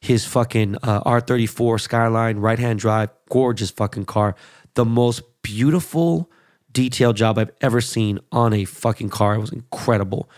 his 0.00 0.24
fucking 0.24 0.76
uh, 0.76 1.02
R34 1.02 1.80
Skyline 1.80 2.38
right 2.38 2.58
hand 2.58 2.78
drive, 2.78 3.10
gorgeous 3.28 3.70
fucking 3.70 4.04
car. 4.04 4.36
The 4.74 4.84
most 4.84 5.22
beautiful 5.42 6.30
detail 6.72 7.12
job 7.12 7.38
I've 7.38 7.50
ever 7.60 7.80
seen 7.80 8.20
on 8.30 8.52
a 8.52 8.64
fucking 8.64 9.08
car. 9.10 9.34
It 9.34 9.40
was 9.40 9.52
incredible. 9.52 10.30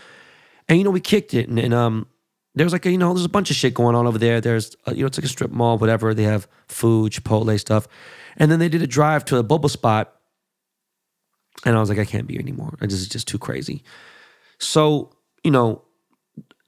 And 0.67 0.77
you 0.77 0.83
know, 0.83 0.91
we 0.91 0.99
kicked 1.01 1.33
it, 1.33 1.49
and, 1.49 1.59
and 1.59 1.73
um, 1.73 2.07
there's 2.55 2.71
like 2.73 2.85
a, 2.85 2.91
you 2.91 2.97
know, 2.97 3.13
there's 3.13 3.25
a 3.25 3.29
bunch 3.29 3.49
of 3.49 3.55
shit 3.55 3.73
going 3.73 3.95
on 3.95 4.07
over 4.07 4.17
there. 4.17 4.41
There's 4.41 4.75
uh, 4.87 4.93
you 4.93 5.01
know, 5.01 5.07
it's 5.07 5.17
like 5.17 5.25
a 5.25 5.29
strip 5.29 5.51
mall, 5.51 5.77
whatever. 5.77 6.13
They 6.13 6.23
have 6.23 6.47
food, 6.67 7.11
Chipotle 7.11 7.59
stuff, 7.59 7.87
and 8.37 8.51
then 8.51 8.59
they 8.59 8.69
did 8.69 8.81
a 8.81 8.87
drive 8.87 9.25
to 9.25 9.37
a 9.37 9.43
bubble 9.43 9.69
spot, 9.69 10.15
and 11.65 11.75
I 11.75 11.79
was 11.79 11.89
like, 11.89 11.99
I 11.99 12.05
can't 12.05 12.27
be 12.27 12.37
anymore. 12.37 12.77
This 12.79 12.93
is 12.93 13.07
just 13.07 13.27
too 13.27 13.37
crazy. 13.39 13.83
So 14.59 15.15
you 15.43 15.51
know, 15.51 15.83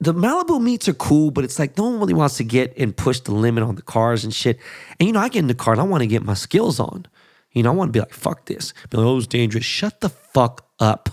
the 0.00 0.14
Malibu 0.14 0.60
meets 0.60 0.88
are 0.88 0.94
cool, 0.94 1.30
but 1.30 1.44
it's 1.44 1.58
like 1.58 1.76
no 1.76 1.84
one 1.84 1.98
really 2.00 2.14
wants 2.14 2.36
to 2.38 2.44
get 2.44 2.76
and 2.76 2.96
push 2.96 3.20
the 3.20 3.32
limit 3.32 3.62
on 3.62 3.76
the 3.76 3.82
cars 3.82 4.24
and 4.24 4.34
shit. 4.34 4.58
And 4.98 5.06
you 5.06 5.12
know, 5.12 5.20
I 5.20 5.28
get 5.28 5.40
in 5.40 5.46
the 5.46 5.54
car 5.54 5.74
and 5.74 5.80
I 5.80 5.84
want 5.84 6.02
to 6.02 6.06
get 6.06 6.22
my 6.22 6.34
skills 6.34 6.80
on. 6.80 7.06
You 7.52 7.62
know, 7.62 7.70
I 7.70 7.74
want 7.74 7.88
to 7.88 7.92
be 7.92 8.00
like, 8.00 8.12
fuck 8.12 8.46
this. 8.46 8.72
Be 8.90 8.98
like, 8.98 9.06
oh, 9.06 9.18
it's 9.18 9.26
dangerous. 9.28 9.64
Shut 9.64 10.00
the 10.00 10.08
fuck 10.08 10.68
up. 10.80 11.08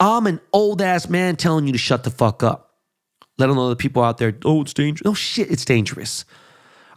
I'm 0.00 0.26
an 0.26 0.40
old 0.52 0.80
ass 0.82 1.08
man 1.08 1.36
telling 1.36 1.66
you 1.66 1.72
to 1.72 1.78
shut 1.78 2.04
the 2.04 2.10
fuck 2.10 2.42
up. 2.42 2.70
Let 3.38 3.50
alone 3.50 3.70
the 3.70 3.76
people 3.76 4.02
out 4.02 4.18
there, 4.18 4.36
oh, 4.44 4.62
it's 4.62 4.74
dangerous. 4.74 5.06
Oh, 5.08 5.14
shit, 5.14 5.50
it's 5.50 5.64
dangerous. 5.64 6.24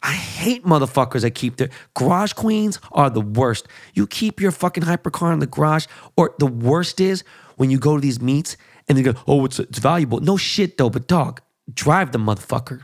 I 0.06 0.12
hate 0.12 0.64
motherfuckers 0.64 1.22
that 1.22 1.32
keep 1.32 1.58
their 1.58 1.72
garage 1.96 2.34
queens 2.34 2.80
are 2.92 3.10
the 3.10 3.22
worst. 3.22 3.68
You 3.96 4.06
keep 4.06 4.40
your 4.40 4.52
fucking 4.52 4.84
hypercar 4.84 5.34
in 5.34 5.40
the 5.40 5.48
garage, 5.48 5.88
or 6.16 6.36
the 6.38 6.46
worst 6.46 7.02
is 7.02 7.24
when 7.56 7.72
you 7.72 7.80
go 7.80 7.96
to 7.96 8.02
these 8.02 8.22
meets 8.22 8.56
and 8.88 8.96
they 8.96 9.02
go, 9.02 9.16
oh, 9.26 9.46
it's, 9.46 9.58
it's 9.58 9.80
valuable. 9.80 10.20
No 10.20 10.38
shit 10.38 10.78
though, 10.78 10.92
but 10.92 11.08
dog, 11.08 11.42
drive 11.74 12.12
the 12.12 12.20
motherfucker. 12.20 12.84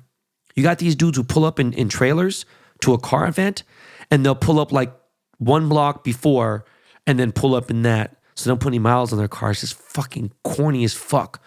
You 0.56 0.64
got 0.64 0.80
these 0.80 0.96
dudes 0.96 1.16
who 1.16 1.24
pull 1.24 1.46
up 1.46 1.60
in, 1.60 1.74
in 1.74 1.90
trailers 1.90 2.44
to 2.82 2.94
a 2.94 2.98
car 2.98 3.28
event 3.28 3.62
and 4.10 4.26
they'll 4.26 4.34
pull 4.34 4.60
up 4.60 4.72
like 4.72 4.92
one 5.38 5.70
block 5.70 6.04
before 6.04 6.66
and 7.06 7.20
then 7.20 7.32
pull 7.32 7.54
up 7.54 7.70
in 7.70 7.84
that. 7.84 8.18
So 8.36 8.50
don't 8.50 8.60
put 8.60 8.70
any 8.70 8.80
miles 8.80 9.12
on 9.12 9.20
their 9.20 9.28
car. 9.28 9.52
It's 9.52 9.62
just 9.62 9.76
fucking 9.76 10.32
corny 10.44 10.84
as 10.84 10.96
fuck. 10.96 11.40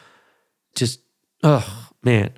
Just, 0.77 1.01
oh, 1.43 1.91
man. 2.05 2.31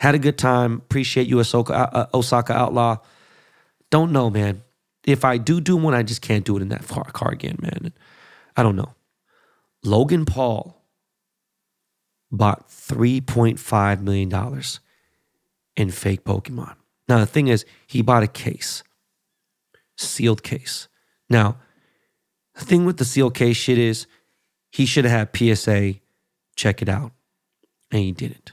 Had 0.00 0.14
a 0.14 0.18
good 0.18 0.38
time. 0.38 0.74
Appreciate 0.74 1.26
you, 1.26 1.40
Osaka, 1.40 1.74
uh, 1.74 1.90
uh, 1.92 2.06
Osaka 2.16 2.52
Outlaw. 2.52 2.98
Don't 3.90 4.12
know, 4.12 4.30
man. 4.30 4.62
If 5.04 5.24
I 5.24 5.38
do 5.38 5.60
do 5.60 5.76
one, 5.76 5.94
I 5.94 6.02
just 6.02 6.22
can't 6.22 6.44
do 6.44 6.56
it 6.56 6.62
in 6.62 6.68
that 6.68 6.86
car, 6.86 7.04
car 7.04 7.30
again, 7.30 7.56
man. 7.60 7.92
I 8.56 8.62
don't 8.62 8.76
know. 8.76 8.94
Logan 9.82 10.24
Paul 10.24 10.82
bought 12.30 12.68
$3.5 12.68 14.02
million 14.02 14.62
in 15.76 15.90
fake 15.90 16.24
Pokemon. 16.24 16.74
Now, 17.08 17.18
the 17.18 17.26
thing 17.26 17.48
is, 17.48 17.64
he 17.86 18.02
bought 18.02 18.22
a 18.22 18.28
case 18.28 18.82
sealed 19.96 20.42
case. 20.42 20.88
Now, 21.28 21.56
the 22.54 22.64
thing 22.64 22.84
with 22.84 22.98
the 22.98 23.04
sealed 23.04 23.34
case 23.34 23.56
shit 23.56 23.78
is 23.78 24.06
he 24.70 24.86
should 24.86 25.04
have 25.04 25.32
had 25.32 25.56
PSA 25.56 25.94
check 26.56 26.82
it 26.82 26.88
out, 26.88 27.12
and 27.90 28.02
he 28.02 28.12
didn't. 28.12 28.52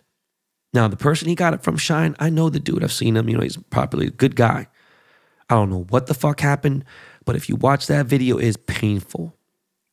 Now, 0.76 0.89
the 0.89 0.97
person 0.97 1.30
he 1.30 1.36
got 1.36 1.53
it 1.53 1.63
from, 1.63 1.78
Shine, 1.78 2.17
I 2.19 2.30
know 2.30 2.49
the 2.49 2.59
dude. 2.59 2.84
I've 2.84 2.91
seen 2.91 3.15
him. 3.15 3.30
You 3.30 3.38
know, 3.38 3.43
he's 3.43 3.55
probably 3.55 4.07
a 4.07 4.11
good 4.11 4.36
guy. 4.36 4.67
I 5.49 5.55
don't 5.55 5.69
know 5.69 5.86
what 5.89 6.07
the 6.07 6.13
fuck 6.13 6.41
happened, 6.41 6.84
but 7.23 7.38
if 7.38 7.47
you 7.47 7.55
watch 7.55 7.88
that 7.88 8.07
video, 8.07 8.38
it's 8.38 8.57
painful. 8.57 9.34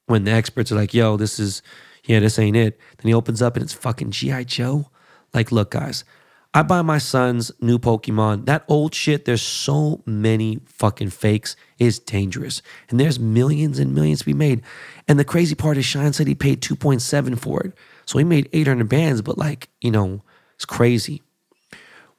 When 0.06 0.24
the 0.24 0.32
experts 0.32 0.72
are 0.72 0.74
like, 0.74 0.92
yo, 0.92 1.16
this 1.16 1.38
is, 1.38 1.62
yeah, 2.04 2.18
this 2.18 2.36
ain't 2.36 2.56
it. 2.56 2.80
Then 2.98 3.08
he 3.08 3.14
opens 3.14 3.40
up 3.40 3.54
and 3.54 3.62
it's 3.62 3.72
fucking 3.72 4.10
G.I. 4.10 4.42
Joe. 4.42 4.90
Like, 5.32 5.52
look, 5.52 5.70
guys, 5.70 6.04
I 6.52 6.64
buy 6.64 6.82
my 6.82 6.98
son's 6.98 7.52
new 7.60 7.78
Pokemon. 7.78 8.46
That 8.46 8.64
old 8.66 8.92
shit, 8.92 9.24
there's 9.24 9.40
so 9.40 10.02
many 10.04 10.62
fucking 10.66 11.10
fakes, 11.10 11.54
is 11.78 12.00
dangerous. 12.00 12.60
And 12.88 12.98
there's 12.98 13.20
millions 13.20 13.78
and 13.78 13.94
millions 13.94 14.18
to 14.20 14.26
be 14.26 14.34
made. 14.34 14.62
And 15.06 15.16
the 15.16 15.24
crazy 15.24 15.54
part 15.54 15.76
is 15.78 15.84
Shine 15.84 16.12
said 16.12 16.26
he 16.26 16.34
paid 16.34 16.60
2.7 16.60 17.38
for 17.38 17.62
it. 17.62 17.72
So 18.04 18.18
he 18.18 18.24
made 18.24 18.48
800 18.52 18.88
bands, 18.88 19.22
but 19.22 19.38
like, 19.38 19.68
you 19.80 19.92
know, 19.92 20.22
it's 20.62 20.66
crazy. 20.66 21.22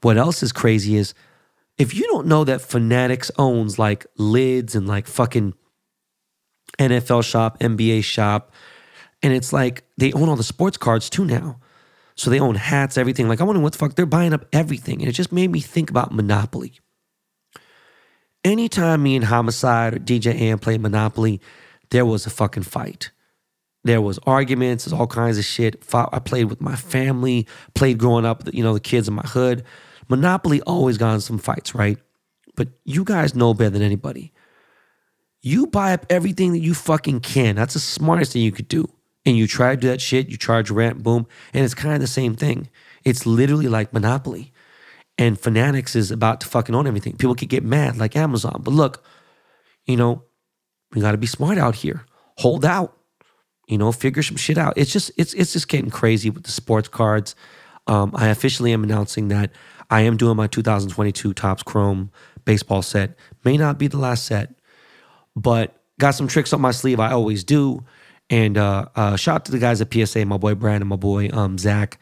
What 0.01 0.17
else 0.17 0.43
is 0.43 0.51
crazy 0.51 0.97
is 0.97 1.13
if 1.77 1.95
you 1.95 2.03
don't 2.07 2.27
know 2.27 2.43
that 2.43 2.59
Fanatics 2.59 3.31
owns 3.37 3.79
like 3.79 4.05
lids 4.17 4.75
and 4.75 4.85
like 4.85 5.07
fucking 5.07 5.53
NFL 6.77 7.23
shop, 7.23 7.57
NBA 7.59 8.03
shop, 8.03 8.51
and 9.21 9.31
it's 9.31 9.53
like 9.53 9.85
they 9.97 10.11
own 10.11 10.27
all 10.27 10.35
the 10.35 10.43
sports 10.43 10.75
cards 10.75 11.09
too 11.09 11.23
now. 11.23 11.61
So 12.15 12.29
they 12.29 12.41
own 12.41 12.55
hats, 12.55 12.97
everything. 12.97 13.29
Like, 13.29 13.39
I 13.39 13.45
wonder 13.45 13.61
what 13.61 13.71
the 13.71 13.79
fuck, 13.79 13.95
they're 13.95 14.05
buying 14.05 14.33
up 14.33 14.45
everything. 14.51 14.99
And 14.99 15.07
it 15.07 15.13
just 15.13 15.31
made 15.31 15.49
me 15.49 15.61
think 15.61 15.89
about 15.89 16.13
Monopoly. 16.13 16.73
Anytime 18.43 19.03
me 19.03 19.15
and 19.15 19.23
Homicide 19.23 19.93
or 19.93 19.99
DJ 19.99 20.35
Am 20.35 20.59
played 20.59 20.81
Monopoly, 20.81 21.39
there 21.91 22.05
was 22.05 22.25
a 22.25 22.29
fucking 22.29 22.63
fight. 22.63 23.11
There 23.83 24.01
was 24.01 24.19
arguments, 24.25 24.85
there's 24.85 24.93
all 24.93 25.07
kinds 25.07 25.37
of 25.37 25.45
shit. 25.45 25.83
I 25.93 26.19
played 26.19 26.45
with 26.45 26.61
my 26.61 26.75
family, 26.75 27.47
played 27.75 27.97
growing 27.97 28.25
up, 28.25 28.43
you 28.53 28.63
know, 28.63 28.73
the 28.73 28.79
kids 28.79 29.07
in 29.07 29.13
my 29.13 29.23
hood. 29.23 29.63
Monopoly 30.09 30.61
always 30.61 30.97
got 30.97 31.13
in 31.13 31.21
some 31.21 31.37
fights, 31.37 31.75
right? 31.75 31.97
But 32.55 32.69
you 32.85 33.03
guys 33.03 33.35
know 33.35 33.53
better 33.53 33.71
than 33.71 33.81
anybody. 33.81 34.31
You 35.41 35.67
buy 35.67 35.93
up 35.93 36.05
everything 36.09 36.53
that 36.53 36.59
you 36.59 36.73
fucking 36.73 37.19
can. 37.19 37.55
That's 37.55 37.73
the 37.73 37.79
smartest 37.79 38.33
thing 38.33 38.41
you 38.41 38.51
could 38.53 38.69
do 38.69 38.87
and 39.25 39.37
you 39.37 39.47
try 39.47 39.75
to 39.75 39.79
do 39.79 39.87
that 39.87 40.01
shit, 40.01 40.29
you 40.29 40.37
charge 40.37 40.69
rent, 40.69 41.03
boom, 41.03 41.27
and 41.53 41.63
it's 41.63 41.73
kind 41.73 41.93
of 41.93 42.01
the 42.01 42.07
same 42.07 42.35
thing. 42.35 42.69
It's 43.03 43.25
literally 43.25 43.67
like 43.67 43.93
Monopoly. 43.93 44.51
And 45.17 45.39
Fanatics 45.39 45.95
is 45.95 46.11
about 46.11 46.41
to 46.41 46.47
fucking 46.47 46.73
own 46.73 46.87
everything. 46.87 47.17
People 47.17 47.35
could 47.35 47.49
get 47.49 47.63
mad 47.63 47.97
like 47.97 48.15
Amazon. 48.15 48.61
But 48.63 48.73
look, 48.73 49.03
you 49.85 49.95
know, 49.95 50.23
we 50.93 51.01
gotta 51.01 51.17
be 51.17 51.27
smart 51.27 51.57
out 51.57 51.75
here. 51.75 52.05
Hold 52.39 52.65
out. 52.65 52.97
You 53.67 53.77
know, 53.77 53.91
figure 53.91 54.23
some 54.23 54.37
shit 54.37 54.57
out. 54.57 54.73
It's 54.77 54.91
just 54.91 55.11
it's 55.17 55.33
it's 55.33 55.53
just 55.53 55.67
getting 55.67 55.89
crazy 55.89 56.29
with 56.29 56.43
the 56.43 56.51
sports 56.51 56.87
cards. 56.87 57.35
Um, 57.87 58.11
I 58.15 58.27
officially 58.27 58.71
am 58.73 58.83
announcing 58.83 59.29
that 59.29 59.51
I 59.89 60.01
am 60.01 60.17
doing 60.17 60.37
my 60.37 60.47
2022 60.47 61.33
Topps 61.33 61.63
Chrome 61.63 62.11
baseball 62.45 62.81
set. 62.81 63.17
May 63.43 63.57
not 63.57 63.77
be 63.77 63.87
the 63.87 63.97
last 63.97 64.25
set, 64.25 64.53
but 65.35 65.75
got 65.99 66.11
some 66.11 66.27
tricks 66.27 66.53
up 66.53 66.59
my 66.59 66.71
sleeve. 66.71 66.99
I 66.99 67.11
always 67.11 67.43
do. 67.43 67.83
And 68.29 68.57
uh, 68.57 68.87
uh, 68.95 69.15
shout 69.15 69.35
out 69.35 69.45
to 69.45 69.51
the 69.51 69.59
guys 69.59 69.81
at 69.81 69.93
PSA, 69.93 70.25
my 70.25 70.37
boy 70.37 70.55
Brandon, 70.55 70.87
my 70.87 70.95
boy 70.95 71.29
um, 71.33 71.57
Zach. 71.57 71.99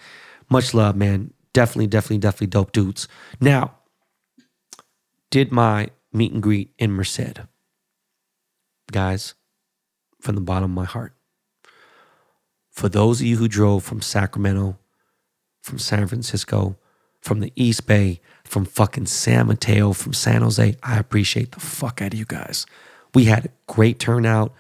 Much 0.50 0.74
love, 0.74 0.96
man. 0.96 1.34
Definitely, 1.54 1.88
definitely, 1.88 2.20
definitely 2.20 2.48
dope 2.48 2.72
dudes. 2.72 3.08
Now, 3.40 3.76
did 5.30 5.52
my 5.52 5.90
meet 6.14 6.32
and 6.32 6.44
greet 6.44 6.74
in 6.78 6.92
Merced. 6.92 7.42
Guys, 8.92 9.34
from 10.20 10.36
the 10.36 10.42
bottom 10.42 10.66
of 10.66 10.76
my 10.76 10.86
heart. 10.86 11.14
For 12.82 12.90
those 12.90 13.22
of 13.22 13.28
you 13.28 13.38
who 13.38 13.48
drove 13.48 13.84
from 13.84 14.02
Sacramento, 14.02 14.76
from 15.62 15.78
San 15.78 16.08
Francisco, 16.08 16.78
from 17.20 17.40
the 17.40 17.54
East 17.56 17.86
Bay, 17.86 18.22
from 18.44 18.66
fucking 18.66 19.06
San 19.06 19.46
Mateo, 19.46 19.94
from 19.94 20.14
San 20.14 20.42
Jose, 20.42 20.76
I 20.82 20.98
appreciate 20.98 21.52
the 21.52 21.60
fuck 21.60 22.02
out 22.02 22.14
of 22.14 22.18
you 22.18 22.26
guys. 22.26 22.66
We 23.14 23.26
had 23.26 23.46
a 23.46 23.50
great 23.68 24.00
turnout. 24.00 24.56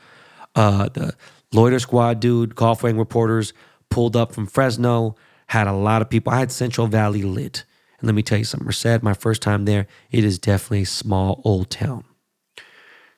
Uh, 0.53 0.89
the 0.89 1.15
Loiter 1.51 1.79
Squad 1.79 2.19
dude, 2.19 2.53
Golf 2.53 2.83
Wang 2.83 2.99
reporters 2.99 3.53
pulled 3.89 4.15
up 4.15 4.33
from 4.33 4.45
Fresno, 4.45 5.15
had 5.47 5.65
a 5.65 5.73
lot 5.73 6.03
of 6.03 6.09
people. 6.11 6.31
I 6.31 6.41
had 6.41 6.51
Central 6.51 6.85
Valley 6.85 7.23
lit. 7.23 7.65
And 7.99 8.05
let 8.05 8.13
me 8.13 8.21
tell 8.21 8.37
you 8.37 8.43
something, 8.43 8.67
Merced, 8.67 9.01
my 9.01 9.15
first 9.15 9.41
time 9.41 9.65
there, 9.65 9.87
it 10.11 10.23
is 10.23 10.37
definitely 10.37 10.83
a 10.83 10.85
small 10.85 11.41
old 11.43 11.71
town. 11.71 12.03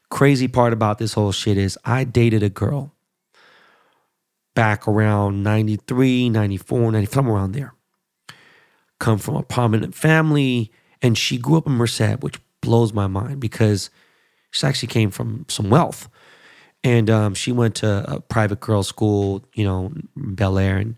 Crazy 0.10 0.48
part 0.48 0.72
about 0.72 0.98
this 0.98 1.12
whole 1.12 1.34
shit 1.34 1.58
is 1.58 1.78
I 1.84 2.06
dated 2.06 2.42
a 2.42 2.48
girl 2.48 2.93
back 4.56 4.88
around 4.88 5.44
93, 5.44 6.30
94, 6.30 6.92
95, 6.92 7.14
somewhere 7.14 7.36
around 7.36 7.52
there. 7.54 7.74
Come 9.00 9.18
from 9.18 9.36
a 9.36 9.44
prominent 9.44 9.96
family, 9.96 10.72
and 11.02 11.18
she 11.18 11.38
grew 11.38 11.58
up 11.58 11.68
in 11.68 11.74
Merced, 11.74 12.22
which 12.22 12.40
blows 12.62 12.94
my 12.94 13.08
mind 13.08 13.40
because 13.40 13.90
she 14.52 14.66
actually 14.66 14.88
came 14.88 15.12
from 15.12 15.46
some 15.50 15.70
wealth 15.70 16.08
and 16.84 17.10
um, 17.10 17.34
she 17.34 17.52
went 17.52 17.76
to 17.76 18.04
a 18.08 18.20
private 18.20 18.60
girls' 18.60 18.88
school, 18.88 19.46
you 19.54 19.64
know, 19.64 19.94
Bel 20.16 20.58
Air, 20.58 20.78
and 20.78 20.96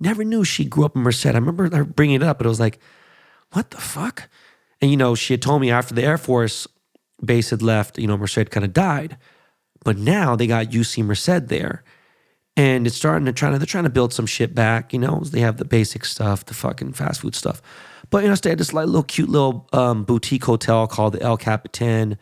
never 0.00 0.24
knew 0.24 0.44
she 0.44 0.64
grew 0.64 0.84
up 0.84 0.96
in 0.96 1.02
Merced. 1.02 1.26
I 1.26 1.32
remember 1.32 1.74
her 1.74 1.84
bringing 1.84 2.16
it 2.16 2.22
up, 2.22 2.38
but 2.38 2.46
it 2.46 2.48
was 2.48 2.60
like, 2.60 2.78
what 3.52 3.70
the 3.70 3.76
fuck? 3.76 4.28
And 4.80 4.90
you 4.90 4.96
know, 4.96 5.14
she 5.14 5.34
had 5.34 5.42
told 5.42 5.60
me 5.60 5.70
after 5.70 5.94
the 5.94 6.02
Air 6.02 6.18
Force 6.18 6.66
base 7.22 7.50
had 7.50 7.62
left, 7.62 7.98
you 7.98 8.06
know, 8.06 8.16
Merced 8.16 8.50
kind 8.50 8.64
of 8.64 8.72
died. 8.72 9.18
But 9.84 9.98
now 9.98 10.34
they 10.36 10.46
got 10.46 10.70
UC 10.70 11.04
Merced 11.04 11.48
there. 11.48 11.84
And 12.56 12.86
it's 12.86 12.96
starting 12.96 13.26
to 13.26 13.32
try 13.32 13.50
to, 13.50 13.58
they're 13.58 13.66
trying 13.66 13.84
to 13.84 13.90
build 13.90 14.14
some 14.14 14.24
shit 14.24 14.54
back, 14.54 14.92
you 14.92 14.98
know. 14.98 15.20
They 15.20 15.40
have 15.40 15.58
the 15.58 15.64
basic 15.64 16.04
stuff, 16.04 16.46
the 16.46 16.54
fucking 16.54 16.94
fast 16.94 17.20
food 17.20 17.34
stuff. 17.34 17.60
But 18.10 18.22
you 18.22 18.28
know, 18.28 18.34
stay 18.34 18.52
at 18.52 18.58
this 18.58 18.72
like 18.72 18.86
little 18.86 19.02
cute 19.02 19.28
little 19.28 19.68
um, 19.72 20.04
boutique 20.04 20.44
hotel 20.44 20.86
called 20.86 21.14
the 21.14 21.22
El 21.22 21.36
Capitan. 21.36 22.18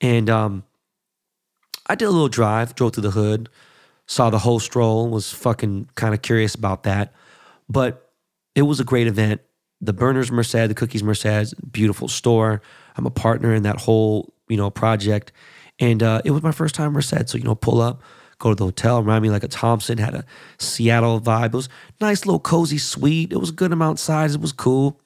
And 0.00 0.28
um, 0.28 0.64
I 1.86 1.94
did 1.94 2.06
a 2.06 2.10
little 2.10 2.28
drive, 2.28 2.74
drove 2.74 2.94
through 2.94 3.02
the 3.02 3.10
hood, 3.12 3.48
saw 4.06 4.30
the 4.30 4.38
whole 4.38 4.60
stroll, 4.60 5.08
was 5.08 5.32
fucking 5.32 5.88
kind 5.94 6.12
of 6.12 6.22
curious 6.22 6.54
about 6.54 6.82
that. 6.82 7.14
But 7.68 8.10
it 8.54 8.62
was 8.62 8.80
a 8.80 8.84
great 8.84 9.06
event. 9.06 9.40
The 9.80 9.92
Berners 9.92 10.30
Merced, 10.30 10.52
the 10.52 10.74
Cookies 10.74 11.02
Merced, 11.02 11.72
beautiful 11.72 12.08
store. 12.08 12.62
I'm 12.96 13.06
a 13.06 13.10
partner 13.10 13.54
in 13.54 13.62
that 13.62 13.80
whole, 13.80 14.34
you 14.48 14.56
know, 14.56 14.70
project. 14.70 15.32
And 15.78 16.02
uh, 16.02 16.22
it 16.24 16.30
was 16.30 16.42
my 16.42 16.52
first 16.52 16.74
time 16.74 16.92
Merced. 16.92 17.28
So, 17.28 17.38
you 17.38 17.44
know, 17.44 17.54
pull 17.54 17.80
up, 17.80 18.02
go 18.42 18.50
to 18.50 18.56
the 18.56 18.64
hotel, 18.64 19.00
remind 19.00 19.22
me 19.22 19.30
like 19.30 19.44
a 19.44 19.48
Thompson, 19.48 19.98
had 19.98 20.14
a 20.14 20.24
Seattle 20.58 21.20
vibe. 21.20 21.46
It 21.46 21.54
was 21.54 21.68
nice 22.00 22.26
little 22.26 22.40
cozy 22.40 22.78
suite. 22.78 23.32
It 23.32 23.38
was 23.38 23.50
a 23.50 23.54
good 23.54 23.72
amount 23.72 23.98
size. 23.98 24.34
It 24.34 24.40
was 24.40 24.52
cool. 24.52 25.00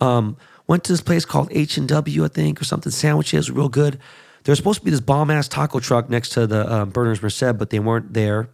Um, 0.00 0.36
went 0.66 0.84
to 0.84 0.92
this 0.92 1.00
place 1.00 1.24
called 1.24 1.48
H&W, 1.52 2.24
I 2.24 2.28
think, 2.28 2.60
or 2.60 2.64
something. 2.64 2.90
Sandwiches, 2.90 3.50
real 3.50 3.68
good. 3.68 3.98
There 4.44 4.52
was 4.52 4.58
supposed 4.58 4.80
to 4.80 4.84
be 4.84 4.90
this 4.90 5.00
bomb 5.00 5.30
ass 5.30 5.48
taco 5.48 5.80
truck 5.80 6.10
next 6.10 6.30
to 6.30 6.46
the 6.46 6.70
um, 6.72 6.90
Berners 6.90 7.22
Merced, 7.22 7.58
but 7.58 7.70
they 7.70 7.78
weren't 7.78 8.12
there. 8.12 8.50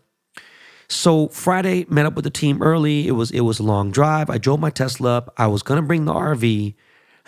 So 0.88 1.28
Friday, 1.28 1.86
met 1.88 2.06
up 2.06 2.14
with 2.14 2.24
the 2.24 2.30
team 2.30 2.62
early. 2.62 3.08
It 3.08 3.12
was 3.12 3.30
it 3.30 3.40
was 3.40 3.58
a 3.58 3.64
long 3.64 3.90
drive. 3.90 4.30
I 4.30 4.38
drove 4.38 4.60
my 4.60 4.70
Tesla 4.70 5.16
up. 5.16 5.34
I 5.36 5.46
was 5.48 5.62
gonna 5.62 5.82
bring 5.82 6.04
the 6.04 6.12
RV, 6.12 6.74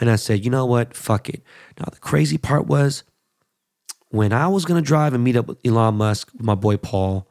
and 0.01 0.11
I 0.11 0.17
said, 0.17 0.45
you 0.45 0.51
know 0.51 0.65
what, 0.65 0.95
fuck 0.95 1.29
it. 1.29 1.43
Now 1.79 1.87
the 1.91 1.99
crazy 1.99 2.39
part 2.39 2.67
was 2.67 3.03
when 4.11 4.33
I 4.33 4.49
was 4.49 4.65
gonna 4.65 4.83
drive 4.83 5.15
and 5.15 5.23
meet 5.23 5.37
up 5.37 5.47
with 5.47 5.59
Elon 5.65 5.97
Musk, 5.97 6.31
my 6.39 6.55
boy 6.55 6.77
Paul. 6.77 7.27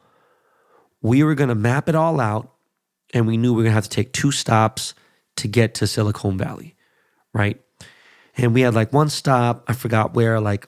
We 1.01 1.23
were 1.23 1.35
gonna 1.35 1.55
map 1.55 1.89
it 1.89 1.95
all 1.95 2.19
out, 2.19 2.51
and 3.13 3.27
we 3.27 3.37
knew 3.37 3.53
we 3.53 3.57
were 3.57 3.63
gonna 3.63 3.75
have 3.75 3.83
to 3.83 3.89
take 3.89 4.13
two 4.13 4.31
stops 4.31 4.93
to 5.37 5.47
get 5.47 5.73
to 5.75 5.87
Silicon 5.87 6.37
Valley, 6.37 6.75
right? 7.33 7.61
And 8.35 8.53
we 8.53 8.61
had 8.61 8.73
like 8.73 8.93
one 8.93 9.09
stop. 9.09 9.63
I 9.67 9.73
forgot 9.73 10.13
where, 10.13 10.39
like 10.39 10.67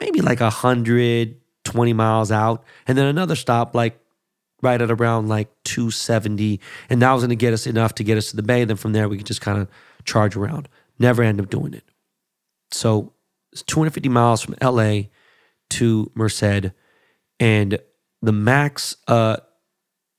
maybe 0.00 0.20
like 0.20 0.40
a 0.40 0.50
hundred 0.50 1.40
20 1.64 1.92
miles 1.92 2.32
out, 2.32 2.64
and 2.86 2.96
then 2.96 3.06
another 3.06 3.36
stop 3.36 3.74
like 3.74 3.98
right 4.62 4.80
at 4.80 4.90
around 4.90 5.28
like 5.28 5.48
270. 5.64 6.60
And 6.90 7.02
that 7.02 7.12
was 7.12 7.22
going 7.22 7.30
to 7.30 7.36
get 7.36 7.52
us 7.52 7.66
enough 7.66 7.94
to 7.96 8.04
get 8.04 8.18
us 8.18 8.30
to 8.30 8.36
the 8.36 8.42
bay. 8.42 8.64
Then 8.64 8.76
from 8.76 8.92
there, 8.92 9.08
we 9.08 9.16
could 9.16 9.26
just 9.26 9.40
kind 9.40 9.58
of 9.58 9.68
charge 10.04 10.36
around. 10.36 10.68
Never 10.98 11.22
end 11.22 11.40
up 11.40 11.48
doing 11.48 11.74
it. 11.74 11.84
So 12.70 13.12
it's 13.52 13.62
250 13.62 14.08
miles 14.08 14.42
from 14.42 14.54
LA 14.62 15.02
to 15.70 16.10
Merced. 16.14 16.72
And 17.40 17.78
the 18.22 18.32
max 18.32 18.96
uh, 19.06 19.38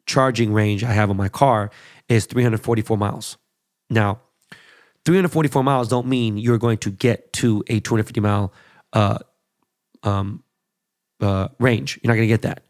charging 0.05 0.53
range 0.53 0.84
I 0.84 0.91
have 0.91 1.09
on 1.09 1.17
my 1.17 1.30
car 1.30 1.69
is 2.07 2.25
344 2.25 2.97
miles. 2.97 3.38
Now, 3.89 4.21
344 5.05 5.63
miles 5.63 5.88
don't 5.88 6.07
mean 6.07 6.38
you're 6.38 6.57
going 6.57 6.77
to 6.80 6.91
get 6.91 7.34
to 7.34 7.63
a 7.67 7.80
250 7.80 8.19
mile 8.21 8.53
uh, 8.93 9.19
um, 10.03 10.43
uh, 11.21 11.49
range. 11.59 11.99
You're 12.01 12.09
not 12.11 12.15
going 12.15 12.27
to 12.27 12.34
get 12.34 12.41
that. 12.43 12.63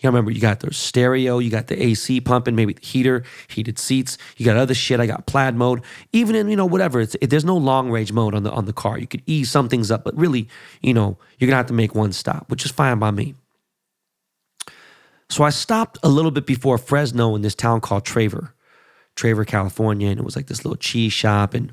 You 0.00 0.08
know, 0.08 0.10
remember, 0.10 0.30
you 0.30 0.40
got 0.40 0.60
the 0.60 0.72
stereo, 0.74 1.38
you 1.38 1.50
got 1.50 1.68
the 1.68 1.82
AC 1.82 2.20
pumping, 2.20 2.54
maybe 2.54 2.74
the 2.74 2.84
heater, 2.84 3.22
heated 3.48 3.78
seats. 3.78 4.18
You 4.36 4.44
got 4.44 4.56
other 4.56 4.74
shit. 4.74 5.00
I 5.00 5.06
got 5.06 5.26
plaid 5.26 5.56
mode. 5.56 5.82
Even 6.12 6.34
in 6.34 6.48
you 6.48 6.56
know 6.56 6.66
whatever, 6.66 7.00
it's, 7.00 7.16
it, 7.20 7.30
there's 7.30 7.44
no 7.44 7.56
long 7.56 7.90
range 7.90 8.12
mode 8.12 8.34
on 8.34 8.42
the 8.42 8.50
on 8.50 8.66
the 8.66 8.72
car. 8.72 8.98
You 8.98 9.06
could 9.06 9.22
ease 9.26 9.50
some 9.50 9.68
things 9.68 9.90
up, 9.90 10.04
but 10.04 10.16
really, 10.16 10.48
you 10.82 10.92
know, 10.92 11.18
you're 11.38 11.48
gonna 11.48 11.56
have 11.56 11.66
to 11.66 11.72
make 11.72 11.94
one 11.94 12.12
stop, 12.12 12.50
which 12.50 12.64
is 12.64 12.70
fine 12.70 12.98
by 12.98 13.10
me. 13.10 13.34
So 15.28 15.44
I 15.44 15.50
stopped 15.50 15.98
a 16.02 16.08
little 16.08 16.30
bit 16.30 16.46
before 16.46 16.78
Fresno 16.78 17.34
in 17.34 17.42
this 17.42 17.54
town 17.54 17.80
called 17.80 18.04
Traver, 18.04 18.52
Traver, 19.16 19.46
California, 19.46 20.08
and 20.08 20.20
it 20.20 20.24
was 20.24 20.36
like 20.36 20.46
this 20.46 20.64
little 20.64 20.76
cheese 20.76 21.12
shop, 21.12 21.54
and 21.54 21.72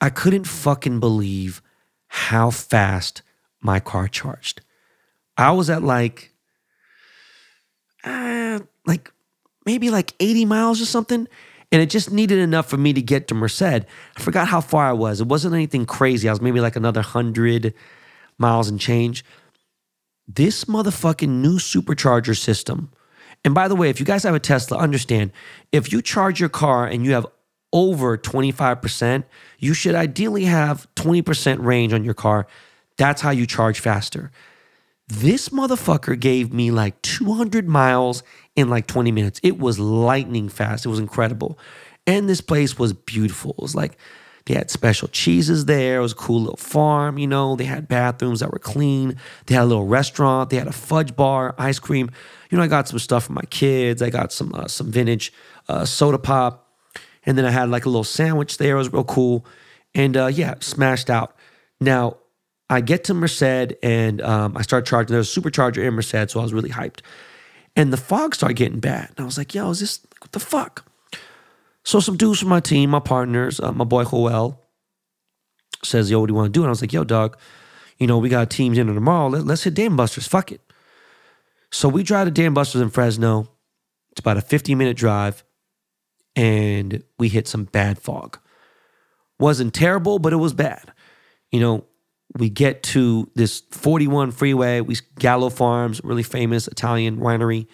I 0.00 0.10
couldn't 0.10 0.44
fucking 0.44 1.00
believe 1.00 1.60
how 2.08 2.50
fast 2.50 3.22
my 3.60 3.80
car 3.80 4.08
charged. 4.08 4.62
I 5.36 5.50
was 5.50 5.68
at 5.68 5.82
like, 5.82 6.32
uh, 8.06 8.60
like 8.86 9.12
maybe 9.66 9.90
like 9.90 10.14
80 10.20 10.44
miles 10.46 10.80
or 10.80 10.86
something. 10.86 11.28
And 11.72 11.82
it 11.82 11.90
just 11.90 12.12
needed 12.12 12.38
enough 12.38 12.70
for 12.70 12.76
me 12.76 12.92
to 12.92 13.02
get 13.02 13.28
to 13.28 13.34
Merced. 13.34 13.62
I 13.62 13.84
forgot 14.18 14.48
how 14.48 14.60
far 14.60 14.88
I 14.88 14.92
was. 14.92 15.20
It 15.20 15.26
wasn't 15.26 15.54
anything 15.54 15.84
crazy. 15.84 16.28
I 16.28 16.32
was 16.32 16.40
maybe 16.40 16.60
like 16.60 16.76
another 16.76 17.00
100 17.00 17.74
miles 18.38 18.68
and 18.68 18.80
change. 18.80 19.24
This 20.28 20.64
motherfucking 20.66 21.28
new 21.28 21.58
supercharger 21.58 22.36
system. 22.36 22.92
And 23.44 23.54
by 23.54 23.68
the 23.68 23.74
way, 23.74 23.90
if 23.90 24.00
you 24.00 24.06
guys 24.06 24.22
have 24.22 24.34
a 24.34 24.40
Tesla, 24.40 24.78
understand 24.78 25.32
if 25.72 25.92
you 25.92 26.00
charge 26.00 26.40
your 26.40 26.48
car 26.48 26.86
and 26.86 27.04
you 27.04 27.12
have 27.12 27.26
over 27.72 28.16
25%, 28.16 29.24
you 29.58 29.74
should 29.74 29.94
ideally 29.94 30.44
have 30.44 30.86
20% 30.94 31.62
range 31.62 31.92
on 31.92 32.04
your 32.04 32.14
car 32.14 32.46
that's 32.96 33.20
how 33.20 33.30
you 33.30 33.46
charge 33.46 33.80
faster. 33.80 34.30
This 35.08 35.50
motherfucker 35.50 36.18
gave 36.18 36.52
me 36.52 36.70
like 36.72 37.00
200 37.02 37.68
miles 37.68 38.24
in 38.56 38.68
like 38.68 38.88
20 38.88 39.12
minutes. 39.12 39.40
It 39.42 39.58
was 39.58 39.78
lightning 39.78 40.48
fast. 40.48 40.84
It 40.84 40.88
was 40.88 40.98
incredible. 40.98 41.58
And 42.06 42.28
this 42.28 42.40
place 42.40 42.78
was 42.78 42.92
beautiful. 42.92 43.52
It 43.52 43.62
was 43.62 43.74
like 43.74 43.98
they 44.46 44.54
had 44.54 44.70
special 44.70 45.08
cheeses 45.08 45.66
there. 45.66 45.98
It 45.98 46.02
was 46.02 46.12
a 46.12 46.16
cool 46.16 46.40
little 46.40 46.56
farm, 46.56 47.18
you 47.18 47.26
know. 47.26 47.56
They 47.56 47.64
had 47.64 47.88
bathrooms 47.88 48.40
that 48.40 48.52
were 48.52 48.58
clean. 48.58 49.16
They 49.46 49.54
had 49.54 49.64
a 49.64 49.66
little 49.66 49.86
restaurant. 49.86 50.50
They 50.50 50.56
had 50.56 50.68
a 50.68 50.72
fudge 50.72 51.14
bar, 51.14 51.54
ice 51.58 51.78
cream. 51.78 52.10
You 52.50 52.58
know, 52.58 52.64
I 52.64 52.68
got 52.68 52.88
some 52.88 52.98
stuff 52.98 53.24
for 53.24 53.32
my 53.32 53.42
kids. 53.50 54.02
I 54.02 54.10
got 54.10 54.32
some 54.32 54.54
uh, 54.54 54.68
some 54.68 54.90
vintage 54.90 55.32
uh, 55.68 55.84
soda 55.84 56.18
pop, 56.18 56.68
and 57.24 57.36
then 57.36 57.44
I 57.44 57.50
had 57.50 57.70
like 57.70 57.86
a 57.86 57.88
little 57.88 58.04
sandwich 58.04 58.58
there. 58.58 58.76
It 58.76 58.78
was 58.78 58.92
real 58.92 59.04
cool, 59.04 59.44
and 59.94 60.16
uh, 60.16 60.26
yeah, 60.26 60.54
smashed 60.60 61.10
out. 61.10 61.36
Now 61.80 62.18
I 62.68 62.80
get 62.80 63.04
to 63.04 63.14
Merced 63.14 63.74
and 63.82 64.20
um, 64.22 64.56
I 64.56 64.62
start 64.62 64.86
charging. 64.86 65.14
There's 65.14 65.36
a 65.36 65.40
supercharger 65.40 65.86
in 65.86 65.94
Merced, 65.94 66.30
so 66.30 66.40
I 66.40 66.42
was 66.42 66.52
really 66.52 66.70
hyped. 66.70 67.00
And 67.76 67.92
the 67.92 67.96
fog 67.96 68.34
started 68.34 68.54
getting 68.54 68.80
bad. 68.80 69.10
And 69.10 69.20
I 69.20 69.24
was 69.24 69.38
like, 69.38 69.54
yo, 69.54 69.70
is 69.70 69.80
this, 69.80 70.00
what 70.20 70.32
the 70.32 70.40
fuck? 70.40 70.84
So 71.84 72.00
some 72.00 72.16
dudes 72.16 72.40
from 72.40 72.48
my 72.48 72.60
team, 72.60 72.90
my 72.90 73.00
partners, 73.00 73.60
uh, 73.60 73.70
my 73.70 73.84
boy 73.84 74.04
Joel, 74.04 74.60
says, 75.84 76.10
yo, 76.10 76.20
what 76.20 76.26
do 76.26 76.32
you 76.32 76.36
want 76.36 76.52
to 76.52 76.58
do? 76.58 76.62
And 76.62 76.68
I 76.68 76.70
was 76.70 76.80
like, 76.80 76.92
yo, 76.92 77.04
dog, 77.04 77.38
you 77.98 78.06
know, 78.06 78.18
we 78.18 78.28
got 78.28 78.50
teams 78.50 78.78
in 78.78 78.86
tomorrow. 78.92 79.28
Let, 79.28 79.48
us 79.48 79.62
hit 79.62 79.74
Dave 79.74 79.94
& 79.94 79.96
Buster's. 79.96 80.26
Fuck 80.26 80.50
it. 80.50 80.60
So 81.70 81.88
we 81.88 82.02
drive 82.02 82.26
to 82.26 82.30
Dave 82.30 82.52
& 82.52 82.54
Buster's 82.54 82.80
in 82.80 82.90
Fresno. 82.90 83.48
It's 84.10 84.20
about 84.20 84.36
a 84.36 84.40
15 84.40 84.76
minute 84.76 84.96
drive. 84.96 85.44
And 86.34 87.02
we 87.18 87.28
hit 87.28 87.46
some 87.46 87.64
bad 87.64 87.98
fog. 87.98 88.38
Wasn't 89.38 89.72
terrible, 89.72 90.18
but 90.18 90.32
it 90.32 90.36
was 90.36 90.54
bad. 90.54 90.92
You 91.52 91.60
know, 91.60 91.84
we 92.34 92.50
get 92.50 92.82
to 92.84 93.30
this 93.34 93.62
41 93.70 94.32
freeway. 94.32 94.80
We 94.80 94.96
Gallo 95.18 95.48
Farms, 95.50 96.00
really 96.02 96.22
famous 96.22 96.68
Italian 96.68 97.18
winery. 97.18 97.66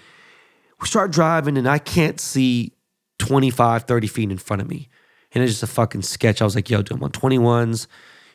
We 0.81 0.87
start 0.87 1.11
driving, 1.13 1.57
and 1.57 1.69
I 1.69 1.79
can't 1.79 2.21
see 2.21 2.73
25, 3.19 3.85
30 3.85 4.07
feet 4.07 4.31
in 4.31 4.39
front 4.39 4.63
of 4.63 4.69
me. 4.69 4.89
And 5.33 5.43
it's 5.43 5.53
just 5.53 5.63
a 5.63 5.69
fucking 5.69 6.03
sketch. 6.03 6.43
I 6.43 6.45
was 6.45 6.55
like, 6.55 6.69
yo, 6.69 6.83
dude, 6.83 6.99
I'm 6.99 7.05
on 7.05 7.11
21s. 7.11 7.87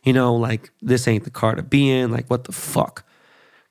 You 0.04 0.14
know, 0.14 0.36
like, 0.36 0.72
this 0.82 1.08
ain't 1.08 1.26
the 1.26 1.30
car 1.30 1.56
to 1.56 1.64
be 1.64 1.90
in. 1.92 2.12
Like, 2.12 2.30
what 2.30 2.46
the 2.46 2.54
fuck? 2.54 3.06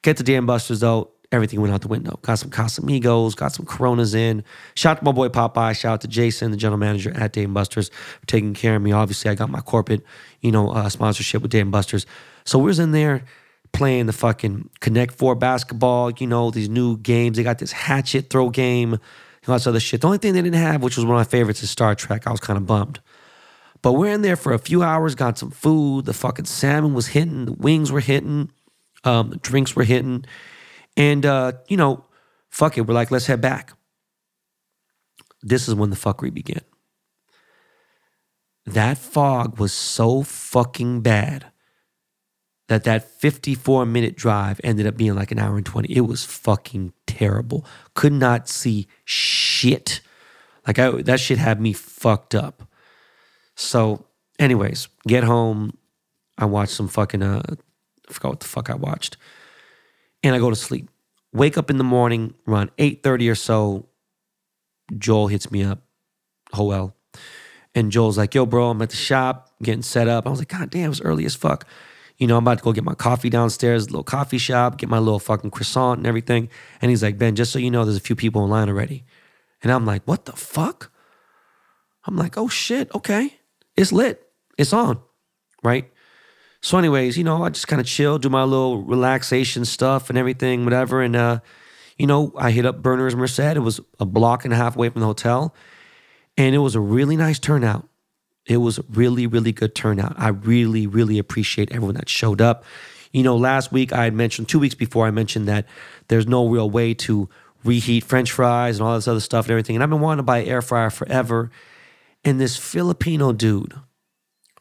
Get 0.03 0.19
to 0.19 0.23
Dave 0.23 0.45
& 0.45 0.47
Buster's, 0.47 0.81
though. 0.81 1.11
Everything 1.33 1.61
went 1.61 1.75
out 1.75 1.81
the 1.81 1.89
window. 1.89 2.19
Got 2.23 2.37
some 2.37 2.51
Casamigos, 2.51 3.35
got 3.35 3.53
some 3.53 3.67
Coronas 3.67 4.15
in. 4.15 4.45
Shout 4.75 4.93
out 4.93 4.99
to 5.01 5.05
my 5.05 5.13
boy 5.13 5.29
Popeye. 5.29 5.77
Shout 5.77 5.95
out 5.95 6.01
to 6.03 6.09
Jason, 6.09 6.53
the 6.53 6.57
general 6.57 6.79
manager 6.79 7.13
at 7.17 7.33
Dave 7.33 7.53
& 7.53 7.55
Buster's, 7.55 7.89
for 7.89 8.27
taking 8.27 8.55
care 8.55 8.77
of 8.77 8.83
me. 8.83 8.93
Obviously, 8.93 9.31
I 9.31 9.35
got 9.35 9.51
my 9.51 9.61
corporate, 9.61 10.03
you 10.41 10.53
know, 10.53 10.71
uh, 10.71 10.89
sponsorship 10.89 11.43
with 11.43 11.51
Dave 11.51 11.69
& 11.71 11.73
Buster's. 11.73 12.07
So 12.45 12.59
we 12.59 12.67
was 12.67 12.79
in 12.79 12.93
there 12.93 13.25
playing 13.73 14.07
the 14.07 14.13
fucking 14.13 14.71
Connect 14.81 15.15
Four 15.15 15.35
basketball, 15.35 16.13
you 16.13 16.27
know, 16.27 16.51
these 16.51 16.69
new 16.69 16.97
games. 16.99 17.37
They 17.37 17.43
got 17.43 17.59
this 17.59 17.73
hatchet 17.73 18.31
throw 18.31 18.51
game, 18.51 18.99
all 19.49 19.55
this 19.55 19.67
other 19.67 19.81
shit. 19.81 20.01
The 20.01 20.07
only 20.07 20.19
thing 20.19 20.33
they 20.33 20.43
didn't 20.43 20.55
have, 20.55 20.83
which 20.83 20.97
was 20.97 21.05
one 21.05 21.17
of 21.17 21.21
my 21.21 21.25
favorites, 21.25 21.63
is 21.63 21.71
Star 21.71 21.95
Trek. 21.95 22.27
I 22.27 22.31
was 22.31 22.41
kind 22.41 22.57
of 22.57 22.67
bummed. 22.67 23.01
But 23.83 23.93
we're 23.93 24.13
in 24.13 24.23
there 24.23 24.37
for 24.37 24.53
a 24.53 24.59
few 24.59 24.83
hours, 24.83 25.15
got 25.15 25.39
some 25.39 25.51
food. 25.51 26.07
The 26.07 26.13
fucking 26.13 26.47
salmon 26.47 26.95
was 26.95 27.09
hitting, 27.09 27.45
the 27.45 27.53
wings 27.53 27.93
were 27.93 28.01
hitting, 28.01 28.51
um, 29.05 29.31
the 29.31 29.37
drinks 29.37 29.77
were 29.77 29.85
hitting. 29.85 30.25
And, 30.97 31.27
uh, 31.27 31.53
you 31.69 31.77
know, 31.77 32.05
fuck 32.49 32.79
it. 32.79 32.87
We're 32.87 32.95
like, 32.95 33.11
let's 33.11 33.27
head 33.27 33.41
back. 33.41 33.73
This 35.43 35.69
is 35.69 35.75
when 35.75 35.91
the 35.91 35.97
fuckery 35.97 36.33
began. 36.33 36.63
That 38.65 38.99
fog 38.99 39.59
was 39.59 39.73
so 39.73 40.23
fucking 40.23 41.03
bad 41.03 41.53
that 42.69 42.85
that 42.85 43.09
54 43.21 43.87
minute 43.87 44.17
drive 44.17 44.61
ended 44.65 44.87
up 44.87 44.97
being 44.97 45.15
like 45.15 45.31
an 45.31 45.39
hour 45.39 45.57
and 45.57 45.65
20. 45.65 45.93
It 45.93 46.01
was 46.01 46.25
fucking 46.25 46.93
terrible. 47.07 47.65
Could 47.95 48.13
not 48.13 48.49
see 48.49 48.89
shit. 49.05 50.01
Like 50.67 50.79
I, 50.79 50.91
that 51.03 51.21
shit 51.21 51.39
had 51.39 51.61
me 51.61 51.73
fucked 51.73 52.35
up. 52.35 52.69
So, 53.55 54.07
anyways, 54.39 54.89
get 55.07 55.25
home. 55.25 55.79
I 56.37 56.45
watched 56.45 56.73
some 56.73 56.89
fucking 56.89 57.23
uh, 57.23 57.43
I 57.49 58.13
forgot 58.13 58.29
what 58.31 58.41
the 58.41 58.49
fuck 58.49 58.69
I 58.69 58.75
watched. 58.75 59.17
And 60.23 60.35
I 60.35 60.39
go 60.39 60.51
to 60.51 60.57
sleep. 60.57 60.91
Wake 61.33 61.59
up 61.59 61.71
in 61.71 61.79
the 61.79 61.85
morning 61.85 62.35
around 62.49 62.71
8:30 62.79 63.31
or 63.31 63.35
so. 63.35 63.89
Joel 64.97 65.29
hits 65.29 65.51
me 65.51 65.63
up, 65.63 65.83
Joel. 66.55 66.95
And 67.75 67.93
Joel's 67.93 68.17
like, 68.17 68.35
yo, 68.35 68.47
bro, 68.47 68.71
I'm 68.71 68.81
at 68.81 68.91
the 68.91 68.97
shop 68.97 69.53
getting 69.63 69.83
set 69.83 70.09
up. 70.09 70.27
I 70.27 70.31
was 70.31 70.39
like, 70.39 70.49
God 70.49 70.71
damn, 70.71 70.87
it 70.87 70.89
was 70.89 71.01
early 71.03 71.27
as 71.27 71.35
fuck. 71.35 71.67
You 72.17 72.27
know, 72.27 72.39
I'm 72.39 72.45
about 72.45 72.59
to 72.59 72.65
go 72.65 72.73
get 72.73 72.85
my 72.85 72.95
coffee 72.95 73.29
downstairs, 73.29 73.91
little 73.91 74.03
coffee 74.03 74.39
shop, 74.39 74.79
get 74.79 74.89
my 74.89 74.99
little 74.99 75.19
fucking 75.19 75.51
croissant 75.51 75.99
and 75.99 76.07
everything. 76.07 76.49
And 76.81 76.91
he's 76.91 77.03
like, 77.03 77.19
Ben, 77.19 77.37
just 77.37 77.53
so 77.53 77.59
you 77.59 77.71
know, 77.71 77.85
there's 77.85 77.99
a 77.99 78.01
few 78.01 78.17
people 78.17 78.43
in 78.45 78.51
line 78.51 78.71
already. 78.71 79.05
And 79.63 79.71
I'm 79.71 79.85
like, 79.85 80.03
what 80.07 80.25
the 80.25 80.33
fuck? 80.33 80.91
I'm 82.07 82.17
like, 82.17 82.39
oh 82.39 82.49
shit, 82.49 82.95
okay. 82.95 83.39
It's 83.77 83.93
lit. 83.93 84.27
It's 84.57 84.73
on. 84.73 85.01
Right? 85.63 85.91
So, 86.61 86.79
anyways, 86.79 87.17
you 87.17 87.25
know, 87.25 87.45
I 87.45 87.51
just 87.51 87.69
kind 87.69 87.81
of 87.81 87.87
chill, 87.87 88.19
do 88.19 88.29
my 88.29 88.43
little 88.45 88.83
relaxation 88.83 89.65
stuff 89.65 90.09
and 90.09 90.19
everything, 90.19 90.65
whatever. 90.65 91.03
And 91.03 91.15
uh, 91.15 91.41
you 91.99 92.07
know, 92.07 92.33
I 92.37 92.51
hit 92.51 92.67
up 92.67 92.83
Berners 92.83 93.17
Merced. 93.17 93.39
It 93.39 93.61
was 93.63 93.81
a 93.99 94.05
block 94.05 94.45
and 94.45 94.53
a 94.53 94.57
half 94.57 94.77
away 94.77 94.89
from 94.89 95.01
the 95.01 95.07
hotel. 95.07 95.55
And 96.37 96.55
it 96.55 96.59
was 96.59 96.75
a 96.75 96.81
really 96.81 97.17
nice 97.17 97.39
turnout. 97.39 97.89
It 98.47 98.59
was 98.59 98.79
really, 98.91 99.27
really 99.27 99.53
good 99.53 99.75
turnout. 99.75 100.15
I 100.19 100.29
really, 100.29 100.87
really 100.87 101.19
appreciate 101.19 101.73
everyone 101.73 101.95
that 101.95 102.09
showed 102.09 102.41
up. 102.41 102.65
You 103.13 103.23
know, 103.23 103.37
last 103.37 103.73
week 103.73 103.93
I 103.93 104.05
had 104.05 104.15
mentioned, 104.15 104.49
two 104.49 104.59
weeks 104.59 104.75
before, 104.75 105.07
I 105.07 105.11
mentioned 105.11 105.49
that 105.49 105.67
there's 106.09 106.27
no 106.27 106.47
real 106.47 106.69
way 106.69 106.93
to 106.95 107.29
reheat 107.65 108.05
French 108.05 108.31
fries 108.31 108.79
and 108.79 108.87
all 108.87 108.95
this 108.95 109.09
other 109.09 109.21
stuff 109.21 109.47
and 109.47 109.53
everything. 109.53 109.75
And 109.75 109.83
I've 109.83 109.91
been 109.91 110.01
wanting 110.01 110.19
to 110.19 110.23
buy 110.23 110.39
an 110.39 110.49
air 110.49 110.63
fryer 110.63 110.91
forever. 110.91 111.51
And 112.25 112.41
this 112.41 112.57
Filipino 112.57 113.33
dude 113.33 113.75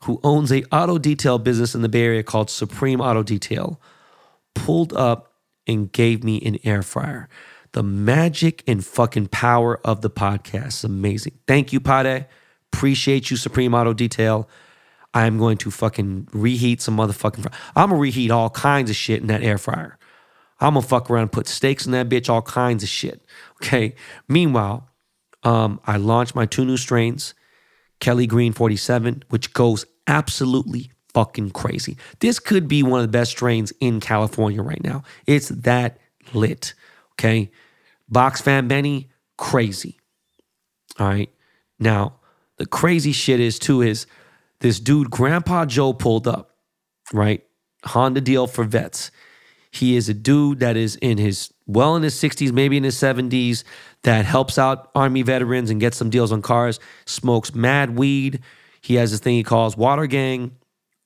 who 0.03 0.19
owns 0.23 0.51
a 0.51 0.63
auto 0.71 0.97
detail 0.97 1.39
business 1.39 1.73
in 1.73 1.81
the 1.81 1.89
Bay 1.89 2.03
Area 2.03 2.23
called 2.23 2.49
Supreme 2.49 3.01
Auto 3.01 3.23
Detail 3.23 3.79
pulled 4.53 4.93
up 4.93 5.33
and 5.67 5.91
gave 5.91 6.23
me 6.23 6.41
an 6.45 6.57
air 6.63 6.81
fryer. 6.81 7.27
The 7.73 7.83
magic 7.83 8.63
and 8.67 8.85
fucking 8.85 9.27
power 9.27 9.79
of 9.83 10.01
the 10.01 10.09
podcast 10.09 10.67
is 10.67 10.83
amazing. 10.83 11.39
Thank 11.47 11.73
you, 11.73 11.79
Pade. 11.79 12.25
Appreciate 12.71 13.29
you, 13.29 13.37
Supreme 13.37 13.73
Auto 13.73 13.93
Detail. 13.93 14.49
I 15.13 15.25
am 15.25 15.37
going 15.37 15.57
to 15.59 15.71
fucking 15.71 16.29
reheat 16.33 16.81
some 16.81 16.97
motherfucking. 16.97 17.43
Fr- 17.43 17.57
I'm 17.75 17.89
gonna 17.89 17.99
reheat 18.01 18.31
all 18.31 18.49
kinds 18.49 18.89
of 18.89 18.95
shit 18.95 19.21
in 19.21 19.27
that 19.27 19.43
air 19.43 19.57
fryer. 19.57 19.97
I'm 20.59 20.73
gonna 20.73 20.85
fuck 20.85 21.09
around, 21.09 21.31
put 21.31 21.47
steaks 21.47 21.85
in 21.85 21.91
that 21.93 22.09
bitch, 22.09 22.29
all 22.29 22.41
kinds 22.41 22.83
of 22.83 22.89
shit. 22.89 23.25
Okay. 23.63 23.95
Meanwhile, 24.27 24.89
um, 25.43 25.79
I 25.85 25.97
launched 25.97 26.35
my 26.35 26.45
two 26.45 26.65
new 26.65 26.77
strains, 26.77 27.33
Kelly 27.99 28.27
Green 28.27 28.53
47, 28.53 29.23
which 29.29 29.53
goes 29.53 29.85
absolutely 30.07 30.91
fucking 31.13 31.51
crazy. 31.51 31.97
This 32.19 32.39
could 32.39 32.67
be 32.67 32.83
one 32.83 32.99
of 32.99 33.05
the 33.05 33.17
best 33.17 33.31
strains 33.31 33.71
in 33.79 33.99
California 33.99 34.61
right 34.61 34.83
now. 34.83 35.03
It's 35.25 35.49
that 35.49 35.97
lit. 36.33 36.73
Okay. 37.13 37.51
Box 38.09 38.41
fan 38.41 38.67
Benny, 38.67 39.09
crazy. 39.37 39.99
All 40.99 41.07
right. 41.07 41.31
Now, 41.79 42.19
the 42.57 42.65
crazy 42.65 43.11
shit 43.11 43.39
is 43.39 43.59
too 43.59 43.81
is 43.81 44.05
this 44.59 44.79
dude, 44.79 45.09
Grandpa 45.09 45.65
Joe, 45.65 45.93
pulled 45.93 46.27
up, 46.27 46.51
right? 47.13 47.43
Honda 47.85 48.21
deal 48.21 48.47
for 48.47 48.63
vets. 48.63 49.11
He 49.71 49.95
is 49.95 50.07
a 50.07 50.13
dude 50.13 50.59
that 50.59 50.77
is 50.77 50.95
in 50.97 51.17
his 51.17 51.53
well 51.67 51.95
in 51.95 52.03
his 52.03 52.15
60s, 52.15 52.51
maybe 52.51 52.77
in 52.77 52.83
his 52.83 52.95
70s, 52.95 53.63
that 54.05 54.23
helps 54.23 54.59
out 54.59 54.91
Army 54.93 55.23
veterans 55.23 55.71
and 55.71 55.79
gets 55.79 55.97
some 55.97 56.11
deals 56.11 56.31
on 56.31 56.43
cars, 56.43 56.79
smokes 57.05 57.55
mad 57.55 57.97
weed. 57.97 58.39
He 58.81 58.95
has 58.95 59.09
this 59.09 59.19
thing 59.19 59.33
he 59.33 59.43
calls 59.43 59.75
Water 59.75 60.05
Gang. 60.05 60.55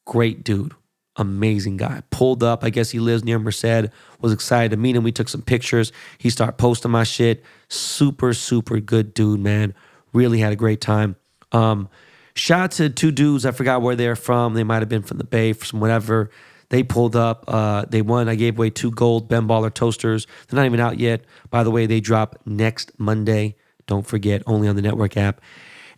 Great 0.06 0.44
dude. 0.44 0.74
Amazing 1.16 1.78
guy. 1.78 2.04
Pulled 2.12 2.44
up. 2.44 2.62
I 2.62 2.70
guess 2.70 2.90
he 2.90 3.00
lives 3.00 3.24
near 3.24 3.40
Merced. 3.40 3.90
Was 4.20 4.34
excited 4.34 4.72
to 4.72 4.78
meet 4.78 4.98
him. 4.98 5.04
We 5.04 5.14
took 5.14 5.30
some 5.30 5.42
pictures. 5.42 5.94
He 6.18 6.30
started 6.30 6.58
posting 6.58 6.92
my 6.92 7.06
shit. 7.06 7.44
Super, 7.70 8.34
super 8.34 8.82
good 8.82 9.14
dude, 9.14 9.40
man. 9.40 9.74
Really 10.12 10.40
had 10.40 10.52
a 10.52 10.58
great 10.58 10.82
time. 10.82 11.16
Um, 11.54 11.88
shout 12.36 12.62
out 12.62 12.72
to 12.72 12.90
two 12.90 13.12
dudes. 13.12 13.46
I 13.46 13.52
forgot 13.52 13.82
where 13.82 13.96
they're 13.96 14.18
from. 14.18 14.56
They 14.56 14.66
might 14.66 14.82
have 14.82 14.90
been 14.90 15.04
from 15.04 15.20
the 15.20 15.24
Bay, 15.24 15.54
from 15.54 15.80
whatever. 15.80 16.32
They 16.70 16.84
pulled 16.84 17.16
up. 17.16 17.46
Uh, 17.48 17.86
they 17.90 18.02
won. 18.02 18.30
I 18.30 18.36
gave 18.36 18.58
away 18.58 18.70
two 18.70 18.92
gold 18.92 19.28
Ben 19.28 19.48
Baller 19.48 19.74
toasters. 19.74 20.28
They're 20.48 20.58
not 20.58 20.66
even 20.66 20.80
out 20.80 21.00
yet. 21.00 21.26
By 21.50 21.64
the 21.64 21.72
way, 21.72 21.86
they 21.86 22.00
drop 22.00 22.40
next 22.46 22.92
Monday. 23.00 23.56
Don't 23.88 24.06
forget, 24.06 24.44
only 24.46 24.68
on 24.68 24.76
the 24.76 24.84
network 24.84 25.18
app. 25.18 25.42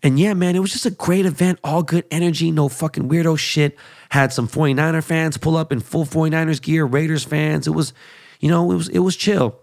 And 0.03 0.19
yeah, 0.19 0.33
man, 0.33 0.55
it 0.55 0.59
was 0.59 0.71
just 0.71 0.85
a 0.85 0.91
great 0.91 1.25
event. 1.25 1.59
All 1.63 1.83
good 1.83 2.05
energy, 2.09 2.51
no 2.51 2.69
fucking 2.69 3.07
weirdo 3.09 3.37
shit. 3.37 3.77
Had 4.09 4.33
some 4.33 4.47
49er 4.47 5.03
fans 5.03 5.37
pull 5.37 5.55
up 5.55 5.71
in 5.71 5.79
full 5.79 6.05
49ers 6.05 6.61
gear, 6.61 6.85
Raiders 6.85 7.23
fans. 7.23 7.67
It 7.67 7.71
was, 7.71 7.93
you 8.39 8.49
know, 8.49 8.71
it 8.71 8.75
was 8.75 8.89
it 8.89 8.99
was 8.99 9.15
chill. 9.15 9.59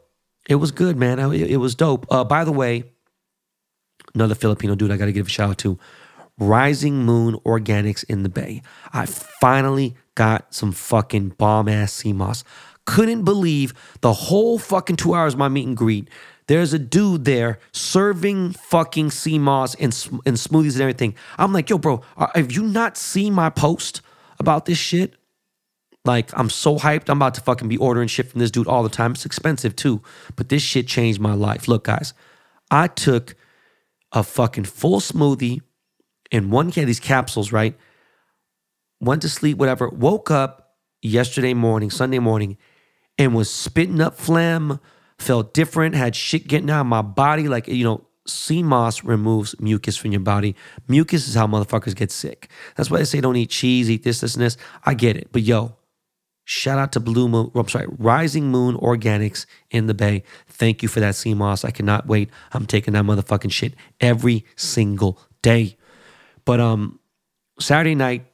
It 0.48 0.56
was 0.56 0.70
good, 0.70 0.96
man. 0.96 1.18
It, 1.18 1.50
it 1.50 1.56
was 1.56 1.74
dope. 1.74 2.06
Uh, 2.10 2.22
by 2.24 2.44
the 2.44 2.52
way, 2.52 2.84
another 4.14 4.34
Filipino 4.34 4.74
dude 4.74 4.90
I 4.90 4.96
got 4.96 5.06
to 5.06 5.12
give 5.12 5.26
a 5.26 5.30
shout 5.30 5.50
out 5.50 5.58
to. 5.58 5.78
Rising 6.38 7.04
Moon 7.04 7.34
Organics 7.44 8.04
in 8.04 8.22
the 8.22 8.28
Bay. 8.28 8.62
I 8.92 9.06
finally 9.06 9.96
got 10.18 10.52
some 10.52 10.72
fucking 10.72 11.28
bomb 11.38 11.68
ass 11.68 12.04
moss. 12.04 12.42
Couldn't 12.86 13.22
believe 13.22 13.72
the 14.00 14.12
whole 14.12 14.58
fucking 14.58 14.96
two 14.96 15.14
hours 15.14 15.34
of 15.34 15.38
my 15.38 15.48
meet 15.48 15.64
and 15.64 15.76
greet. 15.76 16.10
There's 16.48 16.72
a 16.72 16.78
dude 16.78 17.24
there 17.24 17.60
serving 17.70 18.54
fucking 18.54 19.12
moss 19.40 19.76
and, 19.76 19.92
and 20.26 20.36
smoothies 20.36 20.72
and 20.72 20.80
everything. 20.80 21.14
I'm 21.38 21.52
like, 21.52 21.70
yo, 21.70 21.78
bro, 21.78 22.02
uh, 22.16 22.26
have 22.34 22.50
you 22.50 22.64
not 22.64 22.96
seen 22.96 23.32
my 23.32 23.48
post 23.48 24.00
about 24.40 24.64
this 24.64 24.78
shit? 24.78 25.14
Like, 26.04 26.36
I'm 26.36 26.50
so 26.50 26.78
hyped. 26.78 27.08
I'm 27.08 27.18
about 27.18 27.34
to 27.34 27.40
fucking 27.40 27.68
be 27.68 27.76
ordering 27.76 28.08
shit 28.08 28.28
from 28.28 28.40
this 28.40 28.50
dude 28.50 28.66
all 28.66 28.82
the 28.82 28.88
time. 28.88 29.12
It's 29.12 29.24
expensive 29.24 29.76
too, 29.76 30.02
but 30.34 30.48
this 30.48 30.62
shit 30.62 30.88
changed 30.88 31.20
my 31.20 31.34
life. 31.34 31.68
Look, 31.68 31.84
guys, 31.84 32.12
I 32.72 32.88
took 32.88 33.36
a 34.10 34.24
fucking 34.24 34.64
full 34.64 34.98
smoothie 34.98 35.60
and 36.32 36.50
one 36.50 36.72
had 36.72 36.88
these 36.88 36.98
capsules, 36.98 37.52
right? 37.52 37.76
Went 39.00 39.22
to 39.22 39.28
sleep, 39.28 39.58
whatever. 39.58 39.88
Woke 39.88 40.30
up 40.30 40.76
yesterday 41.02 41.54
morning, 41.54 41.90
Sunday 41.90 42.18
morning, 42.18 42.56
and 43.16 43.34
was 43.34 43.50
spitting 43.50 44.00
up 44.00 44.16
phlegm, 44.16 44.80
felt 45.18 45.54
different, 45.54 45.94
had 45.94 46.16
shit 46.16 46.48
getting 46.48 46.70
out 46.70 46.80
of 46.80 46.86
my 46.86 47.02
body. 47.02 47.48
Like, 47.48 47.68
you 47.68 47.84
know, 47.84 48.06
sea 48.26 48.62
moss 48.62 49.04
removes 49.04 49.58
mucus 49.60 49.96
from 49.96 50.12
your 50.12 50.20
body. 50.20 50.54
Mucus 50.86 51.28
is 51.28 51.34
how 51.34 51.46
motherfuckers 51.46 51.94
get 51.94 52.10
sick. 52.10 52.50
That's 52.76 52.90
why 52.90 52.98
they 52.98 53.04
say 53.04 53.20
don't 53.20 53.36
eat 53.36 53.50
cheese, 53.50 53.90
eat 53.90 54.02
this, 54.02 54.20
this, 54.20 54.34
and 54.34 54.44
this. 54.44 54.56
I 54.84 54.94
get 54.94 55.16
it. 55.16 55.28
But 55.32 55.42
yo, 55.42 55.76
shout 56.44 56.78
out 56.78 56.92
to 56.92 57.00
Blue 57.00 57.28
Moon, 57.28 57.50
I'm 57.54 57.68
sorry, 57.68 57.86
Rising 57.98 58.50
Moon 58.50 58.76
Organics 58.76 59.46
in 59.70 59.86
the 59.86 59.94
Bay. 59.94 60.22
Thank 60.48 60.82
you 60.82 60.88
for 60.88 61.00
that 61.00 61.14
sea 61.14 61.34
moss. 61.34 61.64
I 61.64 61.70
cannot 61.70 62.06
wait. 62.06 62.30
I'm 62.52 62.66
taking 62.66 62.94
that 62.94 63.04
motherfucking 63.04 63.52
shit 63.52 63.74
every 64.00 64.44
single 64.56 65.20
day. 65.42 65.76
But 66.44 66.60
um 66.60 66.98
Saturday 67.60 67.94
night, 67.94 68.26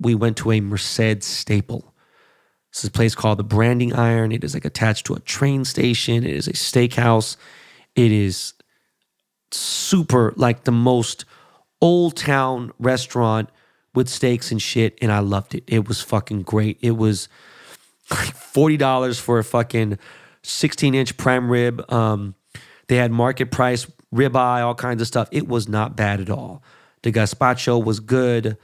we 0.00 0.14
went 0.14 0.36
to 0.38 0.52
a 0.52 0.60
Merced 0.60 1.22
staple. 1.22 1.94
This 2.72 2.84
is 2.84 2.88
a 2.88 2.92
place 2.92 3.14
called 3.14 3.38
the 3.38 3.44
Branding 3.44 3.92
Iron. 3.92 4.32
It 4.32 4.42
is 4.42 4.54
like 4.54 4.64
attached 4.64 5.06
to 5.06 5.14
a 5.14 5.20
train 5.20 5.64
station. 5.64 6.24
It 6.24 6.34
is 6.34 6.48
a 6.48 6.52
steakhouse. 6.52 7.36
It 7.94 8.10
is 8.10 8.54
super 9.52 10.32
like 10.36 10.64
the 10.64 10.72
most 10.72 11.24
old 11.80 12.16
town 12.16 12.72
restaurant 12.78 13.48
with 13.94 14.08
steaks 14.08 14.50
and 14.50 14.60
shit. 14.60 14.98
And 15.00 15.12
I 15.12 15.20
loved 15.20 15.54
it. 15.54 15.62
It 15.68 15.86
was 15.86 16.00
fucking 16.00 16.42
great. 16.42 16.78
It 16.80 16.96
was 16.96 17.28
like 18.10 18.34
$40 18.34 19.20
for 19.20 19.38
a 19.38 19.44
fucking 19.44 19.98
16 20.42 20.94
inch 20.94 21.16
prime 21.16 21.50
rib. 21.50 21.90
Um, 21.92 22.34
they 22.88 22.96
had 22.96 23.12
market 23.12 23.50
price 23.50 23.86
ribeye, 24.14 24.64
all 24.64 24.74
kinds 24.74 25.00
of 25.00 25.08
stuff. 25.08 25.28
It 25.30 25.48
was 25.48 25.68
not 25.68 25.96
bad 25.96 26.20
at 26.20 26.30
all. 26.30 26.62
The 27.02 27.12
gazpacho 27.12 27.82
was 27.82 28.00
good. 28.00 28.56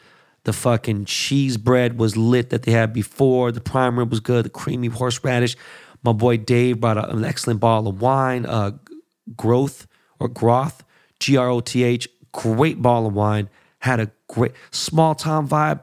The 0.44 0.52
fucking 0.52 1.04
cheese 1.04 1.56
bread 1.56 1.98
was 1.98 2.16
lit 2.16 2.50
that 2.50 2.62
they 2.62 2.72
had 2.72 2.92
before. 2.92 3.52
The 3.52 3.60
prime 3.60 3.98
rib 3.98 4.10
was 4.10 4.20
good. 4.20 4.44
The 4.44 4.50
creamy 4.50 4.88
horseradish. 4.88 5.56
My 6.02 6.12
boy 6.12 6.38
Dave 6.38 6.80
brought 6.80 6.96
an 7.12 7.24
excellent 7.24 7.60
bottle 7.60 7.88
of 7.88 8.00
wine, 8.00 8.46
uh, 8.46 8.72
Growth 9.36 9.86
or 10.18 10.28
Groth, 10.28 10.82
G 11.18 11.36
R 11.36 11.48
O 11.48 11.60
T 11.60 11.82
H. 11.84 12.08
Great 12.32 12.80
bottle 12.80 13.08
of 13.08 13.14
wine. 13.14 13.48
Had 13.80 14.00
a 14.00 14.10
great 14.28 14.52
small 14.70 15.14
town 15.14 15.46
vibe. 15.46 15.82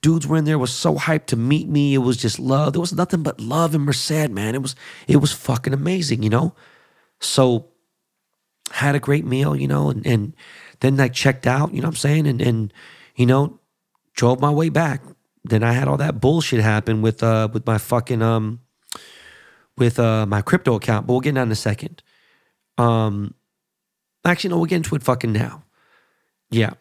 Dudes 0.00 0.26
were 0.26 0.36
in 0.36 0.44
there, 0.44 0.58
was 0.58 0.72
so 0.72 0.96
hyped 0.96 1.26
to 1.26 1.36
meet 1.36 1.68
me. 1.68 1.94
It 1.94 1.98
was 1.98 2.16
just 2.16 2.40
love. 2.40 2.72
There 2.72 2.80
was 2.80 2.92
nothing 2.92 3.22
but 3.22 3.40
love 3.40 3.74
in 3.74 3.82
Merced, 3.82 4.30
man. 4.30 4.54
It 4.54 4.62
was 4.62 4.74
it 5.06 5.18
was 5.18 5.32
fucking 5.32 5.72
amazing, 5.72 6.22
you 6.22 6.30
know. 6.30 6.54
So 7.20 7.68
had 8.70 8.94
a 8.94 9.00
great 9.00 9.24
meal, 9.24 9.54
you 9.54 9.68
know, 9.68 9.90
and, 9.90 10.04
and 10.06 10.34
then 10.80 10.98
I 10.98 11.08
checked 11.08 11.46
out, 11.46 11.72
you 11.72 11.80
know 11.80 11.88
what 11.88 11.94
I'm 11.94 11.96
saying? 11.96 12.26
And 12.26 12.40
and 12.40 12.72
you 13.16 13.26
know, 13.26 13.60
drove 14.14 14.40
my 14.40 14.50
way 14.50 14.68
back. 14.68 15.02
Then 15.44 15.62
I 15.62 15.72
had 15.72 15.88
all 15.88 15.96
that 15.96 16.20
bullshit 16.20 16.60
happen 16.60 17.02
with 17.02 17.22
uh 17.22 17.48
with 17.52 17.66
my 17.66 17.78
fucking 17.78 18.22
um 18.22 18.60
with 19.76 19.98
uh 19.98 20.26
my 20.26 20.42
crypto 20.42 20.74
account, 20.74 21.06
but 21.06 21.12
we'll 21.12 21.20
get 21.20 21.34
that 21.34 21.42
in 21.42 21.52
a 21.52 21.56
second. 21.56 22.02
Um 22.78 23.34
actually 24.24 24.50
no, 24.50 24.56
we'll 24.56 24.66
get 24.66 24.76
into 24.76 24.94
it 24.94 25.02
fucking 25.02 25.32
now. 25.32 25.64
Yeah. 26.50 26.74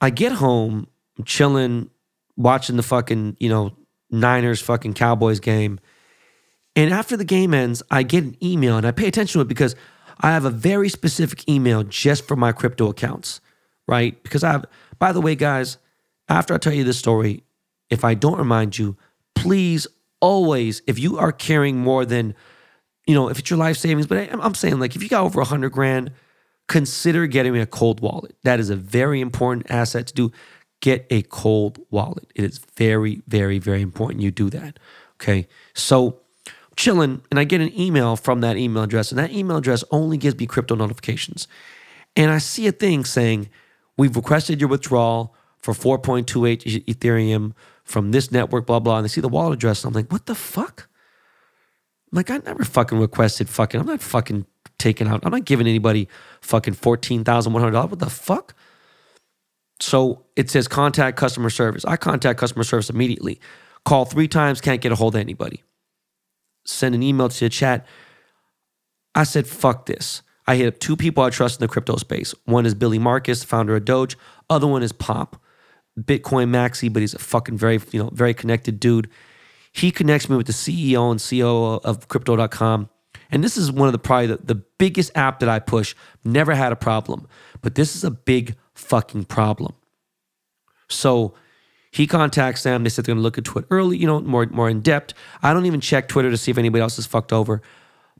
I 0.00 0.10
get 0.10 0.32
home, 0.32 0.88
I'm 1.16 1.24
chilling, 1.24 1.90
watching 2.36 2.76
the 2.76 2.82
fucking, 2.82 3.36
you 3.40 3.48
know, 3.48 3.72
Niners 4.10 4.60
fucking 4.60 4.94
Cowboys 4.94 5.40
game. 5.40 5.80
And 6.74 6.92
after 6.92 7.16
the 7.16 7.24
game 7.24 7.54
ends, 7.54 7.82
I 7.90 8.02
get 8.02 8.24
an 8.24 8.36
email 8.42 8.76
and 8.76 8.86
I 8.86 8.90
pay 8.90 9.08
attention 9.08 9.38
to 9.38 9.42
it 9.42 9.48
because 9.48 9.74
I 10.20 10.32
have 10.32 10.44
a 10.44 10.50
very 10.50 10.88
specific 10.88 11.48
email 11.48 11.82
just 11.82 12.26
for 12.26 12.36
my 12.36 12.52
crypto 12.52 12.90
accounts, 12.90 13.40
right? 13.88 14.22
Because 14.22 14.44
I 14.44 14.52
have, 14.52 14.66
by 14.98 15.12
the 15.12 15.20
way, 15.20 15.34
guys, 15.34 15.78
after 16.28 16.54
I 16.54 16.58
tell 16.58 16.72
you 16.72 16.84
this 16.84 16.98
story, 16.98 17.44
if 17.90 18.04
I 18.04 18.14
don't 18.14 18.38
remind 18.38 18.78
you, 18.78 18.96
please 19.34 19.86
always, 20.20 20.82
if 20.86 20.98
you 20.98 21.18
are 21.18 21.32
carrying 21.32 21.78
more 21.78 22.04
than, 22.04 22.34
you 23.06 23.14
know, 23.14 23.28
if 23.28 23.38
it's 23.38 23.50
your 23.50 23.58
life 23.58 23.76
savings, 23.76 24.06
but 24.06 24.28
I'm 24.32 24.54
saying 24.54 24.80
like 24.80 24.96
if 24.96 25.02
you 25.02 25.08
got 25.08 25.24
over 25.24 25.40
a 25.40 25.44
hundred 25.44 25.70
grand, 25.70 26.12
consider 26.68 27.26
getting 27.26 27.56
a 27.56 27.66
cold 27.66 28.00
wallet. 28.00 28.36
That 28.42 28.58
is 28.58 28.70
a 28.70 28.76
very 28.76 29.20
important 29.20 29.70
asset 29.70 30.08
to 30.08 30.14
do. 30.14 30.32
Get 30.80 31.06
a 31.10 31.22
cold 31.22 31.78
wallet. 31.90 32.30
It 32.34 32.44
is 32.44 32.58
very, 32.76 33.22
very, 33.28 33.58
very 33.58 33.82
important 33.82 34.22
you 34.22 34.30
do 34.30 34.50
that. 34.50 34.78
Okay. 35.14 35.48
So 35.74 36.20
chilling 36.76 37.22
and 37.30 37.40
I 37.40 37.44
get 37.44 37.60
an 37.60 37.78
email 37.78 38.16
from 38.16 38.40
that 38.40 38.56
email 38.56 38.82
address, 38.82 39.10
and 39.10 39.18
that 39.18 39.32
email 39.32 39.58
address 39.58 39.84
only 39.90 40.16
gives 40.16 40.38
me 40.38 40.46
crypto 40.46 40.74
notifications. 40.74 41.48
And 42.14 42.30
I 42.30 42.38
see 42.38 42.66
a 42.66 42.72
thing 42.72 43.04
saying, 43.04 43.48
We've 43.96 44.14
requested 44.14 44.60
your 44.60 44.68
withdrawal 44.68 45.34
for 45.58 45.72
4.28 45.72 46.84
Ethereum 46.84 47.52
from 47.84 48.12
this 48.12 48.30
network, 48.30 48.66
blah, 48.66 48.80
blah. 48.80 48.98
And 48.98 49.04
they 49.04 49.08
see 49.08 49.20
the 49.20 49.28
wallet 49.28 49.54
address. 49.54 49.84
And 49.84 49.94
I'm 49.94 50.00
like, 50.00 50.12
What 50.12 50.26
the 50.26 50.34
fuck? 50.34 50.88
I'm 52.12 52.16
like, 52.16 52.30
I 52.30 52.38
never 52.38 52.64
fucking 52.64 52.98
requested 52.98 53.48
fucking, 53.48 53.80
I'm 53.80 53.86
not 53.86 54.00
fucking 54.00 54.46
taking 54.78 55.08
out, 55.08 55.24
I'm 55.24 55.32
not 55.32 55.44
giving 55.44 55.66
anybody 55.66 56.08
fucking 56.40 56.74
$14,100. 56.74 57.90
What 57.90 57.98
the 57.98 58.10
fuck? 58.10 58.54
So 59.80 60.24
it 60.36 60.48
says 60.48 60.68
contact 60.68 61.16
customer 61.16 61.50
service. 61.50 61.84
I 61.84 61.96
contact 61.96 62.38
customer 62.38 62.64
service 62.64 62.88
immediately. 62.88 63.40
Call 63.84 64.04
three 64.04 64.28
times, 64.28 64.60
can't 64.60 64.80
get 64.80 64.92
a 64.92 64.94
hold 64.94 65.14
of 65.14 65.20
anybody 65.20 65.62
send 66.68 66.94
an 66.94 67.02
email 67.02 67.28
to 67.28 67.40
the 67.40 67.48
chat. 67.48 67.86
I 69.14 69.24
said, 69.24 69.46
fuck 69.46 69.86
this. 69.86 70.22
I 70.46 70.56
hit 70.56 70.68
up 70.68 70.78
two 70.78 70.96
people 70.96 71.24
I 71.24 71.30
trust 71.30 71.60
in 71.60 71.64
the 71.64 71.68
crypto 71.68 71.96
space. 71.96 72.34
One 72.44 72.66
is 72.66 72.74
Billy 72.74 72.98
Markus, 72.98 73.42
founder 73.42 73.76
of 73.76 73.84
Doge. 73.84 74.16
Other 74.48 74.66
one 74.66 74.82
is 74.82 74.92
Pop, 74.92 75.42
Bitcoin 75.98 76.50
Maxi, 76.50 76.92
but 76.92 77.00
he's 77.00 77.14
a 77.14 77.18
fucking 77.18 77.58
very, 77.58 77.80
you 77.90 78.02
know, 78.02 78.10
very 78.12 78.32
connected 78.32 78.78
dude. 78.78 79.08
He 79.72 79.90
connects 79.90 80.30
me 80.30 80.36
with 80.36 80.46
the 80.46 80.52
CEO 80.52 81.10
and 81.10 81.20
COO 81.20 81.80
of 81.84 82.08
crypto.com. 82.08 82.88
And 83.30 83.42
this 83.42 83.56
is 83.56 83.72
one 83.72 83.88
of 83.88 83.92
the 83.92 83.98
probably 83.98 84.28
the, 84.28 84.36
the 84.36 84.54
biggest 84.54 85.10
app 85.16 85.40
that 85.40 85.48
I 85.48 85.58
push. 85.58 85.94
Never 86.24 86.54
had 86.54 86.72
a 86.72 86.76
problem. 86.76 87.26
But 87.60 87.74
this 87.74 87.96
is 87.96 88.04
a 88.04 88.10
big 88.10 88.54
fucking 88.74 89.24
problem. 89.24 89.74
So 90.88 91.34
he 91.90 92.06
contacts 92.06 92.62
them. 92.62 92.84
They 92.84 92.90
said 92.90 93.04
they're 93.04 93.14
going 93.14 93.18
to 93.18 93.22
look 93.22 93.38
into 93.38 93.58
it 93.58 93.64
early, 93.70 93.96
you 93.96 94.06
know, 94.06 94.20
more 94.20 94.46
more 94.46 94.68
in 94.68 94.80
depth. 94.80 95.14
I 95.42 95.52
don't 95.52 95.66
even 95.66 95.80
check 95.80 96.08
Twitter 96.08 96.30
to 96.30 96.36
see 96.36 96.50
if 96.50 96.58
anybody 96.58 96.82
else 96.82 96.98
is 96.98 97.06
fucked 97.06 97.32
over. 97.32 97.62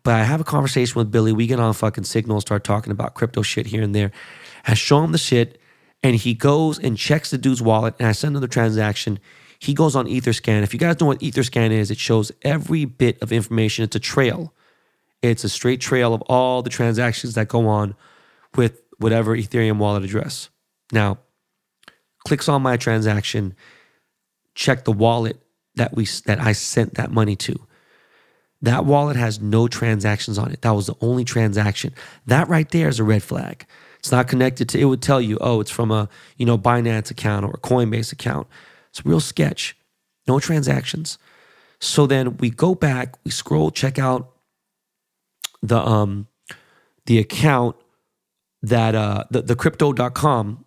But 0.06 0.14
I 0.14 0.22
have 0.22 0.40
a 0.40 0.44
conversation 0.44 1.00
with 1.00 1.10
Billy. 1.10 1.32
We 1.32 1.48
get 1.48 1.58
on 1.58 1.74
fucking 1.74 2.04
Signal, 2.04 2.40
start 2.40 2.62
talking 2.62 2.92
about 2.92 3.14
crypto 3.14 3.42
shit 3.42 3.66
here 3.66 3.82
and 3.82 3.92
there. 3.92 4.12
I 4.64 4.74
show 4.74 5.02
him 5.02 5.10
the 5.10 5.18
shit, 5.18 5.60
and 6.00 6.14
he 6.14 6.32
goes 6.32 6.78
and 6.78 6.96
checks 6.96 7.30
the 7.30 7.38
dude's 7.38 7.60
wallet, 7.60 7.96
and 7.98 8.06
I 8.06 8.12
send 8.12 8.36
him 8.36 8.40
the 8.40 8.46
transaction. 8.46 9.18
He 9.58 9.74
goes 9.74 9.96
on 9.96 10.06
Etherscan. 10.06 10.62
If 10.62 10.72
you 10.72 10.78
guys 10.78 11.00
know 11.00 11.06
what 11.06 11.18
Etherscan 11.18 11.72
is, 11.72 11.90
it 11.90 11.98
shows 11.98 12.30
every 12.42 12.84
bit 12.84 13.20
of 13.20 13.32
information. 13.32 13.82
It's 13.82 13.96
a 13.96 13.98
trail. 13.98 14.54
It's 15.22 15.42
a 15.42 15.48
straight 15.48 15.80
trail 15.80 16.14
of 16.14 16.22
all 16.28 16.62
the 16.62 16.70
transactions 16.70 17.34
that 17.34 17.48
go 17.48 17.66
on 17.66 17.96
with 18.54 18.82
whatever 18.98 19.36
Ethereum 19.36 19.78
wallet 19.78 20.04
address. 20.04 20.50
Now, 20.92 21.18
clicks 22.24 22.48
on 22.48 22.62
my 22.62 22.76
transaction, 22.76 23.56
check 24.54 24.84
the 24.84 24.92
wallet 24.92 25.40
that 25.74 25.96
we 25.96 26.06
that 26.26 26.38
I 26.38 26.52
sent 26.52 26.94
that 26.94 27.10
money 27.10 27.34
to. 27.34 27.58
That 28.62 28.84
wallet 28.84 29.16
has 29.16 29.40
no 29.40 29.68
transactions 29.68 30.38
on 30.38 30.50
it. 30.50 30.62
That 30.62 30.70
was 30.70 30.86
the 30.86 30.94
only 31.00 31.24
transaction. 31.24 31.94
That 32.26 32.48
right 32.48 32.68
there 32.70 32.88
is 32.88 32.98
a 32.98 33.04
red 33.04 33.22
flag. 33.22 33.66
It's 33.98 34.10
not 34.10 34.28
connected 34.28 34.68
to 34.70 34.78
it 34.78 34.84
would 34.84 35.02
tell 35.02 35.20
you, 35.20 35.36
"Oh, 35.40 35.60
it's 35.60 35.70
from 35.70 35.90
a, 35.90 36.08
you 36.36 36.46
know, 36.46 36.56
Binance 36.56 37.10
account 37.10 37.44
or 37.44 37.50
a 37.50 37.58
Coinbase 37.58 38.12
account." 38.12 38.46
It's 38.90 39.00
a 39.00 39.08
real 39.08 39.20
sketch. 39.20 39.76
No 40.26 40.38
transactions. 40.40 41.18
So 41.80 42.06
then 42.06 42.36
we 42.38 42.50
go 42.50 42.74
back, 42.74 43.16
we 43.24 43.30
scroll, 43.30 43.70
check 43.70 43.98
out 43.98 44.32
the 45.62 45.78
um 45.78 46.28
the 47.06 47.18
account 47.18 47.76
that 48.62 48.94
uh 48.94 49.24
the, 49.30 49.42
the 49.42 49.56
crypto.com 49.56 50.64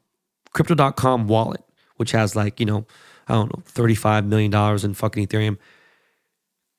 crypto.com 0.53 1.27
wallet, 1.27 1.63
which 1.97 2.11
has 2.11 2.35
like, 2.35 2.59
you 2.59 2.65
know, 2.65 2.85
I 3.27 3.33
don't 3.33 3.55
know, 3.55 3.63
$35 3.71 4.25
million 4.25 4.53
in 4.83 4.93
fucking 4.93 5.27
Ethereum. 5.27 5.57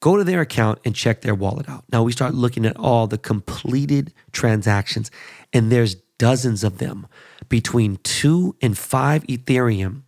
Go 0.00 0.16
to 0.16 0.24
their 0.24 0.40
account 0.40 0.78
and 0.84 0.94
check 0.94 1.20
their 1.20 1.34
wallet 1.34 1.68
out. 1.68 1.84
Now 1.92 2.02
we 2.02 2.12
start 2.12 2.34
looking 2.34 2.64
at 2.64 2.76
all 2.76 3.06
the 3.06 3.18
completed 3.18 4.12
transactions, 4.32 5.10
and 5.52 5.70
there's 5.70 5.96
dozens 6.18 6.64
of 6.64 6.78
them 6.78 7.06
between 7.48 7.96
two 8.02 8.56
and 8.62 8.76
five 8.76 9.24
Ethereum 9.26 10.02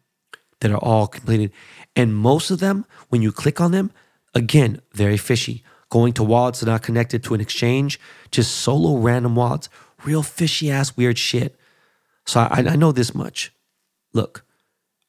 that 0.61 0.70
are 0.70 0.78
all 0.78 1.07
completed. 1.07 1.53
And 1.95 2.14
most 2.14 2.51
of 2.51 2.61
them, 2.61 2.86
when 3.09 3.20
you 3.20 3.32
click 3.32 3.61
on 3.61 3.72
them, 3.72 3.90
again, 4.34 4.80
very 4.95 5.16
fishy. 5.16 5.62
Going 5.90 6.14
to 6.14 6.22
wallets 6.22 6.61
that 6.61 6.68
are 6.68 6.72
not 6.72 6.82
connected 6.82 7.22
to 7.24 7.34
an 7.34 7.40
exchange, 7.43 8.01
just 8.30 8.55
solo 8.55 8.97
random 8.97 9.36
wallets, 9.36 9.68
real 10.05 10.22
fishy 10.22 10.70
ass 10.70 10.97
weird 10.97 11.18
shit. 11.18 11.59
So 12.24 12.40
I, 12.40 12.64
I 12.66 12.76
know 12.76 12.93
this 12.93 13.14
much. 13.14 13.53
Look, 14.14 14.45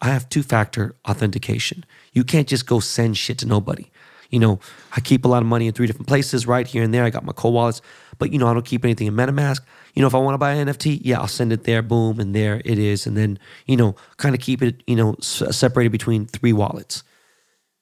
I 0.01 0.09
have 0.09 0.27
two 0.27 0.43
factor 0.43 0.95
authentication. 1.07 1.85
You 2.11 2.25
can't 2.25 2.49
just 2.49 2.65
go 2.65 2.81
send 2.81 3.17
shit 3.17 3.37
to 3.37 3.45
nobody. 3.45 3.89
You 4.33 4.39
know, 4.39 4.59
I 4.95 4.99
keep 4.99 5.25
a 5.25 5.27
lot 5.27 5.43
of 5.43 5.47
money 5.47 5.67
in 5.67 5.73
three 5.73 5.85
different 5.85 6.07
places, 6.07 6.47
right 6.47 6.65
here 6.65 6.81
and 6.81 6.91
there. 6.91 7.03
I 7.03 7.11
got 7.11 7.23
my 7.23 7.33
cold 7.33 7.53
wallets, 7.53 7.83
but 8.17 8.33
you 8.33 8.39
know, 8.39 8.47
I 8.47 8.53
don't 8.53 8.65
keep 8.65 8.83
anything 8.83 9.05
in 9.05 9.13
MetaMask. 9.13 9.61
You 9.93 10.01
know, 10.01 10.07
if 10.07 10.15
I 10.15 10.17
want 10.17 10.33
to 10.33 10.39
buy 10.39 10.53
an 10.53 10.67
NFT, 10.67 11.01
yeah, 11.03 11.19
I'll 11.19 11.27
send 11.27 11.53
it 11.53 11.65
there, 11.65 11.83
boom, 11.83 12.19
and 12.19 12.33
there 12.35 12.59
it 12.65 12.79
is. 12.79 13.05
And 13.05 13.15
then, 13.15 13.37
you 13.67 13.77
know, 13.77 13.95
kind 14.17 14.33
of 14.33 14.41
keep 14.41 14.63
it, 14.63 14.81
you 14.87 14.95
know, 14.95 15.15
separated 15.19 15.91
between 15.91 16.25
three 16.25 16.51
wallets. 16.51 17.03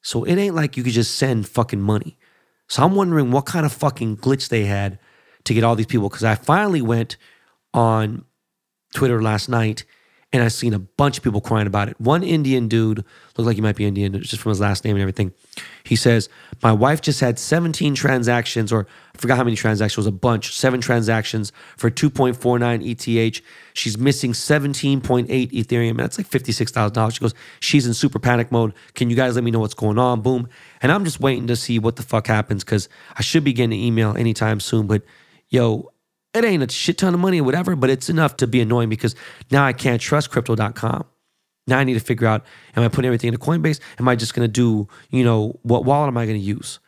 So 0.02 0.26
it 0.26 0.36
ain't 0.36 0.54
like 0.54 0.76
you 0.76 0.84
could 0.84 0.92
just 0.92 1.16
send 1.16 1.48
fucking 1.48 1.80
money. 1.80 2.18
So 2.68 2.84
I'm 2.84 2.96
wondering 2.96 3.32
what 3.32 3.46
kind 3.46 3.66
of 3.66 3.72
fucking 3.72 4.18
glitch 4.18 4.50
they 4.50 4.66
had 4.66 5.00
to 5.46 5.54
get 5.54 5.64
all 5.64 5.78
these 5.78 5.86
people. 5.86 6.10
Cause 6.10 6.26
I 6.26 6.36
finally 6.36 6.82
went 6.82 7.16
on 7.74 8.26
Twitter 8.94 9.22
last 9.22 9.48
night 9.48 9.86
and 10.34 10.42
I've 10.42 10.54
seen 10.54 10.74
a 10.74 10.80
bunch 10.80 11.18
of 11.18 11.24
people 11.24 11.42
crying 11.42 11.68
about 11.68 11.90
it. 11.90 12.00
One 12.00 12.24
Indian 12.24 12.70
dude 12.70 13.04
looked 13.38 13.48
like 13.48 13.56
he 13.56 13.62
might 13.62 13.76
be 13.76 13.86
Indian 13.86 14.14
just 14.22 14.42
from 14.42 14.52
his 14.52 14.62
last 14.62 14.86
name 14.86 14.96
and 14.96 15.02
everything. 15.02 15.34
He 15.84 15.98
says, 15.98 16.30
"My 16.64 16.72
wife 16.72 17.02
just 17.02 17.20
had 17.20 17.38
17 17.38 17.96
transactions, 17.96 18.72
or 18.72 18.88
I 19.14 19.18
forgot 19.18 19.38
how 19.38 19.44
many 19.44 19.58
transactions. 19.58 19.98
It 19.98 20.00
was 20.00 20.08
a 20.08 20.12
bunch, 20.12 20.56
seven 20.56 20.80
transactions 20.80 21.52
for 21.76 21.90
2.49 21.90 22.82
ETH. 22.82 23.42
She's 23.74 23.98
missing 23.98 24.32
17.8 24.32 25.52
Ethereum. 25.52 25.92
And 25.92 26.00
That's 26.00 26.18
like 26.18 26.28
fifty-six 26.28 26.72
thousand 26.72 26.94
dollars." 26.94 27.16
She 27.16 27.20
goes, 27.20 27.34
"She's 27.60 27.86
in 27.86 27.94
super 27.94 28.20
panic 28.20 28.52
mode. 28.52 28.74
Can 28.96 29.10
you 29.10 29.18
guys 29.18 29.36
let 29.36 29.44
me 29.44 29.52
know 29.52 29.60
what's 29.60 29.74
going 29.74 29.98
on?" 29.98 30.22
Boom. 30.22 30.48
And 30.82 30.92
I'm 30.94 31.04
just 31.04 31.20
waiting 31.20 31.48
to 31.48 31.58
see 31.58 31.78
what 31.78 31.98
the 31.98 32.04
fuck 32.04 32.28
happens 32.28 32.64
because 32.64 32.88
I 33.18 33.22
should 33.22 33.44
be 33.44 33.52
getting 33.52 33.74
an 33.74 33.84
email 33.84 34.16
anytime 34.16 34.62
soon. 34.62 34.88
But 34.88 35.04
yo, 35.50 35.91
it 36.34 36.46
ain't 36.46 36.64
a 36.64 36.72
shit 36.72 36.98
ton 36.98 37.14
of 37.14 37.20
money 37.20 37.42
or 37.42 37.44
whatever, 37.44 37.76
but 37.76 37.90
it's 37.90 38.10
enough 38.10 38.38
to 38.38 38.48
be 38.48 38.62
annoying 38.62 38.90
because 38.90 39.16
now 39.52 39.66
I 39.66 39.74
can't 39.74 40.02
trust 40.02 40.32
crypto.com. 40.32 41.06
Now 41.68 41.78
I 41.78 41.84
need 41.84 41.94
to 41.94 42.00
figure 42.00 42.28
out 42.28 42.46
am 42.76 42.84
I 42.84 42.88
putting 42.88 43.08
everything 43.08 43.34
into 43.34 43.40
Coinbase? 43.40 43.80
Am 44.00 44.08
I 44.08 44.16
just 44.16 44.34
to 44.48 44.52
do, 44.52 44.88
you 45.10 45.24
know, 45.24 45.60
what 45.64 45.86
wallet 45.86 46.08
am 46.08 46.18
I 46.18 46.26
to 46.40 46.46
use? 46.46 46.80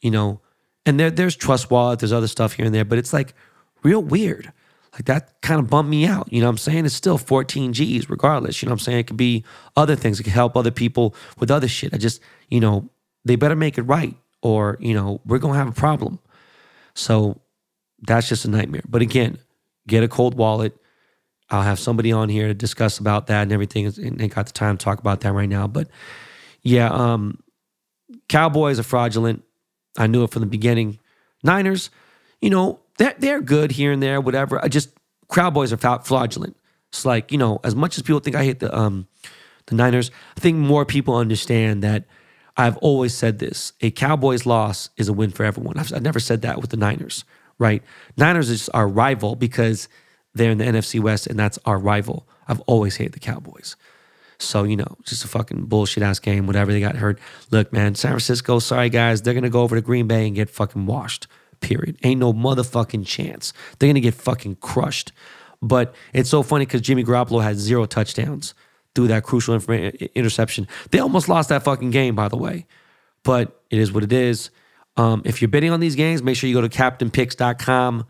You 0.00 0.10
know, 0.10 0.40
and 0.86 0.98
there 0.98 1.10
there's 1.10 1.36
Trust 1.36 1.70
Wallet, 1.70 2.00
there's 2.00 2.12
other 2.12 2.28
stuff 2.28 2.54
here 2.54 2.66
and 2.66 2.74
there, 2.74 2.84
but 2.84 2.98
it's 2.98 3.12
like 3.12 3.34
real 3.82 4.02
weird. 4.02 4.52
Like 4.92 5.06
that 5.06 5.40
kind 5.40 5.58
of 5.58 5.70
bummed 5.70 5.88
me 5.88 6.06
out. 6.06 6.30
You 6.30 6.40
know 6.40 6.46
what 6.46 6.52
I'm 6.52 6.58
saying? 6.58 6.84
It's 6.84 6.94
still 6.94 7.18
14 7.18 7.72
G's 7.72 8.10
regardless. 8.10 8.60
You 8.60 8.66
know 8.66 8.72
what 8.72 8.80
I'm 8.80 8.84
saying? 8.84 8.98
It 8.98 9.06
could 9.06 9.16
be 9.16 9.44
other 9.76 9.96
things. 9.96 10.20
It 10.20 10.24
could 10.24 10.32
help 10.32 10.56
other 10.56 10.70
people 10.70 11.14
with 11.38 11.50
other 11.50 11.68
shit. 11.68 11.94
I 11.94 11.96
just, 11.96 12.20
you 12.48 12.60
know, 12.60 12.88
they 13.24 13.36
better 13.36 13.56
make 13.56 13.78
it 13.78 13.82
right 13.82 14.14
or, 14.42 14.76
you 14.80 14.92
know, 14.92 15.20
we're 15.24 15.38
to 15.38 15.52
have 15.52 15.68
a 15.68 15.72
problem. 15.72 16.18
So 16.94 17.40
that's 18.02 18.28
just 18.28 18.44
a 18.44 18.50
nightmare. 18.50 18.82
But 18.88 19.02
again, 19.02 19.38
get 19.86 20.02
a 20.02 20.08
cold 20.08 20.34
wallet. 20.34 20.76
I'll 21.50 21.62
have 21.62 21.78
somebody 21.78 22.12
on 22.12 22.28
here 22.28 22.48
to 22.48 22.54
discuss 22.54 22.98
about 22.98 23.26
that 23.28 23.42
and 23.42 23.52
everything. 23.52 23.86
And 23.86 24.20
ain't 24.20 24.34
got 24.34 24.46
the 24.46 24.52
time 24.52 24.76
to 24.76 24.84
talk 24.84 24.98
about 24.98 25.20
that 25.20 25.32
right 25.32 25.48
now. 25.48 25.66
But 25.66 25.88
yeah, 26.62 26.88
um, 26.88 27.42
Cowboys 28.28 28.78
are 28.78 28.84
fraudulent. 28.84 29.44
I 29.98 30.06
knew 30.06 30.24
it 30.24 30.30
from 30.30 30.40
the 30.40 30.46
beginning. 30.46 30.98
Niners, 31.42 31.90
you 32.40 32.50
know, 32.50 32.80
they're, 32.98 33.14
they're 33.18 33.40
good 33.40 33.72
here 33.72 33.92
and 33.92 34.02
there, 34.02 34.20
whatever. 34.20 34.62
I 34.64 34.68
just 34.68 34.90
Cowboys 35.30 35.72
are 35.72 35.98
fraudulent. 36.00 36.56
It's 36.88 37.04
like 37.04 37.32
you 37.32 37.38
know, 37.38 37.60
as 37.64 37.74
much 37.74 37.96
as 37.96 38.02
people 38.02 38.20
think 38.20 38.36
I 38.36 38.44
hate 38.44 38.60
the 38.60 38.76
um, 38.76 39.06
the 39.66 39.74
Niners, 39.74 40.10
I 40.36 40.40
think 40.40 40.58
more 40.58 40.84
people 40.84 41.14
understand 41.16 41.82
that. 41.82 42.04
I've 42.54 42.76
always 42.78 43.14
said 43.16 43.38
this: 43.38 43.72
a 43.80 43.90
Cowboys 43.90 44.44
loss 44.44 44.90
is 44.98 45.08
a 45.08 45.12
win 45.14 45.30
for 45.30 45.42
everyone. 45.42 45.78
I've, 45.78 45.90
I've 45.94 46.02
never 46.02 46.20
said 46.20 46.42
that 46.42 46.60
with 46.60 46.68
the 46.68 46.76
Niners 46.76 47.24
right? 47.62 47.82
Niners 48.16 48.50
is 48.50 48.68
our 48.70 48.88
rival 48.88 49.36
because 49.36 49.88
they're 50.34 50.50
in 50.50 50.58
the 50.58 50.64
NFC 50.64 51.00
West 51.00 51.28
and 51.28 51.38
that's 51.38 51.58
our 51.64 51.78
rival. 51.78 52.26
I've 52.48 52.60
always 52.62 52.96
hated 52.96 53.12
the 53.12 53.20
Cowboys. 53.20 53.76
So, 54.38 54.64
you 54.64 54.76
know, 54.76 54.96
just 55.04 55.24
a 55.24 55.28
fucking 55.28 55.66
bullshit 55.66 56.02
ass 56.02 56.18
game, 56.18 56.48
whatever 56.48 56.72
they 56.72 56.80
got 56.80 56.96
hurt. 56.96 57.20
Look, 57.52 57.72
man, 57.72 57.94
San 57.94 58.10
Francisco, 58.10 58.58
sorry 58.58 58.90
guys, 58.90 59.22
they're 59.22 59.34
going 59.34 59.44
to 59.44 59.50
go 59.50 59.62
over 59.62 59.76
to 59.76 59.80
Green 59.80 60.08
Bay 60.08 60.26
and 60.26 60.34
get 60.34 60.50
fucking 60.50 60.86
washed, 60.86 61.28
period. 61.60 61.96
Ain't 62.02 62.18
no 62.18 62.32
motherfucking 62.32 63.06
chance. 63.06 63.52
They're 63.78 63.86
going 63.86 63.94
to 63.94 64.00
get 64.00 64.14
fucking 64.14 64.56
crushed. 64.56 65.12
But 65.62 65.94
it's 66.12 66.28
so 66.28 66.42
funny 66.42 66.66
because 66.66 66.80
Jimmy 66.80 67.04
Garoppolo 67.04 67.40
had 67.40 67.56
zero 67.56 67.86
touchdowns 67.86 68.54
through 68.96 69.06
that 69.06 69.22
crucial 69.22 69.54
interception. 69.54 70.66
They 70.90 70.98
almost 70.98 71.28
lost 71.28 71.48
that 71.50 71.62
fucking 71.62 71.92
game, 71.92 72.16
by 72.16 72.26
the 72.26 72.36
way. 72.36 72.66
But 73.22 73.62
it 73.70 73.78
is 73.78 73.92
what 73.92 74.02
it 74.02 74.12
is. 74.12 74.50
Um, 74.96 75.22
if 75.24 75.40
you're 75.40 75.48
bidding 75.48 75.70
on 75.70 75.80
these 75.80 75.96
games, 75.96 76.22
make 76.22 76.36
sure 76.36 76.48
you 76.48 76.54
go 76.54 76.60
to 76.60 76.68
captainpicks.com, 76.68 78.04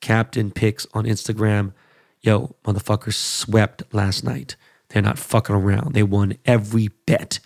captain 0.00 0.50
picks 0.50 0.86
on 0.94 1.04
Instagram. 1.04 1.72
Yo, 2.20 2.56
motherfuckers 2.64 3.14
swept 3.14 3.82
last 3.92 4.24
night. 4.24 4.56
They're 4.88 5.02
not 5.02 5.18
fucking 5.18 5.54
around. 5.54 5.94
They 5.94 6.02
won 6.02 6.36
every 6.44 6.88
bet. 7.06 7.40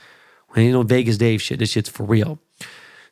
When 0.51 0.65
you 0.65 0.73
know 0.73 0.83
Vegas 0.83 1.17
Dave 1.17 1.43
shit, 1.43 1.59
this 1.59 1.71
shit's 1.71 1.89
for 1.89 2.05
real. 2.05 2.39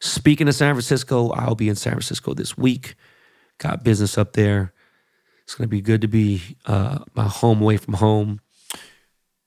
Speaking 0.01 0.49
of 0.49 0.55
San 0.55 0.75
Francisco, 0.75 1.31
I'll 1.31 1.55
be 1.55 1.69
in 1.69 1.77
San 1.77 1.93
Francisco 1.93 2.35
this 2.35 2.57
week. 2.57 2.95
Got 3.59 3.83
business 3.83 4.17
up 4.17 4.35
there. 4.35 4.73
It's 5.43 5.55
gonna 5.55 5.69
be 5.69 5.81
good 5.81 6.03
to 6.03 6.09
be 6.09 6.57
uh, 6.67 6.99
my 7.15 7.25
home 7.25 7.61
away 7.61 7.79
from 7.79 7.95
home. 7.95 8.41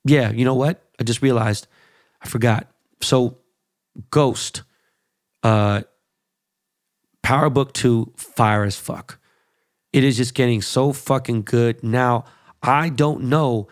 Yeah, 0.04 0.30
you 0.30 0.44
know 0.44 0.54
what? 0.54 0.82
I 0.98 1.04
just 1.04 1.22
realized 1.22 1.68
I 2.20 2.28
forgot. 2.28 2.68
So, 3.00 3.38
Ghost, 4.10 4.62
uh, 5.42 5.82
Power 7.32 7.48
Book 7.48 7.72
2, 7.72 8.12
fire 8.14 8.62
as 8.62 8.76
fuck. 8.76 9.18
It 9.90 10.04
is 10.04 10.18
just 10.18 10.34
getting 10.34 10.60
so 10.60 10.92
fucking 10.92 11.44
good. 11.44 11.82
Now, 11.82 12.26
I 12.62 12.90
don't 12.90 13.22
know 13.22 13.68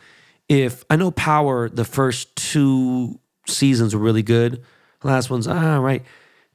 if 0.48 0.82
I 0.88 0.96
know 0.96 1.10
Power, 1.10 1.68
the 1.68 1.84
first 1.84 2.34
two 2.36 3.20
seasons 3.46 3.94
were 3.94 4.00
really 4.00 4.22
good. 4.22 4.64
The 5.02 5.08
last 5.08 5.28
one's 5.28 5.46
ah 5.46 5.76
right. 5.76 6.02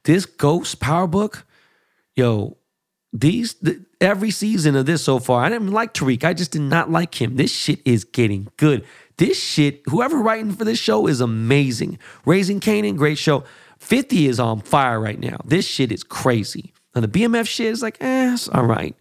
This 0.02 0.26
Ghost 0.26 0.80
Power 0.80 1.06
Book, 1.06 1.46
yo, 2.16 2.56
these 3.12 3.54
the, 3.62 3.84
every 4.00 4.32
season 4.32 4.74
of 4.74 4.86
this 4.86 5.04
so 5.04 5.20
far. 5.20 5.44
I 5.44 5.48
didn't 5.48 5.70
like 5.70 5.94
Tariq. 5.94 6.24
I 6.24 6.34
just 6.34 6.50
did 6.50 6.62
not 6.62 6.90
like 6.90 7.22
him. 7.22 7.36
This 7.36 7.54
shit 7.54 7.82
is 7.84 8.02
getting 8.02 8.48
good. 8.56 8.84
This 9.16 9.40
shit, 9.40 9.82
whoever 9.86 10.18
writing 10.18 10.50
for 10.50 10.64
this 10.64 10.80
show 10.80 11.06
is 11.06 11.20
amazing. 11.20 12.00
Raising 12.24 12.58
Kanan, 12.58 12.96
great 12.96 13.16
show. 13.16 13.44
50 13.78 14.26
is 14.26 14.40
on 14.40 14.60
fire 14.60 14.98
right 14.98 15.20
now. 15.20 15.36
This 15.44 15.68
shit 15.68 15.92
is 15.92 16.02
crazy. 16.02 16.72
And 16.96 17.04
the 17.04 17.08
BMF 17.08 17.46
shit 17.46 17.66
is 17.66 17.82
like, 17.82 17.98
eh, 18.00 18.36
all 18.52 18.64
right. 18.64 18.96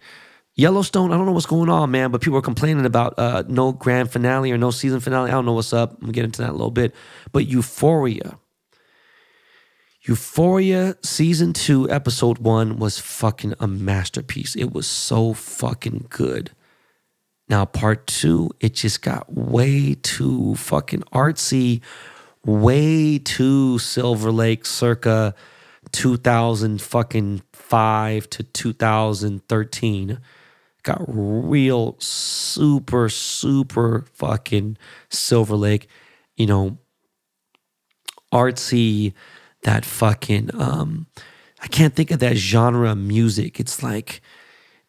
Yellowstone, 0.53 1.11
I 1.11 1.17
don't 1.17 1.25
know 1.25 1.31
what's 1.31 1.45
going 1.45 1.69
on, 1.69 1.91
man, 1.91 2.11
but 2.11 2.21
people 2.21 2.37
are 2.37 2.41
complaining 2.41 2.85
about 2.85 3.13
uh, 3.17 3.43
no 3.47 3.71
grand 3.71 4.11
finale 4.11 4.51
or 4.51 4.57
no 4.57 4.69
season 4.69 4.99
finale. 4.99 5.29
I 5.29 5.33
don't 5.33 5.45
know 5.45 5.53
what's 5.53 5.71
up. 5.71 5.93
I'm 5.93 6.01
gonna 6.01 6.11
get 6.11 6.25
into 6.25 6.41
that 6.41 6.49
in 6.49 6.51
a 6.51 6.57
little 6.57 6.71
bit. 6.71 6.93
But 7.31 7.47
Euphoria. 7.47 8.37
Euphoria 10.01 10.97
season 11.01 11.53
two, 11.53 11.89
episode 11.89 12.39
one 12.39 12.77
was 12.77 12.99
fucking 12.99 13.53
a 13.59 13.67
masterpiece. 13.67 14.55
It 14.55 14.73
was 14.73 14.87
so 14.87 15.33
fucking 15.33 16.07
good. 16.09 16.51
Now, 17.47 17.63
part 17.63 18.07
two, 18.07 18.51
it 18.59 18.73
just 18.73 19.01
got 19.01 19.33
way 19.33 19.95
too 19.95 20.55
fucking 20.55 21.03
artsy, 21.13 21.81
way 22.45 23.19
too 23.19 23.79
Silver 23.79 24.31
Lake 24.31 24.65
circa 24.65 25.33
2000 25.91 26.81
fucking 26.81 27.41
five 27.67 28.29
to 28.29 28.43
2013 28.43 30.19
got 30.83 31.01
real 31.07 31.95
super 31.99 33.09
super 33.09 34.05
fucking 34.13 34.77
Silver 35.09 35.55
Lake, 35.55 35.87
you 36.35 36.45
know, 36.45 36.77
artsy 38.31 39.13
that 39.63 39.83
fucking 39.83 40.51
um 40.59 41.07
I 41.61 41.67
can't 41.67 41.95
think 41.95 42.11
of 42.11 42.19
that 42.19 42.37
genre 42.37 42.91
of 42.91 42.97
music. 42.97 43.59
It's 43.59 43.81
like 43.81 44.21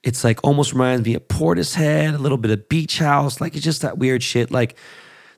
it's 0.02 0.22
like 0.22 0.38
almost 0.44 0.72
reminds 0.72 1.06
me 1.06 1.14
of 1.14 1.26
Portishead, 1.26 2.14
a 2.14 2.18
little 2.18 2.38
bit 2.38 2.50
of 2.50 2.68
Beach 2.68 2.98
House, 2.98 3.40
like 3.40 3.54
it's 3.54 3.64
just 3.64 3.82
that 3.82 3.96
weird 3.98 4.22
shit. 4.22 4.50
Like 4.50 4.76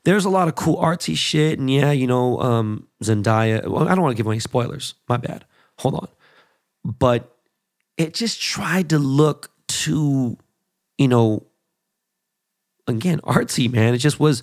there's 0.04 0.24
a 0.24 0.30
lot 0.30 0.48
of 0.48 0.56
cool 0.56 0.76
artsy 0.76 1.16
shit, 1.16 1.58
and 1.58 1.70
yeah, 1.70 1.92
you 1.92 2.06
know, 2.06 2.40
um, 2.40 2.88
Zendaya. 3.02 3.66
Well, 3.66 3.88
I 3.88 3.94
don't 3.94 4.02
want 4.02 4.16
to 4.16 4.22
give 4.22 4.26
any 4.26 4.40
spoilers. 4.40 4.94
My 5.08 5.16
bad. 5.16 5.44
Hold 5.78 5.94
on, 5.94 6.08
but 6.84 7.36
it 7.96 8.14
just 8.14 8.40
tried 8.40 8.90
to 8.90 8.98
look 8.98 9.50
too 9.66 10.38
you 10.98 11.08
know, 11.08 11.46
again, 12.86 13.20
artsy, 13.20 13.72
man. 13.72 13.94
It 13.94 13.98
just 13.98 14.20
was, 14.20 14.42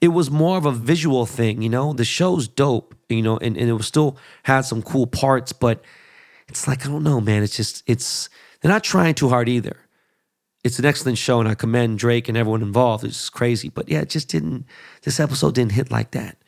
it 0.00 0.08
was 0.08 0.30
more 0.30 0.58
of 0.58 0.66
a 0.66 0.72
visual 0.72 1.26
thing, 1.26 1.62
you 1.62 1.70
know. 1.70 1.94
The 1.94 2.04
show's 2.04 2.46
dope, 2.46 2.94
you 3.08 3.22
know, 3.22 3.38
and, 3.38 3.56
and 3.56 3.68
it 3.68 3.72
was 3.72 3.86
still 3.86 4.18
had 4.44 4.60
some 4.62 4.82
cool 4.82 5.06
parts, 5.06 5.52
but 5.52 5.82
it's 6.46 6.68
like, 6.68 6.84
I 6.84 6.90
don't 6.90 7.02
know, 7.02 7.20
man. 7.20 7.42
It's 7.42 7.56
just, 7.56 7.82
it's, 7.86 8.28
they're 8.60 8.70
not 8.70 8.84
trying 8.84 9.14
too 9.14 9.30
hard 9.30 9.48
either. 9.48 9.76
It's 10.62 10.78
an 10.78 10.84
excellent 10.84 11.18
show, 11.18 11.40
and 11.40 11.48
I 11.48 11.54
commend 11.54 11.98
Drake 11.98 12.28
and 12.28 12.38
everyone 12.38 12.62
involved. 12.62 13.04
It's 13.04 13.28
crazy. 13.28 13.68
But 13.68 13.88
yeah, 13.88 14.00
it 14.00 14.08
just 14.08 14.28
didn't, 14.28 14.66
this 15.02 15.20
episode 15.20 15.54
didn't 15.54 15.72
hit 15.72 15.90
like 15.90 16.12
that. 16.12 16.38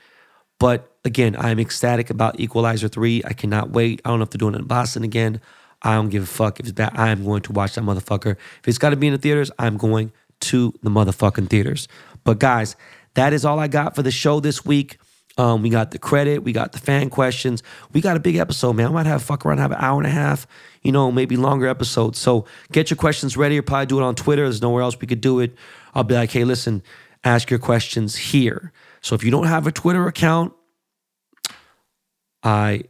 But 0.59 0.96
again, 1.07 1.37
I'm 1.39 1.59
ecstatic 1.59 2.11
about 2.11 2.39
Equalizer 2.39 2.89
3. 2.89 3.23
I 3.25 3.33
cannot 3.33 3.71
wait. 3.71 4.03
I 4.05 4.11
don't 4.11 4.19
know 4.19 4.25
if 4.25 4.31
they're 4.31 4.39
doing 4.39 4.55
it 4.55 4.61
in 4.61 4.67
Boston 4.67 5.05
again. 5.05 5.41
I 5.83 5.95
don't 5.95 6.09
give 6.09 6.23
a 6.23 6.27
fuck 6.27 6.61
if 6.61 6.67
it's 6.67 6.73
bad. 6.73 6.93
I 6.95 7.11
am 7.11 7.25
going 7.25 7.43
to 7.43 7.53
watch 7.53 7.75
that 7.75 7.83
motherfucker. 7.83 8.33
If 8.33 8.69
it's 8.69 8.79
got 8.79 8.91
to 8.91 8.97
be 8.97 9.07
in 9.07 9.13
the 9.13 9.19
theaters, 9.19 9.51
I'm 9.59 9.77
going 9.77 10.13
to 10.41 10.75
the 10.83 10.91
motherfucking 10.91 11.49
theaters. 11.49 11.89
But 12.25 12.39
guys, 12.39 12.77
that 13.15 13.33
is 13.33 13.45
all 13.45 13.59
I 13.59 13.69
got 13.69 13.95
for 13.95 14.03
the 14.03 14.11
show 14.11 14.41
this 14.41 14.65
week. 14.65 14.99
Um, 15.39 15.63
we 15.63 15.69
got 15.69 15.91
the 15.91 15.99
credit, 15.99 16.45
we 16.45 16.53
got 16.53 16.73
the 16.73 16.79
fan 16.79 17.11
questions, 17.11 17.63
we 17.93 18.01
got 18.01 18.17
a 18.17 18.21
big 18.21 18.37
episode, 18.37 18.73
man. 18.73 18.87
I 18.87 18.91
might 18.91 19.07
have 19.07 19.23
fuck 19.23 19.45
around, 19.45 19.59
have 19.59 19.71
an 19.71 19.77
hour 19.79 19.99
and 19.99 20.07
a 20.07 20.11
half, 20.11 20.47
you 20.83 20.93
know, 20.93 21.13
maybe 21.13 21.37
longer 21.37 21.67
episodes. 21.67 22.19
So 22.19 22.47
get 22.73 22.89
your 22.89 22.97
questions 22.97 23.37
ready, 23.37 23.59
or 23.59 23.63
probably 23.63 23.85
do 23.85 24.01
it 24.01 24.03
on 24.03 24.15
Twitter. 24.15 24.45
There's 24.45 24.63
nowhere 24.63 24.83
else 24.83 24.99
we 24.99 25.07
could 25.07 25.21
do 25.21 25.41
it. 25.41 25.55
I'll 25.95 26.05
be 26.05 26.15
like, 26.15 26.31
hey, 26.31 26.45
listen, 26.45 26.83
ask 27.23 27.51
your 27.51 27.59
questions 27.59 28.17
here. 28.17 28.73
So 29.03 29.15
if 29.15 29.23
you 29.23 29.31
don't 29.31 29.47
have 29.47 29.67
a 29.67 29.73
Twitter 29.73 30.07
account, 30.07 30.55
I 32.47 32.85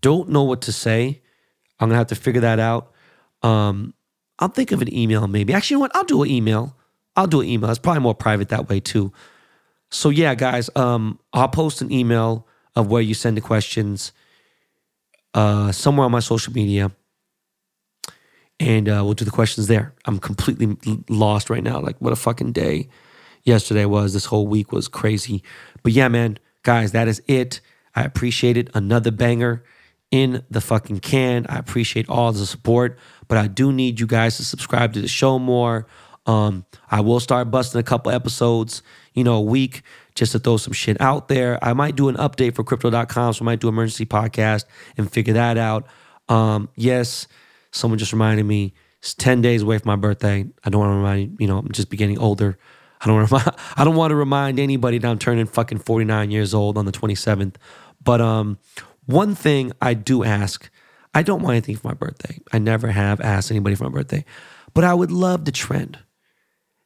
don't 0.00 0.30
know 0.30 0.42
what 0.42 0.62
to 0.62 0.72
say. 0.72 1.22
I'm 1.78 1.88
gonna 1.88 1.98
have 1.98 2.08
to 2.08 2.16
figure 2.16 2.40
that 2.40 2.58
out. 2.58 2.92
Um, 3.42 3.94
I'll 4.40 4.48
think 4.48 4.72
of 4.72 4.82
an 4.82 4.92
email 4.92 5.28
maybe. 5.28 5.54
Actually, 5.54 5.74
you 5.74 5.78
know 5.78 5.82
what? 5.82 5.96
I'll 5.96 6.04
do 6.04 6.24
an 6.24 6.30
email. 6.30 6.76
I'll 7.14 7.28
do 7.28 7.40
an 7.40 7.46
email. 7.46 7.70
It's 7.70 7.78
probably 7.78 8.02
more 8.02 8.16
private 8.16 8.48
that 8.48 8.68
way 8.68 8.80
too. 8.80 9.12
So 9.90 10.10
yeah, 10.10 10.34
guys, 10.34 10.68
um, 10.74 11.20
I'll 11.32 11.48
post 11.48 11.80
an 11.82 11.92
email 11.92 12.48
of 12.74 12.88
where 12.88 13.00
you 13.00 13.14
send 13.14 13.36
the 13.36 13.40
questions 13.40 14.12
uh, 15.34 15.70
somewhere 15.70 16.06
on 16.06 16.10
my 16.12 16.20
social 16.20 16.52
media, 16.52 16.90
and 18.58 18.88
uh, 18.88 19.02
we'll 19.04 19.14
do 19.14 19.24
the 19.24 19.30
questions 19.30 19.68
there. 19.68 19.94
I'm 20.04 20.18
completely 20.18 20.76
lost 21.08 21.48
right 21.48 21.62
now. 21.62 21.78
Like 21.78 21.96
what 22.00 22.12
a 22.12 22.16
fucking 22.16 22.52
day 22.52 22.88
yesterday 23.44 23.84
was. 23.84 24.14
This 24.14 24.24
whole 24.24 24.48
week 24.48 24.72
was 24.72 24.88
crazy. 24.88 25.44
But 25.84 25.92
yeah, 25.92 26.08
man, 26.08 26.38
guys, 26.64 26.90
that 26.90 27.06
is 27.06 27.22
it. 27.28 27.60
I 27.94 28.02
appreciate 28.02 28.56
it. 28.56 28.70
Another 28.74 29.10
banger 29.10 29.64
in 30.10 30.44
the 30.50 30.60
fucking 30.60 31.00
can. 31.00 31.46
I 31.48 31.58
appreciate 31.58 32.08
all 32.08 32.32
the 32.32 32.46
support, 32.46 32.98
but 33.28 33.38
I 33.38 33.46
do 33.46 33.72
need 33.72 34.00
you 34.00 34.06
guys 34.06 34.36
to 34.38 34.44
subscribe 34.44 34.92
to 34.94 35.00
the 35.00 35.08
show 35.08 35.38
more. 35.38 35.86
Um, 36.26 36.64
I 36.90 37.00
will 37.00 37.20
start 37.20 37.50
busting 37.50 37.80
a 37.80 37.84
couple 37.84 38.12
episodes, 38.12 38.82
you 39.14 39.24
know, 39.24 39.34
a 39.34 39.40
week 39.40 39.82
just 40.14 40.32
to 40.32 40.38
throw 40.38 40.56
some 40.56 40.72
shit 40.72 41.00
out 41.00 41.28
there. 41.28 41.58
I 41.62 41.72
might 41.72 41.96
do 41.96 42.08
an 42.08 42.16
update 42.16 42.54
for 42.54 42.64
crypto.com, 42.64 43.32
so 43.32 43.42
I 43.42 43.46
might 43.46 43.60
do 43.60 43.68
emergency 43.68 44.06
podcast 44.06 44.64
and 44.96 45.10
figure 45.10 45.34
that 45.34 45.56
out. 45.56 45.86
Um, 46.28 46.68
yes, 46.76 47.26
someone 47.72 47.98
just 47.98 48.12
reminded 48.12 48.44
me 48.44 48.74
it's 48.98 49.14
10 49.14 49.40
days 49.40 49.62
away 49.62 49.78
from 49.78 49.88
my 49.88 49.96
birthday. 49.96 50.44
I 50.62 50.70
don't 50.70 50.80
want 50.80 50.92
to 50.92 50.96
remind 50.96 51.36
you 51.40 51.46
know, 51.46 51.58
I'm 51.58 51.72
just 51.72 51.88
beginning 51.88 52.18
older. 52.18 52.58
I 53.00 53.06
don't 53.06 53.32
I 53.76 53.84
don't 53.84 53.96
want 53.96 54.10
to 54.10 54.16
remind 54.16 54.58
anybody 54.58 54.98
that 54.98 55.08
I'm 55.08 55.18
turning 55.18 55.46
fucking 55.46 55.78
49 55.78 56.30
years 56.30 56.54
old 56.54 56.76
on 56.76 56.84
the 56.84 56.92
27th. 56.92 57.56
But 58.02 58.20
um 58.20 58.58
one 59.06 59.34
thing 59.34 59.72
I 59.80 59.94
do 59.94 60.22
ask, 60.22 60.70
I 61.14 61.22
don't 61.22 61.42
want 61.42 61.54
anything 61.54 61.76
for 61.76 61.88
my 61.88 61.94
birthday. 61.94 62.38
I 62.52 62.58
never 62.58 62.88
have 62.88 63.20
asked 63.20 63.50
anybody 63.50 63.74
for 63.74 63.84
my 63.84 63.90
birthday, 63.90 64.24
but 64.74 64.84
I 64.84 64.94
would 64.94 65.10
love 65.10 65.44
the 65.44 65.52
trend. 65.52 65.98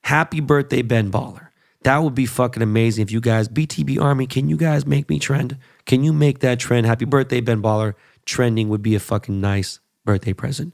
Happy 0.04 0.40
birthday, 0.40 0.82
Ben 0.82 1.10
Baller. 1.10 1.48
That 1.82 1.98
would 1.98 2.14
be 2.14 2.24
fucking 2.24 2.62
amazing 2.62 3.02
if 3.02 3.10
you 3.10 3.20
guys, 3.20 3.46
BTB 3.48 4.00
Army, 4.00 4.26
can 4.26 4.48
you 4.48 4.56
guys 4.56 4.86
make 4.86 5.10
me 5.10 5.18
trend? 5.18 5.58
Can 5.84 6.02
you 6.02 6.14
make 6.14 6.38
that 6.38 6.58
trend? 6.58 6.86
Happy 6.86 7.04
birthday, 7.04 7.42
Ben 7.42 7.60
Baller. 7.60 7.94
Trending 8.24 8.70
would 8.70 8.82
be 8.82 8.94
a 8.94 9.00
fucking 9.00 9.38
nice 9.38 9.80
birthday 10.04 10.32
present. 10.32 10.72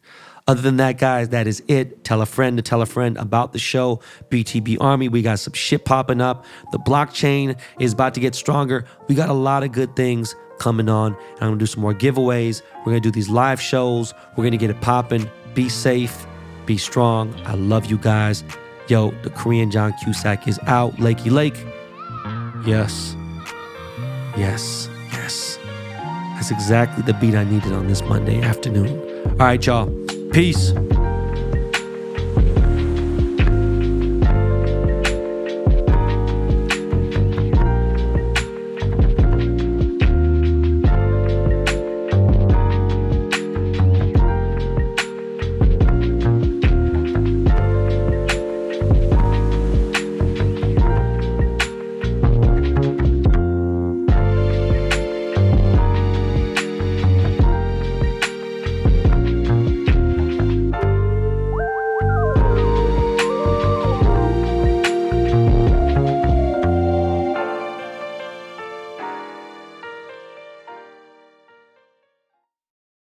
Other 0.51 0.62
than 0.62 0.78
that, 0.78 0.98
guys, 0.98 1.28
that 1.28 1.46
is 1.46 1.62
it. 1.68 2.03
Tell 2.03 2.20
a 2.22 2.26
friend 2.26 2.57
to 2.57 2.62
tell 2.62 2.82
a 2.82 2.86
friend 2.86 3.16
about 3.18 3.53
the 3.53 3.61
show. 3.61 4.01
BTB 4.30 4.78
Army, 4.80 5.09
we 5.09 5.22
got 5.22 5.38
some 5.38 5.53
shit 5.53 5.84
popping 5.84 6.20
up. 6.20 6.44
The 6.72 6.78
blockchain 6.80 7.57
is 7.78 7.92
about 7.92 8.14
to 8.14 8.20
get 8.20 8.34
stronger. 8.34 8.84
We 9.07 9.14
got 9.14 9.28
a 9.28 9.32
lot 9.32 9.62
of 9.62 9.70
good 9.70 9.94
things 9.94 10.34
coming 10.59 10.88
on. 10.88 11.14
And 11.14 11.42
I'm 11.42 11.51
gonna 11.51 11.59
do 11.59 11.66
some 11.66 11.82
more 11.82 11.94
giveaways. 11.94 12.62
We're 12.78 12.86
gonna 12.86 12.98
do 12.98 13.12
these 13.12 13.28
live 13.28 13.61
shows. 13.61 14.12
We're 14.34 14.42
gonna 14.42 14.57
get 14.57 14.70
it 14.70 14.80
popping. 14.80 15.30
Be 15.55 15.68
safe, 15.68 16.26
be 16.66 16.76
strong. 16.76 17.32
I 17.46 17.55
love 17.55 17.86
you 17.86 17.96
guys. 17.98 18.42
Yo, 18.88 19.12
the 19.22 19.30
Korean 19.30 19.70
John 19.70 19.94
Cusack 20.03 20.48
is 20.48 20.59
out. 20.66 20.96
Lakey 20.96 21.30
Lake. 21.30 21.64
Yes. 22.66 23.14
Yes, 24.36 24.90
yes. 25.12 25.61
That's 26.34 26.51
exactly 26.51 27.05
the 27.05 27.14
beat 27.20 27.36
I 27.36 27.44
needed 27.44 27.72
on 27.72 27.86
this 27.86 28.03
Monday 28.03 28.42
afternoon. 28.42 28.98
All 29.38 29.46
right, 29.46 29.64
y'all. 29.64 29.88
Peace. 30.32 30.72